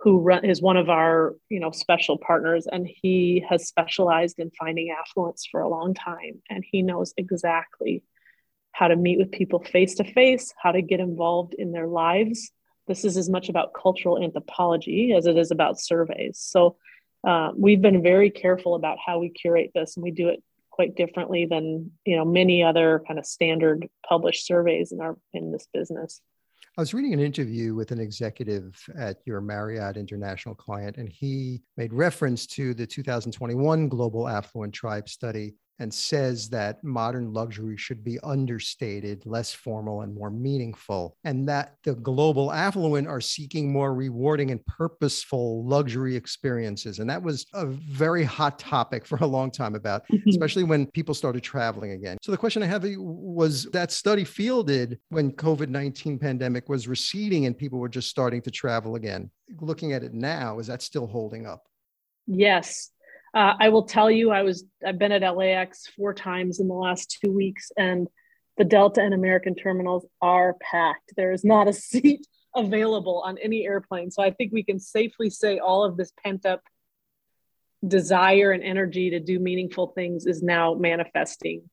who 0.00 0.18
run, 0.18 0.44
is 0.44 0.60
one 0.60 0.76
of 0.76 0.90
our 0.90 1.34
you 1.48 1.60
know 1.60 1.70
special 1.70 2.18
partners 2.18 2.66
and 2.70 2.86
he 2.86 3.44
has 3.48 3.68
specialized 3.68 4.38
in 4.38 4.50
finding 4.58 4.90
affluence 4.90 5.46
for 5.50 5.60
a 5.60 5.68
long 5.68 5.94
time 5.94 6.42
and 6.50 6.64
he 6.70 6.82
knows 6.82 7.14
exactly 7.16 8.02
how 8.72 8.88
to 8.88 8.96
meet 8.96 9.18
with 9.18 9.30
people 9.30 9.62
face 9.62 9.94
to 9.96 10.04
face 10.04 10.52
how 10.60 10.72
to 10.72 10.82
get 10.82 10.98
involved 10.98 11.54
in 11.54 11.72
their 11.72 11.86
lives 11.86 12.50
this 12.92 13.06
is 13.06 13.16
as 13.16 13.30
much 13.30 13.48
about 13.48 13.72
cultural 13.72 14.22
anthropology 14.22 15.14
as 15.14 15.24
it 15.26 15.38
is 15.38 15.50
about 15.50 15.80
surveys. 15.80 16.38
So 16.38 16.76
uh, 17.26 17.52
we've 17.56 17.80
been 17.80 18.02
very 18.02 18.28
careful 18.28 18.74
about 18.74 18.98
how 19.04 19.18
we 19.18 19.30
curate 19.30 19.70
this, 19.74 19.96
and 19.96 20.04
we 20.04 20.10
do 20.10 20.28
it 20.28 20.42
quite 20.70 20.94
differently 20.94 21.46
than 21.46 21.90
you 22.04 22.16
know 22.16 22.24
many 22.24 22.62
other 22.62 23.02
kind 23.06 23.18
of 23.18 23.24
standard 23.24 23.88
published 24.06 24.46
surveys 24.46 24.92
in 24.92 25.00
our 25.00 25.16
in 25.32 25.52
this 25.52 25.66
business. 25.72 26.20
I 26.76 26.82
was 26.82 26.92
reading 26.92 27.14
an 27.14 27.20
interview 27.20 27.74
with 27.74 27.92
an 27.92 28.00
executive 28.00 28.78
at 28.96 29.18
your 29.24 29.40
Marriott 29.40 29.96
International 29.96 30.54
client, 30.54 30.98
and 30.98 31.08
he 31.08 31.62
made 31.78 31.94
reference 31.94 32.46
to 32.48 32.74
the 32.74 32.86
2021 32.86 33.88
Global 33.88 34.28
Affluent 34.28 34.74
Tribe 34.74 35.08
Study 35.08 35.54
and 35.78 35.92
says 35.92 36.48
that 36.50 36.82
modern 36.84 37.32
luxury 37.32 37.76
should 37.76 38.04
be 38.04 38.18
understated, 38.22 39.24
less 39.26 39.52
formal, 39.52 40.02
and 40.02 40.14
more 40.14 40.30
meaningful, 40.30 41.16
and 41.24 41.48
that 41.48 41.76
the 41.84 41.94
global 41.94 42.52
affluent 42.52 43.08
are 43.08 43.20
seeking 43.20 43.72
more 43.72 43.94
rewarding 43.94 44.50
and 44.50 44.64
purposeful 44.66 45.64
luxury 45.64 46.14
experiences. 46.14 46.98
And 46.98 47.08
that 47.10 47.22
was 47.22 47.46
a 47.54 47.66
very 47.66 48.24
hot 48.24 48.58
topic 48.58 49.06
for 49.12 49.18
a 49.18 49.26
long 49.26 49.50
time 49.50 49.74
about, 49.74 50.06
mm-hmm. 50.08 50.28
especially 50.28 50.64
when 50.64 50.86
people 50.86 51.14
started 51.14 51.42
traveling 51.42 51.92
again. 51.92 52.18
So 52.22 52.32
the 52.32 52.38
question 52.38 52.62
I 52.62 52.66
have 52.66 52.84
was 52.96 53.64
that 53.72 53.92
study 53.92 54.24
fielded 54.24 54.98
when 55.08 55.32
COVID-19 55.32 56.20
pandemic 56.20 56.68
was 56.68 56.88
receding 56.88 57.46
and 57.46 57.56
people 57.56 57.78
were 57.78 57.88
just 57.88 58.08
starting 58.08 58.42
to 58.42 58.50
travel 58.50 58.96
again. 58.96 59.30
Looking 59.60 59.92
at 59.92 60.02
it 60.02 60.14
now, 60.14 60.58
is 60.58 60.66
that 60.66 60.82
still 60.82 61.06
holding 61.06 61.46
up? 61.46 61.66
Yes, 62.26 62.90
uh, 63.34 63.54
I 63.58 63.70
will 63.70 63.84
tell 63.84 64.10
you, 64.10 64.30
I 64.30 64.42
was 64.42 64.64
I've 64.86 64.98
been 64.98 65.12
at 65.12 65.36
LAX 65.36 65.86
four 65.96 66.12
times 66.12 66.60
in 66.60 66.68
the 66.68 66.74
last 66.74 67.18
two 67.22 67.32
weeks, 67.32 67.72
and 67.76 68.08
the 68.58 68.64
Delta 68.64 69.00
and 69.00 69.14
American 69.14 69.54
terminals 69.54 70.06
are 70.20 70.56
packed. 70.60 71.12
There 71.16 71.32
is 71.32 71.44
not 71.44 71.68
a 71.68 71.72
seat 71.72 72.26
available 72.54 73.22
on 73.24 73.38
any 73.38 73.64
airplane. 73.64 74.10
So 74.10 74.22
I 74.22 74.30
think 74.30 74.52
we 74.52 74.62
can 74.62 74.78
safely 74.78 75.30
say 75.30 75.58
all 75.58 75.84
of 75.84 75.96
this 75.96 76.12
pent 76.22 76.44
up 76.44 76.60
desire 77.86 78.52
and 78.52 78.62
energy 78.62 79.10
to 79.10 79.20
do 79.20 79.38
meaningful 79.38 79.88
things 79.88 80.26
is 80.26 80.42
now 80.42 80.74
manifesting. 80.74 81.68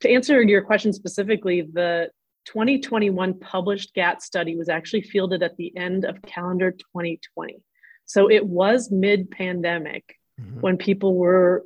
To 0.00 0.10
answer 0.10 0.40
your 0.42 0.62
question 0.62 0.92
specifically, 0.92 1.62
the 1.62 2.10
2021 2.46 3.38
published 3.40 3.94
GAT 3.94 4.22
study 4.22 4.56
was 4.56 4.68
actually 4.68 5.02
fielded 5.02 5.42
at 5.42 5.56
the 5.56 5.76
end 5.76 6.04
of 6.04 6.22
calendar 6.22 6.70
2020. 6.70 7.62
So 8.04 8.30
it 8.30 8.44
was 8.46 8.90
mid 8.90 9.30
pandemic 9.30 10.16
mm-hmm. 10.42 10.60
when 10.60 10.76
people 10.76 11.14
were, 11.14 11.64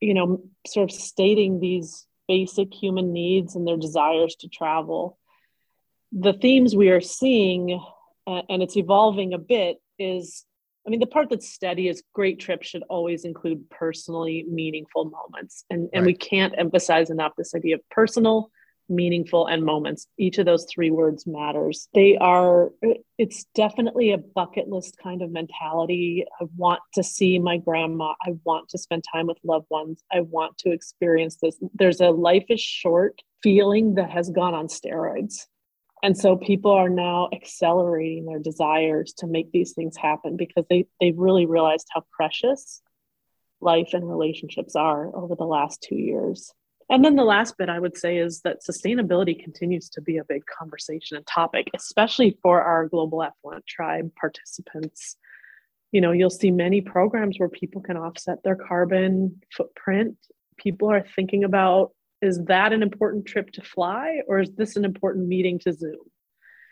you 0.00 0.14
know, 0.14 0.42
sort 0.66 0.90
of 0.90 0.96
stating 0.96 1.60
these 1.60 2.06
basic 2.26 2.72
human 2.72 3.12
needs 3.12 3.56
and 3.56 3.66
their 3.66 3.76
desires 3.76 4.36
to 4.36 4.48
travel. 4.48 5.18
The 6.12 6.32
themes 6.32 6.74
we 6.74 6.88
are 6.90 7.00
seeing, 7.00 7.80
and 8.26 8.62
it's 8.62 8.76
evolving 8.76 9.32
a 9.34 9.38
bit, 9.38 9.80
is 9.98 10.44
I 10.86 10.90
mean, 10.90 11.00
the 11.00 11.06
part 11.06 11.28
that's 11.28 11.48
steady 11.48 11.88
is 11.88 12.02
great 12.14 12.40
trips 12.40 12.66
should 12.68 12.84
always 12.88 13.24
include 13.24 13.68
personally 13.68 14.46
meaningful 14.48 15.04
moments. 15.04 15.64
And, 15.68 15.90
and 15.92 16.02
right. 16.02 16.06
we 16.06 16.14
can't 16.14 16.54
emphasize 16.56 17.10
enough 17.10 17.32
this 17.36 17.54
idea 17.54 17.76
of 17.76 17.88
personal, 17.90 18.50
meaningful, 18.90 19.46
and 19.46 19.64
moments. 19.64 20.06
Each 20.18 20.38
of 20.38 20.46
those 20.46 20.66
three 20.72 20.90
words 20.90 21.26
matters. 21.26 21.88
They 21.94 22.16
are, 22.18 22.70
it's 23.16 23.44
definitely 23.54 24.12
a 24.12 24.18
bucket 24.18 24.68
list 24.68 24.96
kind 25.02 25.22
of 25.22 25.30
mentality. 25.30 26.24
I 26.40 26.44
want 26.56 26.80
to 26.94 27.02
see 27.02 27.38
my 27.38 27.58
grandma. 27.58 28.14
I 28.26 28.32
want 28.44 28.68
to 28.70 28.78
spend 28.78 29.04
time 29.10 29.26
with 29.26 29.38
loved 29.44 29.66
ones. 29.70 30.02
I 30.12 30.20
want 30.20 30.58
to 30.58 30.72
experience 30.72 31.38
this. 31.40 31.56
There's 31.74 32.00
a 32.00 32.10
life 32.10 32.46
is 32.48 32.60
short 32.60 33.20
feeling 33.42 33.94
that 33.94 34.10
has 34.10 34.28
gone 34.30 34.54
on 34.54 34.66
steroids. 34.66 35.46
And 36.02 36.16
so 36.16 36.36
people 36.36 36.70
are 36.70 36.88
now 36.88 37.28
accelerating 37.32 38.24
their 38.24 38.38
desires 38.38 39.12
to 39.18 39.26
make 39.26 39.52
these 39.52 39.72
things 39.72 39.96
happen 39.96 40.36
because 40.36 40.64
they, 40.70 40.86
they've 41.00 41.18
really 41.18 41.46
realized 41.46 41.88
how 41.92 42.04
precious 42.10 42.80
life 43.60 43.90
and 43.92 44.08
relationships 44.08 44.74
are 44.74 45.14
over 45.14 45.34
the 45.34 45.44
last 45.44 45.84
two 45.86 45.96
years. 45.96 46.52
And 46.90 47.04
then 47.04 47.14
the 47.14 47.24
last 47.24 47.56
bit 47.56 47.68
I 47.68 47.78
would 47.78 47.96
say 47.96 48.18
is 48.18 48.40
that 48.42 48.64
sustainability 48.68 49.42
continues 49.42 49.88
to 49.90 50.00
be 50.00 50.18
a 50.18 50.24
big 50.24 50.42
conversation 50.46 51.16
and 51.16 51.26
topic, 51.26 51.68
especially 51.74 52.36
for 52.42 52.60
our 52.62 52.88
global 52.88 53.22
affluent 53.22 53.64
tribe 53.66 54.10
participants. 54.20 55.16
You 55.92 56.00
know, 56.00 56.10
you'll 56.10 56.30
see 56.30 56.50
many 56.50 56.80
programs 56.80 57.38
where 57.38 57.48
people 57.48 57.80
can 57.80 57.96
offset 57.96 58.42
their 58.42 58.56
carbon 58.56 59.40
footprint. 59.56 60.16
People 60.58 60.90
are 60.90 61.06
thinking 61.14 61.44
about 61.44 61.92
is 62.22 62.44
that 62.44 62.72
an 62.72 62.82
important 62.82 63.24
trip 63.24 63.50
to 63.52 63.62
fly 63.62 64.20
or 64.26 64.40
is 64.40 64.50
this 64.56 64.76
an 64.76 64.84
important 64.84 65.26
meeting 65.26 65.58
to 65.58 65.72
zoom 65.72 65.98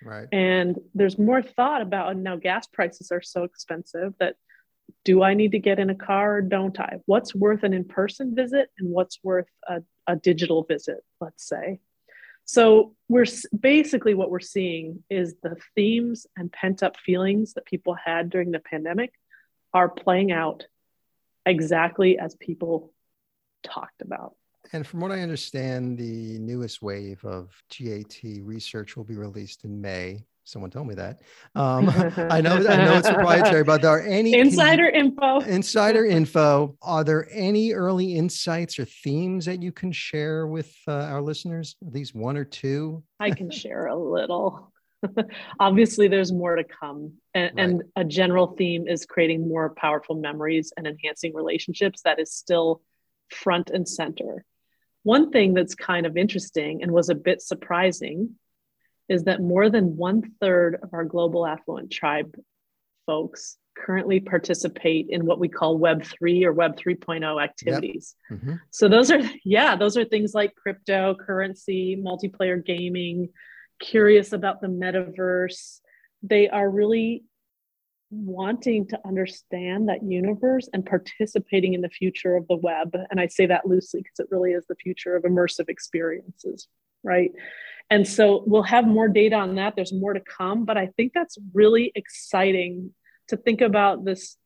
right 0.04 0.28
and 0.32 0.78
there's 0.94 1.18
more 1.18 1.42
thought 1.42 1.82
about 1.82 2.16
now 2.16 2.36
gas 2.36 2.66
prices 2.66 3.10
are 3.10 3.22
so 3.22 3.44
expensive 3.44 4.12
that 4.20 4.34
do 5.04 5.22
i 5.22 5.34
need 5.34 5.52
to 5.52 5.58
get 5.58 5.78
in 5.78 5.90
a 5.90 5.94
car 5.94 6.36
or 6.36 6.42
don't 6.42 6.78
i 6.80 6.98
what's 7.06 7.34
worth 7.34 7.62
an 7.62 7.74
in-person 7.74 8.34
visit 8.34 8.68
and 8.78 8.88
what's 8.88 9.18
worth 9.22 9.48
a, 9.68 9.80
a 10.08 10.16
digital 10.16 10.64
visit 10.64 11.04
let's 11.20 11.46
say 11.46 11.78
so 12.44 12.94
we're 13.08 13.26
basically 13.58 14.14
what 14.14 14.30
we're 14.30 14.40
seeing 14.40 15.04
is 15.08 15.34
the 15.42 15.56
themes 15.76 16.26
and 16.36 16.50
pent 16.50 16.82
up 16.82 16.96
feelings 16.96 17.54
that 17.54 17.66
people 17.66 17.94
had 17.94 18.30
during 18.30 18.50
the 18.50 18.58
pandemic 18.58 19.12
are 19.72 19.88
playing 19.88 20.32
out 20.32 20.64
exactly 21.46 22.18
as 22.18 22.34
people 22.34 22.92
talked 23.62 24.02
about 24.02 24.34
and 24.72 24.86
from 24.86 25.00
what 25.00 25.12
I 25.12 25.20
understand, 25.20 25.96
the 25.96 26.38
newest 26.38 26.82
wave 26.82 27.24
of 27.24 27.50
GAT 27.70 28.20
research 28.42 28.96
will 28.96 29.04
be 29.04 29.16
released 29.16 29.64
in 29.64 29.80
May. 29.80 30.26
Someone 30.48 30.70
told 30.70 30.86
me 30.86 30.94
that. 30.94 31.20
Um, 31.54 31.90
I 32.30 32.40
know, 32.40 32.54
I 32.54 32.76
know 32.76 32.96
it's 32.96 33.10
proprietary, 33.10 33.64
but 33.64 33.82
there 33.82 33.90
are 33.90 34.00
any 34.00 34.32
insider 34.32 34.84
you, 34.84 35.00
info? 35.00 35.40
Insider 35.40 36.06
info. 36.06 36.74
Are 36.80 37.04
there 37.04 37.28
any 37.30 37.74
early 37.74 38.14
insights 38.14 38.78
or 38.78 38.86
themes 38.86 39.44
that 39.44 39.62
you 39.62 39.72
can 39.72 39.92
share 39.92 40.46
with 40.46 40.74
uh, 40.88 40.92
our 40.92 41.20
listeners? 41.20 41.76
At 41.86 41.92
least 41.92 42.14
one 42.14 42.38
or 42.38 42.46
two. 42.46 43.02
I 43.20 43.32
can 43.32 43.50
share 43.62 43.88
a 43.88 43.94
little. 43.96 44.72
Obviously, 45.60 46.08
there's 46.08 46.32
more 46.32 46.56
to 46.56 46.64
come, 46.64 47.12
and, 47.34 47.54
right. 47.54 47.64
and 47.64 47.82
a 47.96 48.04
general 48.04 48.54
theme 48.56 48.88
is 48.88 49.04
creating 49.04 49.46
more 49.46 49.74
powerful 49.74 50.14
memories 50.14 50.72
and 50.78 50.86
enhancing 50.86 51.34
relationships. 51.34 52.00
That 52.04 52.18
is 52.18 52.32
still 52.32 52.80
front 53.28 53.68
and 53.68 53.86
center. 53.86 54.46
One 55.02 55.30
thing 55.30 55.52
that's 55.52 55.74
kind 55.74 56.06
of 56.06 56.16
interesting 56.16 56.82
and 56.82 56.90
was 56.90 57.10
a 57.10 57.14
bit 57.14 57.42
surprising 57.42 58.36
is 59.08 59.24
that 59.24 59.40
more 59.40 59.70
than 59.70 59.96
one 59.96 60.22
third 60.40 60.78
of 60.82 60.92
our 60.92 61.04
global 61.04 61.46
affluent 61.46 61.90
tribe 61.90 62.34
folks 63.06 63.56
currently 63.76 64.20
participate 64.20 65.06
in 65.08 65.24
what 65.24 65.38
we 65.38 65.48
call 65.48 65.78
Web3 65.78 66.44
or 66.44 66.52
Web 66.52 66.76
3.0 66.76 67.42
activities. 67.42 68.14
Yep. 68.30 68.38
Mm-hmm. 68.38 68.54
So, 68.70 68.88
those 68.88 69.10
are, 69.10 69.20
yeah, 69.44 69.76
those 69.76 69.96
are 69.96 70.04
things 70.04 70.34
like 70.34 70.52
cryptocurrency, 70.66 72.02
multiplayer 72.02 72.64
gaming, 72.64 73.30
curious 73.80 74.32
about 74.32 74.60
the 74.60 74.66
metaverse. 74.66 75.80
They 76.22 76.48
are 76.48 76.68
really 76.68 77.24
wanting 78.10 78.86
to 78.88 78.98
understand 79.06 79.88
that 79.88 80.02
universe 80.02 80.68
and 80.72 80.84
participating 80.84 81.74
in 81.74 81.82
the 81.82 81.90
future 81.90 82.36
of 82.36 82.48
the 82.48 82.56
web. 82.56 82.96
And 83.10 83.20
I 83.20 83.26
say 83.26 83.46
that 83.46 83.66
loosely 83.66 84.00
because 84.00 84.18
it 84.18 84.28
really 84.30 84.52
is 84.52 84.64
the 84.66 84.74
future 84.76 85.14
of 85.14 85.24
immersive 85.24 85.68
experiences, 85.68 86.68
right? 87.02 87.32
And 87.90 88.06
so 88.06 88.42
we'll 88.46 88.62
have 88.64 88.86
more 88.86 89.08
data 89.08 89.36
on 89.36 89.54
that. 89.54 89.74
There's 89.74 89.92
more 89.92 90.12
to 90.12 90.20
come, 90.20 90.64
but 90.64 90.76
I 90.76 90.88
think 90.96 91.12
that's 91.14 91.38
really 91.54 91.90
exciting 91.94 92.92
to 93.28 93.36
think 93.36 93.60
about 93.60 94.04
this, 94.04 94.36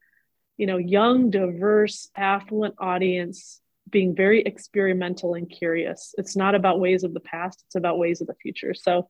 you 0.56 0.66
know, 0.66 0.76
young, 0.76 1.30
diverse, 1.30 2.08
affluent 2.16 2.74
audience 2.78 3.60
being 3.90 4.14
very 4.14 4.42
experimental 4.42 5.34
and 5.34 5.50
curious. 5.50 6.14
It's 6.18 6.36
not 6.36 6.54
about 6.54 6.80
ways 6.80 7.02
of 7.04 7.14
the 7.14 7.20
past, 7.20 7.64
it's 7.66 7.74
about 7.74 7.98
ways 7.98 8.20
of 8.20 8.28
the 8.28 8.34
future. 8.34 8.74
So 8.74 9.08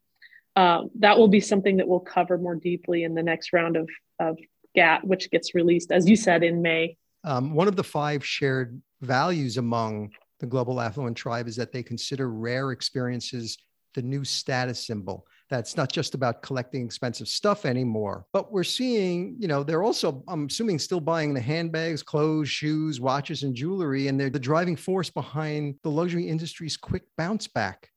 um, 0.57 0.90
that 0.99 1.18
will 1.18 1.29
be 1.29 1.40
something 1.40 1.77
that 1.77 1.88
we'll 1.88 2.01
cover 2.01 2.38
more 2.38 2.57
deeply 2.57 3.05
in 3.05 3.14
the 3.14 3.23
next 3.23 3.53
round 3.53 3.77
of, 3.77 3.88
of 4.18 4.38
GAT, 4.75 5.07
which 5.07 5.31
gets 5.31 5.55
released, 5.55 5.92
as 5.92 6.09
you 6.09 6.16
said, 6.16 6.42
in 6.42 6.62
May. 6.62 6.97
Um, 7.25 7.55
one 7.55 7.68
of 7.68 7.77
the 7.77 7.85
five 7.85 8.25
shared 8.25 8.81
values 9.01 9.57
among 9.57 10.11
the 10.40 10.47
global 10.47 10.81
affluent 10.81 11.16
tribe 11.16 11.47
is 11.47 11.57
that 11.57 11.73
they 11.73 11.83
consider 11.83 12.31
rare 12.31 12.73
experiences 12.73 13.57
the 13.94 14.02
new 14.02 14.24
status 14.24 14.87
symbol. 14.87 15.26
That's 15.50 15.76
not 15.76 15.92
just 15.92 16.14
about 16.14 16.42
collecting 16.42 16.85
expensive 16.85 17.28
stuff 17.28 17.66
anymore, 17.66 18.24
but 18.33 18.52
we're 18.52 18.64
seeing, 18.64 19.37
you 19.38 19.48
know, 19.48 19.62
they're 19.62 19.83
also, 19.83 20.24
I'm 20.28 20.46
assuming, 20.46 20.78
still 20.78 21.00
buying 21.00 21.35
the 21.35 21.40
handbags, 21.40 22.02
clothes, 22.02 22.48
shoes, 22.48 23.00
watches, 23.00 23.42
and 23.42 23.55
jewelry. 23.55 24.09
And 24.09 24.18
they're 24.18 24.31
the 24.31 24.38
driving 24.38 24.76
force 24.76 25.11
behind 25.11 25.74
the 25.83 25.90
luxury 25.90 26.28
industry's 26.28 26.76
quick 26.76 27.02
bounce 27.16 27.48
back 27.48 27.90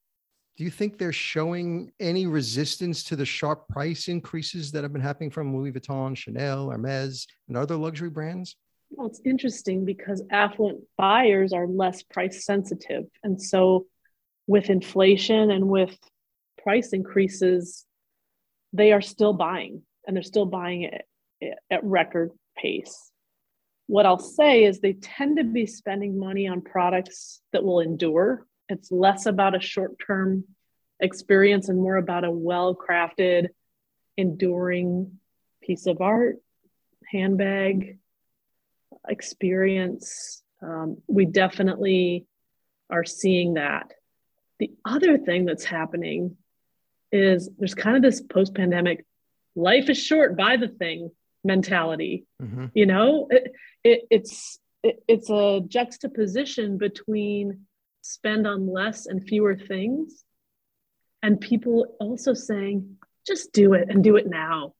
do 0.58 0.63
you 0.63 0.69
think 0.69 0.97
they're 0.97 1.12
showing 1.12 1.91
any 1.99 2.27
resistance 2.27 3.03
to 3.05 3.15
the 3.15 3.25
sharp 3.25 3.67
price 3.67 4.08
increases 4.08 4.71
that 4.71 4.84
have 4.84 4.93
been 4.93 5.01
happening 5.01 5.29
from 5.29 5.55
Louis 5.55 5.73
Vuitton, 5.73 6.15
Chanel, 6.15 6.69
Hermes, 6.69 7.27
and 7.49 7.58
other 7.58 7.75
luxury 7.75 8.10
brands? 8.10 8.55
Well, 8.89 9.08
it's 9.08 9.19
interesting 9.25 9.84
because 9.84 10.23
affluent 10.31 10.79
buyers 10.97 11.51
are 11.51 11.67
less 11.67 12.03
price 12.03 12.45
sensitive. 12.45 13.03
And 13.23 13.41
so, 13.41 13.88
with 14.47 14.69
inflation 14.69 15.51
and 15.51 15.67
with 15.67 15.97
price 16.62 16.93
increases, 16.93 17.86
they 18.73 18.91
are 18.91 19.01
still 19.01 19.34
buying 19.34 19.81
and 20.05 20.15
they're 20.15 20.23
still 20.23 20.45
buying 20.45 20.84
it 20.84 21.05
at 21.69 21.84
record 21.84 22.31
pace. 22.58 23.12
What 23.88 24.05
I'll 24.05 24.19
say 24.19 24.63
is 24.63 24.79
they 24.79 24.93
tend 24.93 25.38
to 25.38 25.43
be 25.43 25.65
spending 25.65 26.19
money 26.19 26.47
on 26.47 26.62
products 26.62 27.41
that 27.53 27.63
will 27.63 27.79
endure 27.81 28.45
it's 28.69 28.91
less 28.91 29.25
about 29.25 29.55
a 29.55 29.60
short 29.60 29.97
term 30.05 30.45
experience 30.99 31.69
and 31.69 31.77
more 31.77 31.97
about 31.97 32.23
a 32.23 32.31
well 32.31 32.75
crafted, 32.75 33.49
enduring 34.17 35.19
piece 35.62 35.86
of 35.86 36.01
art, 36.01 36.38
handbag, 37.12 37.97
experience. 39.08 40.41
Um, 40.62 40.97
we 41.08 41.25
definitely 41.25 42.25
are 42.89 43.05
seeing 43.05 43.55
that. 43.55 43.91
The 44.59 44.71
other 44.85 45.17
thing 45.17 45.45
that's 45.45 45.65
happening 45.65 46.37
is 47.11 47.49
there's 47.57 47.75
kind 47.75 47.95
of 47.95 48.01
this 48.01 48.21
post 48.21 48.55
pandemic 48.55 49.05
life 49.55 49.89
is 49.89 49.97
short, 49.97 50.37
buy 50.37 50.57
the 50.57 50.67
thing 50.67 51.11
mentality. 51.43 52.25
Mm-hmm. 52.41 52.65
You 52.73 52.85
know, 52.85 53.27
it, 53.29 53.51
it, 53.83 54.01
it's 54.09 54.59
it, 54.83 55.03
it's 55.07 55.29
a 55.29 55.61
juxtaposition 55.67 56.77
between 56.77 57.65
spend 58.01 58.45
on 58.45 58.71
less 58.71 59.07
and 59.07 59.27
fewer 59.27 59.55
things. 59.55 60.23
And 61.23 61.41
people 61.41 61.95
also 61.99 62.33
saying, 62.33 62.97
just 63.25 63.51
do 63.51 63.73
it 63.73 63.87
and 63.89 64.03
do 64.03 64.15
it 64.15 64.27
now. 64.27 64.73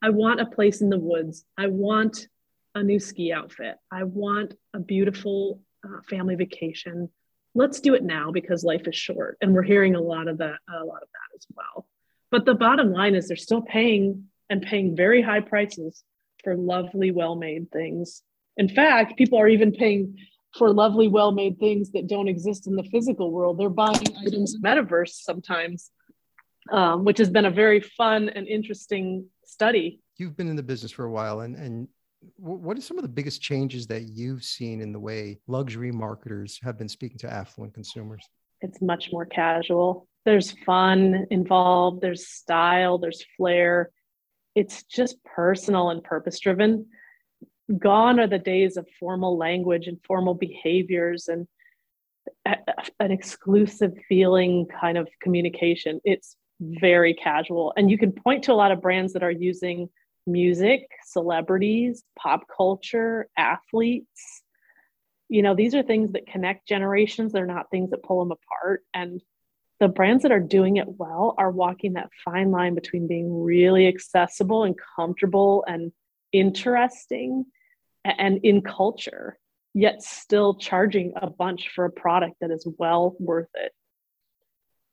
I 0.00 0.08
want 0.10 0.40
a 0.40 0.46
place 0.46 0.80
in 0.80 0.88
the 0.88 0.98
woods. 0.98 1.44
I 1.58 1.66
want 1.66 2.28
a 2.74 2.82
new 2.82 2.98
ski 2.98 3.32
outfit. 3.32 3.76
I 3.90 4.04
want 4.04 4.54
a 4.72 4.80
beautiful 4.80 5.60
uh, 5.84 6.00
family 6.08 6.34
vacation. 6.34 7.10
Let's 7.54 7.80
do 7.80 7.94
it 7.94 8.02
now 8.02 8.30
because 8.30 8.64
life 8.64 8.86
is 8.86 8.96
short. 8.96 9.38
And 9.40 9.54
we're 9.54 9.62
hearing 9.62 9.94
a 9.94 10.00
lot 10.00 10.28
of 10.28 10.38
that, 10.38 10.58
a 10.68 10.84
lot 10.84 11.02
of 11.02 11.08
that 11.08 11.36
as 11.36 11.46
well. 11.54 11.86
But 12.30 12.44
the 12.44 12.54
bottom 12.54 12.92
line 12.92 13.14
is 13.14 13.28
they're 13.28 13.36
still 13.36 13.62
paying 13.62 14.24
and 14.50 14.60
paying 14.62 14.96
very 14.96 15.22
high 15.22 15.40
prices 15.40 16.02
for 16.42 16.56
lovely, 16.56 17.10
well 17.10 17.36
made 17.36 17.70
things. 17.70 18.22
In 18.56 18.68
fact, 18.68 19.16
people 19.16 19.38
are 19.38 19.48
even 19.48 19.72
paying 19.72 20.16
for 20.56 20.72
lovely, 20.72 21.08
well 21.08 21.32
made 21.32 21.58
things 21.58 21.90
that 21.92 22.06
don't 22.06 22.28
exist 22.28 22.66
in 22.66 22.76
the 22.76 22.84
physical 22.84 23.30
world. 23.30 23.58
They're 23.58 23.68
buying 23.68 24.16
items 24.24 24.54
in 24.54 24.62
metaverse 24.62 25.10
sometimes, 25.10 25.90
um, 26.70 27.04
which 27.04 27.18
has 27.18 27.30
been 27.30 27.46
a 27.46 27.50
very 27.50 27.80
fun 27.80 28.28
and 28.28 28.46
interesting 28.46 29.26
study. 29.44 30.00
You've 30.16 30.36
been 30.36 30.48
in 30.48 30.56
the 30.56 30.62
business 30.62 30.92
for 30.92 31.04
a 31.04 31.10
while, 31.10 31.40
and, 31.40 31.56
and 31.56 31.88
what 32.36 32.76
are 32.76 32.80
some 32.80 32.98
of 32.98 33.02
the 33.02 33.08
biggest 33.08 33.40
changes 33.40 33.86
that 33.88 34.02
you've 34.02 34.44
seen 34.44 34.80
in 34.80 34.92
the 34.92 35.00
way 35.00 35.38
luxury 35.46 35.92
marketers 35.92 36.58
have 36.62 36.78
been 36.78 36.88
speaking 36.88 37.18
to 37.18 37.32
affluent 37.32 37.74
consumers? 37.74 38.24
It's 38.60 38.80
much 38.80 39.10
more 39.12 39.26
casual. 39.26 40.08
There's 40.24 40.52
fun 40.64 41.26
involved, 41.30 42.00
there's 42.00 42.28
style, 42.28 42.98
there's 42.98 43.24
flair. 43.36 43.90
It's 44.54 44.84
just 44.84 45.22
personal 45.24 45.90
and 45.90 46.02
purpose 46.02 46.40
driven. 46.40 46.86
Gone 47.78 48.20
are 48.20 48.26
the 48.26 48.38
days 48.38 48.76
of 48.76 48.86
formal 48.98 49.36
language 49.36 49.86
and 49.86 49.98
formal 50.06 50.34
behaviors 50.34 51.28
and 51.28 51.46
an 52.46 53.10
exclusive 53.10 53.92
feeling 54.08 54.66
kind 54.80 54.96
of 54.98 55.08
communication. 55.20 56.00
It's 56.04 56.36
very 56.60 57.14
casual. 57.14 57.72
And 57.76 57.90
you 57.90 57.98
can 57.98 58.12
point 58.12 58.44
to 58.44 58.52
a 58.52 58.54
lot 58.54 58.72
of 58.72 58.80
brands 58.80 59.12
that 59.12 59.22
are 59.22 59.30
using 59.30 59.88
music, 60.26 60.88
celebrities, 61.06 62.02
pop 62.18 62.44
culture, 62.54 63.28
athletes. 63.36 64.42
You 65.28 65.42
know, 65.42 65.54
these 65.54 65.74
are 65.74 65.82
things 65.82 66.12
that 66.12 66.26
connect 66.26 66.68
generations. 66.68 67.32
They're 67.32 67.46
not 67.46 67.70
things 67.70 67.90
that 67.90 68.02
pull 68.02 68.20
them 68.20 68.32
apart. 68.32 68.82
And 68.92 69.20
the 69.80 69.88
brands 69.88 70.22
that 70.22 70.32
are 70.32 70.40
doing 70.40 70.76
it 70.76 70.86
well 70.88 71.34
are 71.36 71.50
walking 71.50 71.94
that 71.94 72.10
fine 72.24 72.50
line 72.50 72.74
between 72.74 73.06
being 73.08 73.42
really 73.42 73.86
accessible 73.86 74.64
and 74.64 74.76
comfortable 74.96 75.64
and 75.66 75.92
interesting 76.32 77.44
and 78.04 78.40
in 78.44 78.60
culture, 78.62 79.38
yet 79.72 80.02
still 80.02 80.54
charging 80.54 81.14
a 81.16 81.28
bunch 81.28 81.70
for 81.74 81.84
a 81.84 81.90
product 81.90 82.36
that 82.40 82.50
is 82.50 82.66
well 82.78 83.16
worth 83.18 83.48
it. 83.54 83.72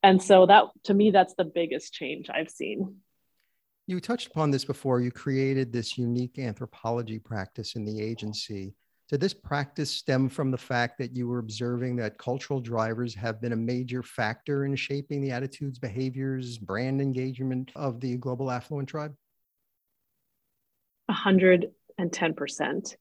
And 0.04 0.22
so 0.22 0.46
that 0.48 0.66
to 0.86 0.94
me, 0.94 1.12
that's 1.12 1.36
the 1.36 1.46
biggest 1.46 1.94
change 1.94 2.30
I've 2.30 2.50
seen. 2.50 3.02
You 3.88 4.00
touched 4.00 4.28
upon 4.28 4.52
this 4.52 4.66
before. 4.66 5.02
You 5.02 5.12
created 5.12 5.74
this 5.74 5.98
unique 5.98 6.40
anthropology 6.40 7.20
practice 7.20 7.76
in 7.76 7.84
the 7.84 8.02
agency. 8.02 8.74
Did 9.10 9.20
this 9.20 9.34
practice 9.34 9.92
stem 9.92 10.30
from 10.30 10.52
the 10.52 10.58
fact 10.58 10.98
that 11.00 11.14
you 11.14 11.28
were 11.28 11.40
observing 11.40 11.98
that 11.98 12.18
cultural 12.18 12.62
drivers 12.62 13.14
have 13.16 13.42
been 13.42 13.52
a 13.52 13.58
major 13.58 14.02
factor 14.02 14.64
in 14.64 14.74
shaping 14.78 15.22
the 15.22 15.32
attitudes, 15.32 15.80
behaviors, 15.80 16.58
brand 16.58 17.02
engagement 17.02 17.72
of 17.76 18.00
the 18.00 18.16
global 18.16 18.50
affluent 18.50 18.88
tribe? 18.88 19.14
110%. 21.10 22.96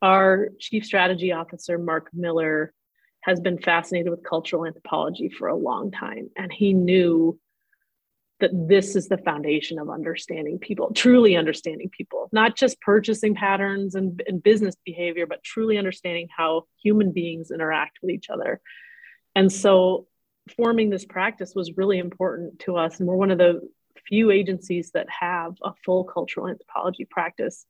Our 0.00 0.48
chief 0.58 0.84
strategy 0.84 1.30
officer, 1.30 1.78
Mark 1.78 2.08
Miller, 2.12 2.74
has 3.20 3.38
been 3.38 3.58
fascinated 3.58 4.10
with 4.10 4.24
cultural 4.24 4.66
anthropology 4.66 5.28
for 5.28 5.46
a 5.46 5.54
long 5.54 5.92
time. 5.92 6.30
And 6.36 6.52
he 6.52 6.72
knew 6.72 7.38
that 8.42 8.50
this 8.68 8.96
is 8.96 9.08
the 9.08 9.18
foundation 9.18 9.78
of 9.78 9.88
understanding 9.88 10.58
people, 10.58 10.92
truly 10.94 11.36
understanding 11.36 11.88
people, 11.88 12.28
not 12.32 12.56
just 12.56 12.80
purchasing 12.80 13.34
patterns 13.34 13.94
and, 13.94 14.20
and 14.26 14.42
business 14.42 14.76
behavior, 14.84 15.26
but 15.26 15.44
truly 15.44 15.78
understanding 15.78 16.28
how 16.36 16.64
human 16.82 17.12
beings 17.12 17.52
interact 17.52 17.98
with 18.02 18.10
each 18.10 18.28
other. 18.28 18.60
And 19.36 19.50
so 19.50 20.08
forming 20.56 20.90
this 20.90 21.04
practice 21.04 21.54
was 21.54 21.76
really 21.76 21.98
important 21.98 22.58
to 22.60 22.76
us. 22.76 22.98
And 22.98 23.08
we're 23.08 23.16
one 23.16 23.30
of 23.30 23.38
the 23.38 23.60
few 24.08 24.32
agencies 24.32 24.90
that 24.92 25.06
have 25.08 25.54
a 25.62 25.72
full 25.84 26.02
cultural 26.02 26.48
anthropology 26.48 27.06
practice. 27.08 27.64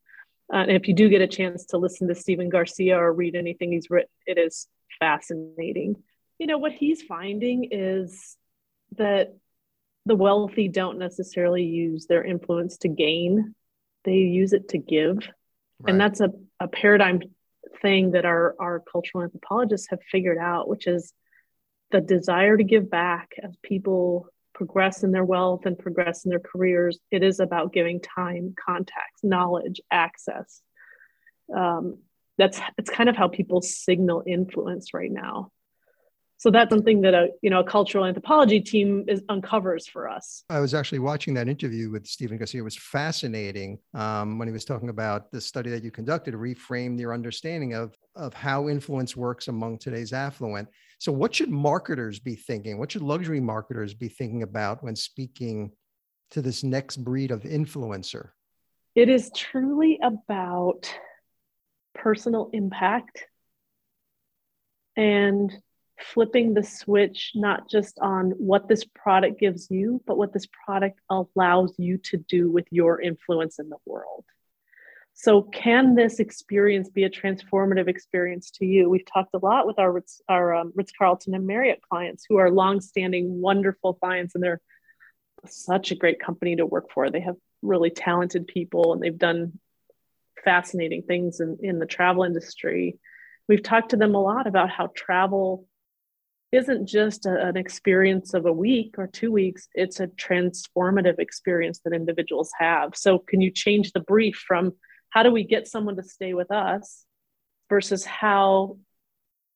Uh, 0.52 0.56
and 0.56 0.72
if 0.72 0.88
you 0.88 0.94
do 0.94 1.10
get 1.10 1.20
a 1.20 1.26
chance 1.26 1.66
to 1.66 1.78
listen 1.78 2.08
to 2.08 2.14
Stephen 2.14 2.48
Garcia 2.48 2.98
or 2.98 3.12
read 3.12 3.36
anything 3.36 3.72
he's 3.72 3.90
written, 3.90 4.08
it 4.26 4.38
is 4.38 4.68
fascinating. 4.98 5.96
You 6.38 6.46
know, 6.46 6.56
what 6.56 6.72
he's 6.72 7.02
finding 7.02 7.68
is 7.70 8.36
that 8.96 9.36
the 10.06 10.16
wealthy 10.16 10.68
don't 10.68 10.98
necessarily 10.98 11.64
use 11.64 12.06
their 12.06 12.24
influence 12.24 12.78
to 12.78 12.88
gain. 12.88 13.54
They 14.04 14.14
use 14.14 14.52
it 14.52 14.68
to 14.70 14.78
give. 14.78 15.18
Right. 15.80 15.92
and 15.92 16.00
that's 16.00 16.20
a, 16.20 16.30
a 16.60 16.68
paradigm 16.68 17.22
thing 17.80 18.12
that 18.12 18.24
our, 18.24 18.54
our 18.60 18.80
cultural 18.80 19.24
anthropologists 19.24 19.88
have 19.90 20.00
figured 20.10 20.38
out 20.38 20.68
which 20.68 20.86
is 20.86 21.12
the 21.90 22.00
desire 22.00 22.56
to 22.56 22.64
give 22.64 22.90
back 22.90 23.30
as 23.42 23.56
people 23.62 24.26
progress 24.54 25.02
in 25.02 25.10
their 25.10 25.24
wealth 25.24 25.66
and 25.66 25.78
progress 25.78 26.24
in 26.24 26.30
their 26.30 26.40
careers 26.40 26.98
it 27.10 27.22
is 27.22 27.40
about 27.40 27.72
giving 27.72 28.00
time 28.00 28.54
contacts 28.64 29.22
knowledge 29.22 29.80
access. 29.90 30.62
Um, 31.54 31.98
that's 32.38 32.60
it's 32.78 32.90
kind 32.90 33.08
of 33.08 33.16
how 33.16 33.28
people 33.28 33.60
signal 33.60 34.22
influence 34.26 34.94
right 34.94 35.10
now 35.10 35.50
so 36.42 36.50
that's 36.50 36.70
something 36.70 37.02
that 37.02 37.14
a 37.14 37.28
you 37.40 37.50
know 37.50 37.60
a 37.60 37.64
cultural 37.64 38.04
anthropology 38.04 38.60
team 38.60 39.04
is 39.06 39.22
uncovers 39.28 39.86
for 39.86 40.08
us. 40.08 40.42
I 40.50 40.58
was 40.58 40.74
actually 40.74 40.98
watching 40.98 41.34
that 41.34 41.46
interview 41.46 41.88
with 41.88 42.04
stephen 42.04 42.36
garcia. 42.36 42.62
It 42.62 42.64
was 42.64 42.76
fascinating 42.76 43.78
um, 43.94 44.40
when 44.40 44.48
he 44.48 44.52
was 44.52 44.64
talking 44.64 44.88
about 44.88 45.30
the 45.30 45.40
study 45.40 45.70
that 45.70 45.84
you 45.84 45.92
conducted 45.92 46.34
reframed 46.34 46.98
your 46.98 47.14
understanding 47.14 47.74
of 47.74 47.94
of 48.16 48.34
how 48.34 48.68
influence 48.68 49.16
works 49.16 49.46
among 49.46 49.78
today's 49.78 50.12
affluent. 50.12 50.68
So 50.98 51.12
what 51.12 51.32
should 51.32 51.48
marketers 51.48 52.18
be 52.18 52.34
thinking? 52.34 52.76
What 52.76 52.90
should 52.90 53.02
luxury 53.02 53.38
marketers 53.38 53.94
be 53.94 54.08
thinking 54.08 54.42
about 54.42 54.82
when 54.82 54.96
speaking 54.96 55.70
to 56.32 56.42
this 56.42 56.64
next 56.64 56.96
breed 56.96 57.30
of 57.30 57.44
influencer? 57.44 58.30
It 58.96 59.08
is 59.08 59.30
truly 59.32 60.00
about 60.02 60.92
personal 61.94 62.50
impact 62.52 63.28
and 64.96 65.56
flipping 66.12 66.54
the 66.54 66.62
switch 66.62 67.32
not 67.34 67.68
just 67.68 67.98
on 68.00 68.30
what 68.32 68.68
this 68.68 68.84
product 68.84 69.40
gives 69.40 69.70
you, 69.70 70.02
but 70.06 70.18
what 70.18 70.32
this 70.32 70.46
product 70.64 71.00
allows 71.10 71.74
you 71.78 71.98
to 71.98 72.16
do 72.16 72.50
with 72.50 72.66
your 72.70 73.00
influence 73.00 73.58
in 73.58 73.68
the 73.68 73.78
world. 73.86 74.24
So, 75.14 75.42
can 75.42 75.94
this 75.94 76.20
experience 76.20 76.88
be 76.88 77.04
a 77.04 77.10
transformative 77.10 77.86
experience 77.86 78.50
to 78.52 78.64
you? 78.64 78.88
We've 78.88 79.04
talked 79.04 79.34
a 79.34 79.38
lot 79.38 79.66
with 79.66 79.78
our 79.78 79.92
Ritz, 79.92 80.22
our 80.28 80.54
um, 80.54 80.72
Ritz 80.74 80.92
Carlton 80.96 81.34
and 81.34 81.46
Marriott 81.46 81.80
clients 81.82 82.24
who 82.28 82.36
are 82.36 82.50
longstanding, 82.50 83.40
wonderful 83.40 83.94
clients, 83.94 84.34
and 84.34 84.42
they're 84.42 84.60
such 85.46 85.90
a 85.90 85.96
great 85.96 86.18
company 86.20 86.56
to 86.56 86.66
work 86.66 86.90
for. 86.92 87.10
They 87.10 87.20
have 87.20 87.36
really 87.60 87.90
talented 87.90 88.46
people, 88.46 88.92
and 88.92 89.02
they've 89.02 89.18
done 89.18 89.58
fascinating 90.44 91.02
things 91.02 91.40
in, 91.40 91.58
in 91.60 91.78
the 91.78 91.86
travel 91.86 92.24
industry. 92.24 92.98
We've 93.48 93.62
talked 93.62 93.90
to 93.90 93.96
them 93.96 94.14
a 94.14 94.22
lot 94.22 94.46
about 94.46 94.70
how 94.70 94.90
travel 94.94 95.66
isn't 96.52 96.86
just 96.86 97.24
a, 97.24 97.48
an 97.48 97.56
experience 97.56 98.34
of 98.34 98.44
a 98.44 98.52
week 98.52 98.96
or 98.98 99.06
two 99.06 99.32
weeks, 99.32 99.68
it's 99.74 100.00
a 100.00 100.06
transformative 100.06 101.18
experience 101.18 101.80
that 101.84 101.94
individuals 101.94 102.50
have. 102.58 102.94
So, 102.94 103.18
can 103.18 103.40
you 103.40 103.50
change 103.50 103.92
the 103.92 104.00
brief 104.00 104.36
from 104.36 104.74
how 105.10 105.22
do 105.22 105.30
we 105.30 105.44
get 105.44 105.66
someone 105.66 105.96
to 105.96 106.02
stay 106.02 106.34
with 106.34 106.50
us 106.50 107.04
versus 107.68 108.04
how 108.04 108.76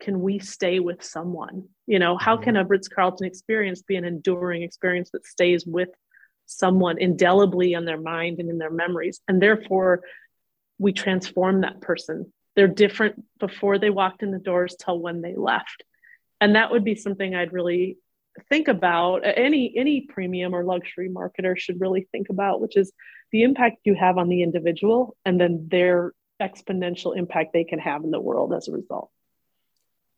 can 0.01 0.21
we 0.21 0.39
stay 0.39 0.81
with 0.81 1.03
someone? 1.05 1.69
You 1.87 1.99
know, 1.99 2.17
how 2.17 2.37
can 2.37 2.55
mm-hmm. 2.55 2.65
a 2.65 2.69
Ritz 2.69 2.89
Carlton 2.89 3.27
experience 3.27 3.83
be 3.83 3.97
an 3.97 4.05
enduring 4.05 4.63
experience 4.63 5.11
that 5.13 5.27
stays 5.27 5.65
with 5.67 5.91
someone 6.47 6.99
indelibly 6.99 7.75
on 7.75 7.85
their 7.85 8.01
mind 8.01 8.39
and 8.41 8.49
in 8.49 8.59
their 8.59 8.71
memories? 8.71 9.21
And 9.29 9.41
therefore, 9.41 10.03
we 10.79 10.93
transform 10.93 11.61
that 11.61 11.81
person. 11.81 12.33
They're 12.55 12.69
different 12.69 13.23
before 13.39 13.79
they 13.79 13.91
walked 13.91 14.23
in 14.23 14.31
the 14.31 14.39
doors 14.39 14.77
till 14.83 14.99
when 14.99 15.21
they 15.21 15.35
left 15.35 15.85
and 16.41 16.55
that 16.55 16.71
would 16.71 16.85
be 16.85 16.95
something 16.95 17.35
i'd 17.35 17.53
really 17.53 17.99
think 18.49 18.69
about 18.69 19.21
any 19.25 19.73
any 19.77 20.03
premium 20.03 20.55
or 20.55 20.65
luxury 20.65 21.09
marketer 21.09 21.59
should 21.59 21.81
really 21.81 22.07
think 22.13 22.29
about 22.29 22.61
which 22.61 22.77
is 22.77 22.93
the 23.33 23.43
impact 23.43 23.79
you 23.85 23.95
have 23.95 24.19
on 24.19 24.29
the 24.29 24.43
individual 24.43 25.17
and 25.25 25.41
then 25.41 25.67
their 25.71 26.13
exponential 26.41 27.17
impact 27.17 27.53
they 27.53 27.65
can 27.65 27.79
have 27.79 28.05
in 28.05 28.11
the 28.11 28.21
world 28.21 28.53
as 28.53 28.69
a 28.69 28.73
result. 28.73 29.11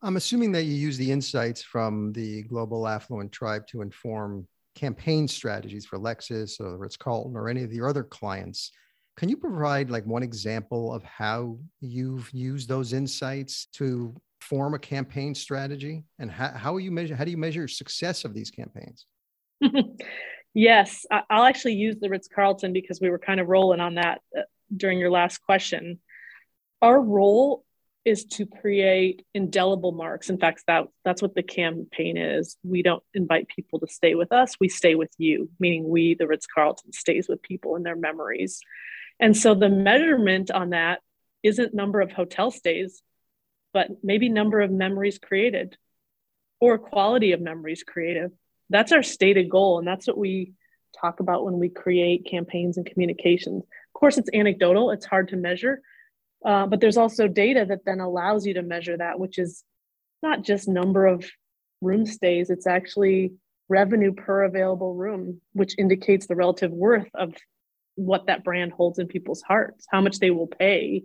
I'm 0.03 0.17
assuming 0.17 0.53
that 0.53 0.65
you 0.65 0.75
use 0.75 0.97
the 0.97 1.11
insights 1.11 1.63
from 1.63 2.13
the 2.13 2.43
global 2.45 2.87
affluent 2.87 3.33
tribe 3.33 3.67
to 3.69 3.83
inform 3.83 4.47
campaign 4.75 5.27
strategies 5.27 5.87
for 5.87 5.99
lexus 5.99 6.61
or 6.61 6.77
ritz-carlton 6.79 7.37
or 7.37 7.49
any 7.49 7.65
of 7.65 7.73
your 7.73 7.89
other 7.89 8.05
clients. 8.05 8.71
Can 9.17 9.29
you 9.29 9.37
provide 9.37 9.91
like 9.91 10.07
one 10.07 10.23
example 10.23 10.95
of 10.95 11.03
how 11.03 11.59
you've 11.81 12.31
used 12.33 12.69
those 12.69 12.93
insights 12.93 13.67
to 13.73 14.15
form 14.41 14.75
a 14.75 14.79
campaign 14.79 15.35
strategy? 15.35 16.05
And 16.19 16.31
how, 16.31 16.49
how 16.49 16.77
you 16.77 16.91
measure 16.91 17.15
how 17.15 17.25
do 17.25 17.31
you 17.31 17.37
measure 17.37 17.69
success 17.69 18.25
of 18.25 18.35
these 18.35 18.51
campaigns? 18.51 19.07
Yes 20.55 21.05
i'll 21.11 21.45
actually 21.45 21.75
use 21.75 21.97
the 22.01 22.09
ritz-carlton 22.09 22.73
because 22.73 23.01
we 23.01 23.11
were 23.11 23.19
kind 23.19 23.39
of 23.39 23.49
rolling 23.49 23.81
on 23.81 23.95
that 23.97 24.23
uh, 24.37 24.43
during 24.75 24.99
your 24.99 25.11
last 25.11 25.39
question. 25.39 26.01
Our 26.83 27.01
role 27.01 27.65
is 28.05 28.25
to 28.25 28.47
create 28.47 29.25
indelible 29.35 29.93
marks. 29.93 30.31
In 30.31 30.39
fact 30.39 30.65
that, 30.67 30.87
that's 31.05 31.21
what 31.21 31.35
the 31.35 31.43
campaign 31.43 32.17
is. 32.17 32.57
We 32.63 32.83
don't 32.83 33.03
invite 33.13 33.49
people 33.49 33.81
to 33.81 33.87
stay 33.87 34.15
with 34.15 34.33
us. 34.33 34.55
We 34.59 34.69
stay 34.69 34.95
with 34.95 35.13
you 35.19 35.51
meaning 35.61 35.89
we 35.89 36.15
the 36.15 36.27
ritz-carlton 36.27 36.93
stays 36.93 37.29
with 37.29 37.43
people 37.43 37.77
in 37.77 37.83
their 37.83 37.97
memories. 37.97 38.61
And 39.21 39.37
so 39.37 39.55
the 39.55 39.69
measurement 39.69 40.51
on 40.51 40.71
that 40.71 41.01
isn't 41.43 41.75
number 41.75 42.01
of 42.01 42.13
hotel 42.13 42.51
stays 42.51 43.03
but 43.79 44.03
maybe 44.03 44.29
number 44.29 44.61
of 44.61 44.73
memories 44.73 45.21
created 45.29 45.77
or 46.59 46.79
quality 46.79 47.31
of 47.31 47.41
memories 47.41 47.85
created. 47.85 48.33
That's 48.75 48.91
our 48.91 49.05
stated 49.05 49.49
goal. 49.49 49.79
And 49.79 49.87
that's 49.87 50.09
what 50.09 50.19
we 50.19 50.55
talk 51.01 51.21
about 51.21 51.45
when 51.45 51.61
we 51.61 51.69
create 51.69 52.27
campaigns 52.29 52.77
and 52.77 52.85
communications. 52.85 53.63
Of 53.63 54.01
course, 54.01 54.19
it's 54.19 54.31
anecdotal, 54.35 54.91
it's 54.91 55.07
hard 55.07 55.29
to 55.29 55.37
measure, 55.37 55.75
Uh, 56.45 56.67
but 56.67 56.81
there's 56.81 56.97
also 56.97 57.27
data 57.29 57.65
that 57.69 57.85
then 57.85 58.01
allows 58.01 58.47
you 58.47 58.55
to 58.55 58.63
measure 58.63 58.97
that, 58.97 59.19
which 59.19 59.39
is 59.39 59.65
not 60.23 60.43
just 60.43 60.69
number 60.69 61.07
of 61.07 61.25
room 61.81 62.07
stays, 62.07 62.51
it's 62.51 62.67
actually 62.67 63.33
revenue 63.69 64.13
per 64.13 64.45
available 64.45 64.95
room, 64.95 65.41
which 65.53 65.75
indicates 65.79 66.27
the 66.27 66.37
relative 66.37 66.73
worth 66.73 67.09
of 67.15 67.35
what 67.97 68.27
that 68.27 68.45
brand 68.45 68.73
holds 68.73 68.99
in 68.99 69.07
people's 69.07 69.43
hearts, 69.43 69.87
how 69.91 70.01
much 70.01 70.19
they 70.19 70.31
will 70.31 70.47
pay 70.47 71.05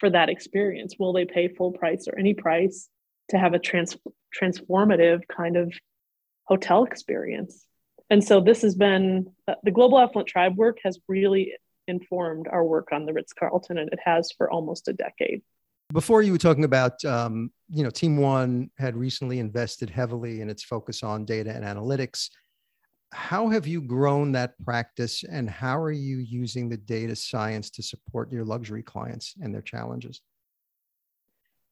for 0.00 0.10
that 0.10 0.28
experience. 0.28 0.96
Will 0.98 1.12
they 1.12 1.26
pay 1.26 1.46
full 1.46 1.72
price 1.72 2.08
or 2.08 2.18
any 2.18 2.34
price 2.34 2.88
to 3.28 3.38
have 3.38 3.54
a 3.54 3.58
trans- 3.58 3.96
transformative 4.40 5.20
kind 5.28 5.56
of 5.56 5.72
hotel 6.44 6.84
experience? 6.84 7.66
And 8.08 8.24
so 8.24 8.40
this 8.40 8.62
has 8.62 8.74
been 8.74 9.30
uh, 9.46 9.54
the 9.62 9.70
Global 9.70 10.00
Affluent 10.00 10.28
Tribe 10.28 10.56
work 10.56 10.78
has 10.82 10.98
really 11.06 11.52
informed 11.86 12.48
our 12.48 12.64
work 12.64 12.88
on 12.92 13.06
the 13.06 13.12
Ritz 13.12 13.32
Carlton, 13.32 13.78
and 13.78 13.88
it 13.92 14.00
has 14.04 14.32
for 14.36 14.50
almost 14.50 14.88
a 14.88 14.92
decade. 14.92 15.42
Before 15.92 16.22
you 16.22 16.32
were 16.32 16.38
talking 16.38 16.64
about, 16.64 17.04
um, 17.04 17.50
you 17.68 17.82
know, 17.82 17.90
Team 17.90 18.16
One 18.16 18.70
had 18.78 18.96
recently 18.96 19.38
invested 19.38 19.90
heavily 19.90 20.40
in 20.40 20.48
its 20.48 20.62
focus 20.62 21.02
on 21.02 21.24
data 21.24 21.52
and 21.52 21.64
analytics. 21.64 22.30
How 23.12 23.48
have 23.48 23.66
you 23.66 23.80
grown 23.80 24.32
that 24.32 24.58
practice, 24.64 25.24
and 25.24 25.50
how 25.50 25.80
are 25.80 25.92
you 25.92 26.18
using 26.18 26.68
the 26.68 26.76
data 26.76 27.16
science 27.16 27.70
to 27.70 27.82
support 27.82 28.30
your 28.30 28.44
luxury 28.44 28.82
clients 28.82 29.34
and 29.42 29.52
their 29.52 29.62
challenges? 29.62 30.20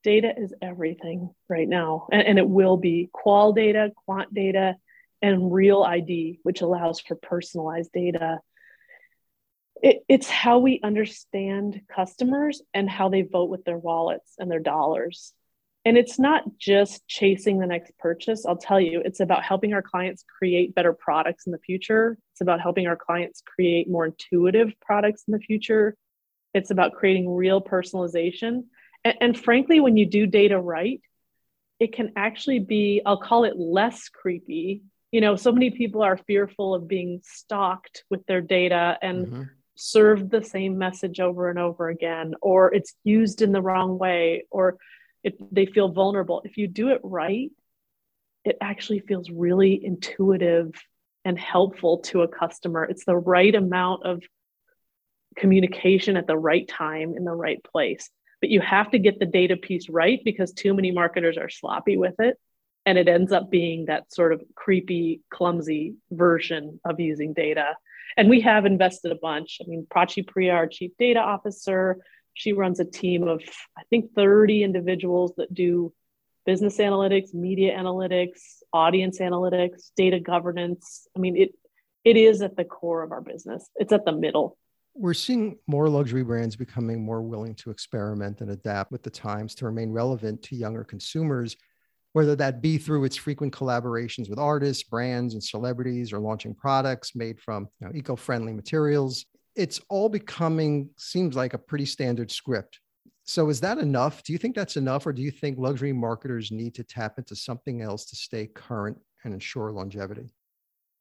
Data 0.02 0.32
is 0.36 0.52
everything 0.62 1.34
right 1.48 1.68
now, 1.68 2.08
and, 2.10 2.22
and 2.22 2.38
it 2.38 2.48
will 2.48 2.76
be 2.76 3.08
qual 3.12 3.52
data, 3.52 3.92
quant 4.04 4.32
data, 4.34 4.76
and 5.22 5.52
real 5.52 5.82
ID, 5.82 6.40
which 6.42 6.60
allows 6.60 7.00
for 7.00 7.14
personalized 7.16 7.90
data 7.92 8.40
it, 9.82 10.04
it's 10.08 10.28
how 10.28 10.58
we 10.58 10.80
understand 10.82 11.80
customers 11.94 12.62
and 12.74 12.88
how 12.88 13.08
they 13.08 13.22
vote 13.22 13.50
with 13.50 13.64
their 13.64 13.78
wallets 13.78 14.34
and 14.38 14.50
their 14.50 14.60
dollars. 14.60 15.32
And 15.84 15.96
it's 15.96 16.18
not 16.18 16.44
just 16.58 17.06
chasing 17.06 17.58
the 17.58 17.66
next 17.66 17.96
purchase. 17.98 18.44
I'll 18.44 18.56
tell 18.56 18.80
you, 18.80 19.00
it's 19.04 19.20
about 19.20 19.42
helping 19.42 19.72
our 19.72 19.82
clients 19.82 20.24
create 20.38 20.74
better 20.74 20.92
products 20.92 21.46
in 21.46 21.52
the 21.52 21.58
future. 21.58 22.18
It's 22.32 22.40
about 22.40 22.60
helping 22.60 22.86
our 22.86 22.96
clients 22.96 23.42
create 23.42 23.88
more 23.88 24.06
intuitive 24.06 24.72
products 24.80 25.24
in 25.26 25.32
the 25.32 25.38
future. 25.38 25.96
It's 26.52 26.70
about 26.70 26.94
creating 26.94 27.30
real 27.30 27.62
personalization. 27.62 28.64
And, 29.04 29.14
and 29.20 29.38
frankly, 29.38 29.80
when 29.80 29.96
you 29.96 30.04
do 30.04 30.26
data 30.26 30.58
right, 30.58 31.00
it 31.80 31.94
can 31.94 32.12
actually 32.16 32.58
be, 32.58 33.00
I'll 33.06 33.20
call 33.20 33.44
it 33.44 33.56
less 33.56 34.08
creepy. 34.08 34.82
You 35.12 35.20
know, 35.20 35.36
so 35.36 35.52
many 35.52 35.70
people 35.70 36.02
are 36.02 36.18
fearful 36.18 36.74
of 36.74 36.88
being 36.88 37.22
stalked 37.24 38.04
with 38.10 38.26
their 38.26 38.42
data 38.42 38.98
and 39.00 39.26
mm-hmm 39.26 39.42
served 39.78 40.30
the 40.30 40.42
same 40.42 40.76
message 40.76 41.20
over 41.20 41.48
and 41.48 41.58
over 41.58 41.88
again, 41.88 42.34
or 42.42 42.74
it's 42.74 42.94
used 43.04 43.42
in 43.42 43.52
the 43.52 43.62
wrong 43.62 43.96
way, 43.96 44.44
or 44.50 44.76
they 45.50 45.66
feel 45.66 45.88
vulnerable. 45.88 46.42
If 46.44 46.56
you 46.56 46.68
do 46.68 46.88
it 46.88 47.00
right, 47.02 47.50
it 48.44 48.56
actually 48.60 49.00
feels 49.00 49.30
really 49.30 49.80
intuitive 49.84 50.72
and 51.24 51.38
helpful 51.38 51.98
to 51.98 52.22
a 52.22 52.28
customer. 52.28 52.84
It's 52.84 53.04
the 53.04 53.16
right 53.16 53.54
amount 53.54 54.04
of 54.04 54.22
communication 55.36 56.16
at 56.16 56.26
the 56.26 56.36
right 56.36 56.66
time 56.66 57.14
in 57.16 57.24
the 57.24 57.34
right 57.34 57.62
place. 57.62 58.10
But 58.40 58.50
you 58.50 58.60
have 58.60 58.90
to 58.92 58.98
get 58.98 59.18
the 59.18 59.26
data 59.26 59.56
piece 59.56 59.88
right 59.88 60.20
because 60.24 60.52
too 60.52 60.74
many 60.74 60.92
marketers 60.92 61.36
are 61.36 61.48
sloppy 61.48 61.96
with 61.96 62.14
it. 62.20 62.36
And 62.86 62.96
it 62.96 63.08
ends 63.08 63.32
up 63.32 63.50
being 63.50 63.86
that 63.86 64.12
sort 64.12 64.32
of 64.32 64.42
creepy, 64.54 65.20
clumsy 65.30 65.96
version 66.10 66.80
of 66.84 67.00
using 67.00 67.34
data 67.34 67.74
and 68.16 68.28
we 68.28 68.40
have 68.40 68.66
invested 68.66 69.12
a 69.12 69.18
bunch. 69.20 69.58
I 69.62 69.68
mean, 69.68 69.86
Prachi 69.88 70.26
Priya, 70.26 70.52
our 70.52 70.66
chief 70.66 70.92
data 70.98 71.20
officer, 71.20 71.98
she 72.38 72.52
runs 72.52 72.78
a 72.78 72.84
team 72.84 73.26
of, 73.26 73.42
I 73.76 73.82
think, 73.90 74.14
30 74.14 74.62
individuals 74.62 75.32
that 75.38 75.52
do 75.52 75.92
business 76.46 76.78
analytics, 76.78 77.34
media 77.34 77.76
analytics, 77.76 78.62
audience 78.72 79.18
analytics, 79.18 79.90
data 79.96 80.20
governance. 80.20 81.08
I 81.16 81.20
mean, 81.20 81.36
it 81.36 81.50
it 82.04 82.16
is 82.16 82.40
at 82.40 82.56
the 82.56 82.64
core 82.64 83.02
of 83.02 83.10
our 83.10 83.20
business. 83.20 83.68
It's 83.76 83.92
at 83.92 84.04
the 84.04 84.12
middle. 84.12 84.56
We're 84.94 85.14
seeing 85.14 85.58
more 85.66 85.88
luxury 85.88 86.22
brands 86.22 86.56
becoming 86.56 87.04
more 87.04 87.22
willing 87.22 87.54
to 87.56 87.70
experiment 87.70 88.40
and 88.40 88.50
adapt 88.50 88.92
with 88.92 89.02
the 89.02 89.10
times 89.10 89.54
to 89.56 89.66
remain 89.66 89.90
relevant 89.90 90.42
to 90.44 90.56
younger 90.56 90.84
consumers 90.84 91.56
whether 92.12 92.34
that 92.34 92.62
be 92.62 92.78
through 92.78 93.04
its 93.04 93.16
frequent 93.16 93.52
collaborations 93.52 94.30
with 94.30 94.38
artists, 94.38 94.82
brands, 94.82 95.34
and 95.34 95.44
celebrities, 95.44 96.12
or 96.12 96.18
launching 96.18 96.54
products 96.54 97.14
made 97.14 97.38
from 97.38 97.68
you 97.80 97.86
know, 97.86 97.92
eco 97.94 98.16
friendly 98.16 98.52
materials. 98.52 99.26
It's 99.58 99.80
all 99.88 100.08
becoming, 100.08 100.90
seems 100.96 101.34
like 101.34 101.52
a 101.52 101.58
pretty 101.58 101.84
standard 101.84 102.30
script. 102.30 102.78
So, 103.24 103.48
is 103.50 103.60
that 103.60 103.78
enough? 103.78 104.22
Do 104.22 104.32
you 104.32 104.38
think 104.38 104.54
that's 104.54 104.76
enough, 104.76 105.04
or 105.04 105.12
do 105.12 105.20
you 105.20 105.32
think 105.32 105.58
luxury 105.58 105.92
marketers 105.92 106.52
need 106.52 106.76
to 106.76 106.84
tap 106.84 107.18
into 107.18 107.34
something 107.34 107.82
else 107.82 108.06
to 108.06 108.16
stay 108.16 108.46
current 108.46 108.98
and 109.24 109.34
ensure 109.34 109.72
longevity? 109.72 110.30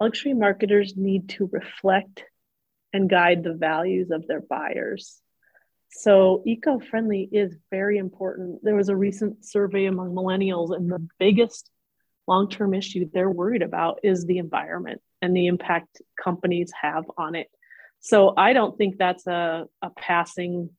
Luxury 0.02 0.34
marketers 0.34 0.98
need 0.98 1.30
to 1.30 1.50
reflect 1.52 2.24
and 2.94 3.08
guide 3.08 3.44
the 3.44 3.54
values 3.54 4.10
of 4.10 4.26
their 4.28 4.42
buyers. 4.42 5.22
So, 5.90 6.42
eco 6.46 6.80
friendly 6.80 7.30
is 7.32 7.56
very 7.70 8.00
important. 8.00 8.64
There 8.64 8.76
was 8.76 8.90
a 8.90 8.96
recent 8.96 9.46
survey 9.46 9.86
among 9.86 10.16
millennials, 10.16 10.76
and 10.76 10.92
the 10.92 11.08
biggest 11.20 11.70
long 12.28 12.50
term 12.50 12.74
issue 12.74 13.08
they're 13.14 13.30
worried 13.30 13.62
about 13.62 14.00
is 14.02 14.26
the 14.26 14.40
environment 14.40 15.00
and 15.22 15.38
the 15.38 15.46
impact 15.46 16.02
companies 16.22 16.72
have 16.82 17.06
on 17.18 17.36
it. 17.36 17.48
So, 18.00 18.34
I 18.38 18.54
don't 18.54 18.78
think 18.78 18.98
that's 18.98 19.28
a, 19.28 19.66
a 19.82 19.90
passing 19.92 20.70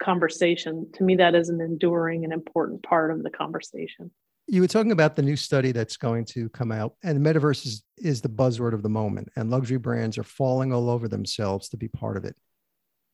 conversation. 0.00 0.90
To 0.94 1.04
me, 1.04 1.16
that 1.16 1.34
is 1.34 1.48
an 1.48 1.60
enduring 1.60 2.24
and 2.24 2.32
important 2.32 2.82
part 2.82 3.10
of 3.10 3.22
the 3.22 3.30
conversation. 3.30 4.10
You 4.48 4.62
were 4.62 4.66
talking 4.66 4.90
about 4.90 5.14
the 5.14 5.22
new 5.22 5.36
study 5.36 5.70
that's 5.70 5.96
going 5.96 6.24
to 6.26 6.48
come 6.48 6.72
out, 6.72 6.94
and 7.04 7.20
metaverse 7.20 7.64
is, 7.64 7.84
is 7.98 8.20
the 8.20 8.28
buzzword 8.28 8.72
of 8.72 8.82
the 8.82 8.88
moment, 8.88 9.28
and 9.36 9.48
luxury 9.48 9.78
brands 9.78 10.18
are 10.18 10.24
falling 10.24 10.72
all 10.72 10.90
over 10.90 11.06
themselves 11.06 11.68
to 11.68 11.76
be 11.76 11.86
part 11.86 12.16
of 12.16 12.24
it. 12.24 12.34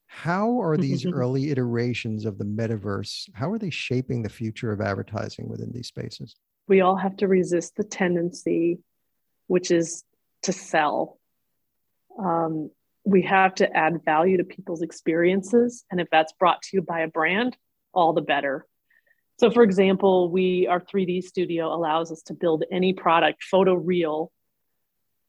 How 0.07 0.63
are 0.63 0.77
these 0.79 1.05
early 1.05 1.51
iterations 1.51 2.25
of 2.25 2.39
the 2.39 2.45
metaverse, 2.45 3.29
how 3.35 3.51
are 3.51 3.59
they 3.59 3.71
shaping 3.71 4.23
the 4.23 4.31
future 4.31 4.73
of 4.73 4.81
advertising 4.81 5.49
within 5.49 5.73
these 5.73 5.89
spaces? 5.89 6.37
We 6.69 6.81
all 6.81 6.97
have 6.97 7.17
to 7.19 7.29
resist 7.29 7.77
the 7.77 7.85
tendency, 7.85 8.79
which 9.47 9.71
is 9.71 10.05
to 10.43 10.53
sell. 10.53 11.19
Um, 12.19 12.71
we 13.07 13.23
have 13.23 13.55
to 13.55 13.73
add 13.75 14.05
value 14.05 14.37
to 14.39 14.45
people's 14.45 14.83
experiences. 14.83 15.85
And 15.91 16.01
if 16.01 16.09
that's 16.11 16.33
brought 16.33 16.61
to 16.63 16.69
you 16.73 16.83
by 16.83 17.01
a 17.01 17.09
brand, 17.09 17.57
all 17.95 18.13
the 18.13 18.21
better. 18.21 18.67
So, 19.39 19.51
for 19.51 19.63
example, 19.63 20.29
we 20.29 20.67
our 20.67 20.81
3D 20.81 21.23
studio 21.23 21.73
allows 21.73 22.11
us 22.11 22.23
to 22.23 22.35
build 22.35 22.65
any 22.71 22.95
product 22.95 23.45
photo 23.45 23.75
real 23.75 24.33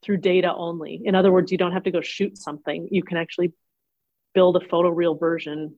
through 0.02 0.16
data 0.18 0.52
only. 0.52 1.00
In 1.04 1.14
other 1.14 1.30
words, 1.30 1.52
you 1.52 1.58
don't 1.58 1.72
have 1.72 1.84
to 1.84 1.92
go 1.92 2.00
shoot 2.00 2.36
something. 2.36 2.88
You 2.90 3.04
can 3.04 3.16
actually 3.16 3.52
build 4.34 4.56
a 4.56 4.60
photoreal 4.60 5.18
version 5.18 5.76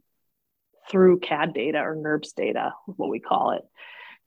through 0.90 1.20
CAD 1.20 1.52
data 1.52 1.78
or 1.78 1.96
NURBS 1.96 2.34
data, 2.34 2.72
what 2.86 3.10
we 3.10 3.20
call 3.20 3.50
it. 3.52 3.62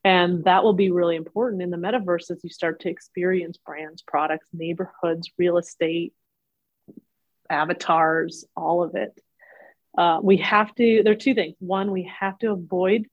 And 0.03 0.43
that 0.43 0.63
will 0.63 0.73
be 0.73 0.91
really 0.91 1.15
important 1.15 1.63
in 1.63 1.71
the 1.71 1.77
metaverse 1.77 2.29
as 2.29 2.43
you 2.43 2.49
start 2.49 2.81
to 2.81 2.89
experience 2.89 3.57
brands, 3.57 4.03
products, 4.03 4.47
neighborhoods, 4.53 5.31
real 5.39 5.57
estate, 5.57 6.13
avatars, 7.53 8.45
all 8.55 8.83
of 8.83 8.95
it. 8.95 9.13
Uh, 9.97 10.19
we 10.21 10.37
have 10.37 10.73
to, 10.75 11.03
there 11.03 11.13
are 11.13 11.17
two 11.17 11.35
things. 11.35 11.55
One, 11.59 11.91
we 11.91 12.11
have 12.19 12.37
to 12.39 12.51
avoid 12.51 13.05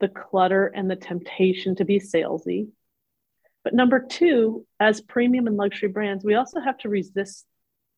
the 0.00 0.08
clutter 0.08 0.66
and 0.66 0.90
the 0.90 0.96
temptation 0.96 1.74
to 1.76 1.84
be 1.84 1.98
salesy. 1.98 2.68
But 3.64 3.74
number 3.74 4.00
two, 4.00 4.64
as 4.78 5.00
premium 5.00 5.46
and 5.46 5.56
luxury 5.56 5.88
brands, 5.88 6.24
we 6.24 6.34
also 6.34 6.60
have 6.60 6.78
to 6.78 6.88
resist 6.88 7.44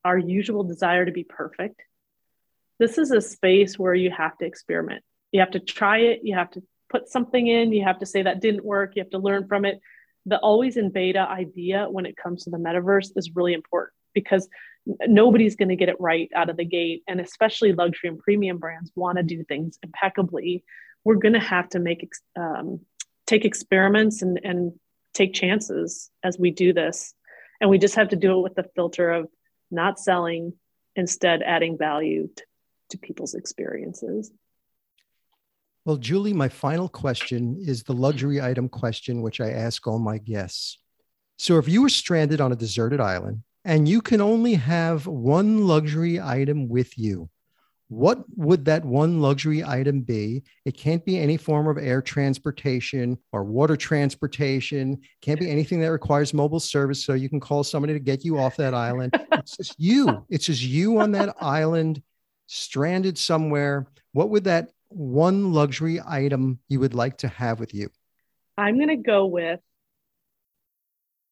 our 0.04 0.16
usual 0.16 0.64
desire 0.64 1.04
to 1.04 1.12
be 1.12 1.24
perfect 1.24 1.82
this 2.80 2.96
is 2.96 3.10
a 3.10 3.20
space 3.20 3.78
where 3.78 3.94
you 3.94 4.10
have 4.10 4.36
to 4.38 4.46
experiment. 4.46 5.04
You 5.32 5.40
have 5.40 5.50
to 5.50 5.60
try 5.60 5.98
it, 5.98 6.20
you 6.24 6.34
have 6.34 6.50
to 6.52 6.62
put 6.88 7.08
something 7.08 7.46
in, 7.46 7.72
you 7.72 7.84
have 7.84 7.98
to 8.00 8.06
say 8.06 8.22
that 8.22 8.40
didn't 8.40 8.64
work, 8.64 8.96
you 8.96 9.02
have 9.02 9.10
to 9.10 9.18
learn 9.18 9.46
from 9.46 9.66
it. 9.66 9.80
The 10.24 10.38
always 10.38 10.78
in 10.78 10.90
beta 10.90 11.20
idea 11.20 11.86
when 11.90 12.06
it 12.06 12.16
comes 12.16 12.44
to 12.44 12.50
the 12.50 12.56
metaverse 12.56 13.10
is 13.16 13.36
really 13.36 13.52
important 13.52 13.92
because 14.14 14.48
nobody's 15.06 15.56
going 15.56 15.68
to 15.68 15.76
get 15.76 15.88
it 15.88 16.00
right 16.00 16.30
out 16.34 16.50
of 16.50 16.56
the 16.56 16.64
gate. 16.64 17.02
And 17.06 17.20
especially 17.20 17.72
luxury 17.72 18.08
and 18.08 18.18
premium 18.18 18.58
brands 18.58 18.92
want 18.94 19.18
to 19.18 19.22
do 19.22 19.44
things 19.44 19.78
impeccably. 19.82 20.64
We're 21.04 21.16
going 21.16 21.34
to 21.34 21.40
have 21.40 21.68
to 21.70 21.78
make 21.78 22.08
um, 22.36 22.80
take 23.26 23.44
experiments 23.44 24.22
and, 24.22 24.40
and 24.42 24.72
take 25.14 25.34
chances 25.34 26.10
as 26.22 26.38
we 26.38 26.50
do 26.50 26.72
this. 26.72 27.14
And 27.60 27.70
we 27.70 27.78
just 27.78 27.96
have 27.96 28.08
to 28.08 28.16
do 28.16 28.38
it 28.38 28.42
with 28.42 28.54
the 28.54 28.66
filter 28.74 29.10
of 29.10 29.28
not 29.70 29.98
selling, 29.98 30.54
instead 30.96 31.42
adding 31.42 31.78
value 31.78 32.28
to 32.36 32.44
to 32.90 32.98
people's 32.98 33.34
experiences. 33.34 34.30
Well, 35.84 35.96
Julie, 35.96 36.34
my 36.34 36.48
final 36.48 36.88
question 36.88 37.56
is 37.58 37.82
the 37.82 37.94
luxury 37.94 38.40
item 38.40 38.68
question, 38.68 39.22
which 39.22 39.40
I 39.40 39.50
ask 39.50 39.86
all 39.86 39.98
my 39.98 40.18
guests. 40.18 40.78
So, 41.38 41.56
if 41.56 41.68
you 41.68 41.82
were 41.82 41.88
stranded 41.88 42.40
on 42.40 42.52
a 42.52 42.56
deserted 42.56 43.00
island 43.00 43.42
and 43.64 43.88
you 43.88 44.00
can 44.00 44.20
only 44.20 44.54
have 44.54 45.06
one 45.06 45.66
luxury 45.66 46.20
item 46.20 46.68
with 46.68 46.98
you, 46.98 47.28
what 47.88 48.24
would 48.36 48.64
that 48.66 48.84
one 48.84 49.20
luxury 49.20 49.64
item 49.64 50.02
be? 50.02 50.44
It 50.64 50.76
can't 50.76 51.04
be 51.04 51.18
any 51.18 51.36
form 51.36 51.66
of 51.66 51.76
air 51.76 52.00
transportation 52.00 53.18
or 53.32 53.42
water 53.42 53.76
transportation. 53.76 55.00
Can't 55.20 55.40
be 55.40 55.50
anything 55.50 55.80
that 55.80 55.90
requires 55.90 56.32
mobile 56.32 56.60
service 56.60 57.04
so 57.04 57.14
you 57.14 57.28
can 57.28 57.40
call 57.40 57.64
somebody 57.64 57.92
to 57.92 57.98
get 57.98 58.24
you 58.24 58.38
off 58.38 58.56
that 58.56 58.74
island. 58.74 59.12
it's 59.32 59.56
just 59.56 59.74
you. 59.76 60.24
It's 60.30 60.46
just 60.46 60.62
you 60.62 61.00
on 61.00 61.10
that 61.12 61.34
island, 61.40 62.00
stranded 62.46 63.18
somewhere. 63.18 63.88
What 64.12 64.30
would 64.30 64.44
that 64.44 64.70
one 64.88 65.52
luxury 65.52 66.00
item 66.06 66.60
you 66.68 66.78
would 66.78 66.94
like 66.94 67.18
to 67.18 67.28
have 67.28 67.58
with 67.58 67.74
you? 67.74 67.90
I'm 68.56 68.76
going 68.76 68.88
to 68.88 68.96
go 68.96 69.26
with 69.26 69.58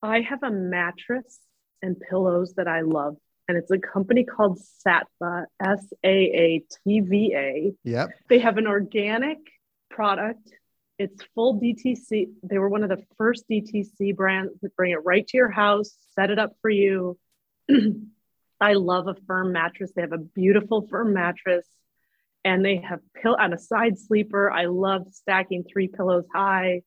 I 0.02 0.20
have 0.20 0.42
a 0.42 0.50
mattress 0.50 1.38
and 1.82 1.98
pillows 1.98 2.54
that 2.54 2.68
I 2.68 2.82
love 2.82 3.16
and 3.48 3.56
it's 3.56 3.70
a 3.70 3.78
company 3.78 4.24
called 4.24 4.60
Saatva, 4.86 5.46
S 5.64 5.86
A 6.04 6.08
A 6.08 6.64
T 6.84 7.00
V 7.00 7.34
A. 7.34 7.72
Yep. 7.82 8.10
They 8.28 8.38
have 8.40 8.58
an 8.58 8.66
organic 8.66 9.38
product. 9.90 10.52
It's 10.98 11.22
full 11.34 11.58
DTC. 11.58 12.28
They 12.42 12.58
were 12.58 12.68
one 12.68 12.82
of 12.82 12.90
the 12.90 13.02
first 13.16 13.44
DTC 13.50 14.14
brands 14.14 14.52
that 14.60 14.76
bring 14.76 14.92
it 14.92 15.04
right 15.04 15.26
to 15.26 15.36
your 15.36 15.50
house, 15.50 15.96
set 16.14 16.30
it 16.30 16.38
up 16.38 16.52
for 16.60 16.70
you. 16.70 17.18
I 18.60 18.74
love 18.74 19.06
a 19.06 19.14
firm 19.26 19.52
mattress. 19.52 19.92
They 19.94 20.02
have 20.02 20.12
a 20.12 20.18
beautiful 20.18 20.86
firm 20.88 21.14
mattress 21.14 21.66
and 22.44 22.64
they 22.64 22.78
have 22.78 23.00
pill 23.14 23.36
on 23.38 23.52
a 23.52 23.58
side 23.58 23.98
sleeper. 23.98 24.50
I 24.50 24.66
love 24.66 25.06
stacking 25.12 25.64
three 25.64 25.88
pillows 25.88 26.24
high. 26.34 26.82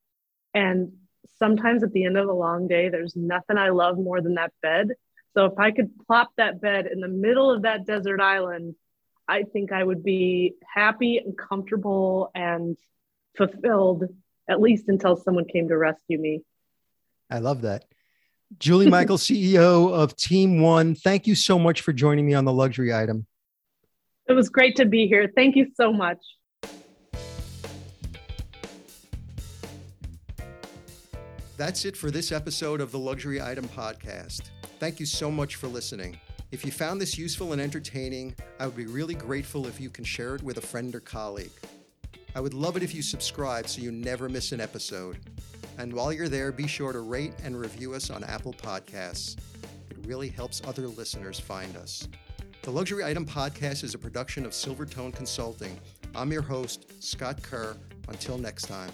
And 0.54 0.92
sometimes 1.38 1.84
at 1.84 1.91
the 1.91 2.05
end 2.05 2.17
of 2.17 2.30
a 2.30 2.34
long 2.34 2.67
day, 2.67 2.89
there's 2.89 3.15
nothing 3.15 3.57
I 3.57 3.69
love 3.69 3.97
more 3.97 4.22
than 4.22 4.36
that 4.36 4.53
bed. 4.61 4.89
So 5.34 5.45
if 5.45 5.57
I 5.57 5.72
could 5.72 5.91
plop 6.05 6.32
that 6.38 6.61
bed 6.61 6.88
in 6.91 6.99
the 6.99 7.07
middle 7.07 7.51
of 7.51 7.63
that 7.63 7.86
desert 7.86 8.19
island, 8.19 8.76
I 9.28 9.43
think 9.43 9.72
I 9.72 9.84
would 9.84 10.03
be 10.03 10.55
happy 10.74 11.17
and 11.17 11.38
comfortable 11.38 12.32
and 12.36 12.78
fulfilled, 13.38 14.05
at 14.49 14.59
least 14.59 14.89
until 14.89 15.15
someone 15.15 15.45
came 15.45 15.69
to 15.69 15.78
rescue 15.78 16.19
me. 16.19 16.41
I 17.30 17.39
love 17.39 17.61
that. 17.61 17.86
Julie 18.59 18.89
Michael, 18.89 19.17
CEO 19.17 19.93
of 19.93 20.15
Team 20.17 20.61
One, 20.61 20.95
thank 20.95 21.28
you 21.28 21.36
so 21.36 21.57
much 21.57 21.82
for 21.82 21.93
joining 21.93 22.26
me 22.26 22.34
on 22.34 22.43
the 22.43 22.53
luxury 22.53 22.93
item. 22.93 23.26
It 24.28 24.34
was 24.34 24.49
great 24.49 24.76
to 24.78 24.86
be 24.86 25.07
here. 25.07 25.32
Thank 25.34 25.55
you 25.55 25.67
so 25.76 25.93
much. 25.93 26.19
That's 31.62 31.86
it 31.86 31.95
for 31.95 32.09
this 32.09 32.32
episode 32.32 32.82
of 32.82 32.91
the 32.91 32.97
Luxury 32.97 33.39
Item 33.39 33.68
Podcast. 33.68 34.49
Thank 34.80 34.99
you 34.99 35.05
so 35.05 35.30
much 35.30 35.57
for 35.57 35.68
listening. 35.68 36.20
If 36.49 36.66
you 36.66 36.72
found 36.72 36.99
this 36.99 37.20
useful 37.20 37.53
and 37.53 37.62
entertaining, 37.62 38.34
I 38.59 38.66
would 38.66 38.76
be 38.76 38.88
really 38.88 39.14
grateful 39.14 39.68
if 39.68 39.80
you 39.80 39.91
can 39.91 40.03
share 40.03 40.34
it 40.34 40.41
with 40.41 40.57
a 40.57 40.62
friend 40.62 40.95
or 40.95 41.01
colleague. 41.01 41.51
I 42.34 42.39
would 42.39 42.55
love 42.55 42.78
it 42.78 42.84
if 42.84 42.95
you 42.95 43.03
subscribe 43.03 43.68
so 43.68 43.80
you 43.80 43.91
never 43.91 44.28
miss 44.28 44.53
an 44.53 44.59
episode. 44.59 45.20
And 45.78 45.93
while 45.93 46.12
you're 46.12 46.28
there, 46.28 46.51
be 46.51 46.66
sure 46.66 46.93
to 46.93 47.01
rate 47.01 47.36
and 47.43 47.55
review 47.55 47.93
us 47.93 48.09
on 48.09 48.24
Apple 48.24 48.53
Podcasts. 48.53 49.38
It 49.91 49.97
really 50.07 50.30
helps 50.30 50.64
other 50.66 50.88
listeners 50.88 51.39
find 51.39 51.78
us. 51.78 52.07
The 52.64 52.72
Luxury 52.72 53.03
Item 53.03 53.24
Podcast 53.24 53.84
is 53.84 53.93
a 53.93 53.99
production 53.99 54.47
of 54.47 54.53
Silvertone 54.53 55.14
Consulting. 55.14 55.80
I'm 56.16 56.32
your 56.32 56.41
host, 56.41 56.91
Scott 57.03 57.39
Kerr. 57.43 57.78
Until 58.07 58.39
next 58.39 58.64
time. 58.64 58.89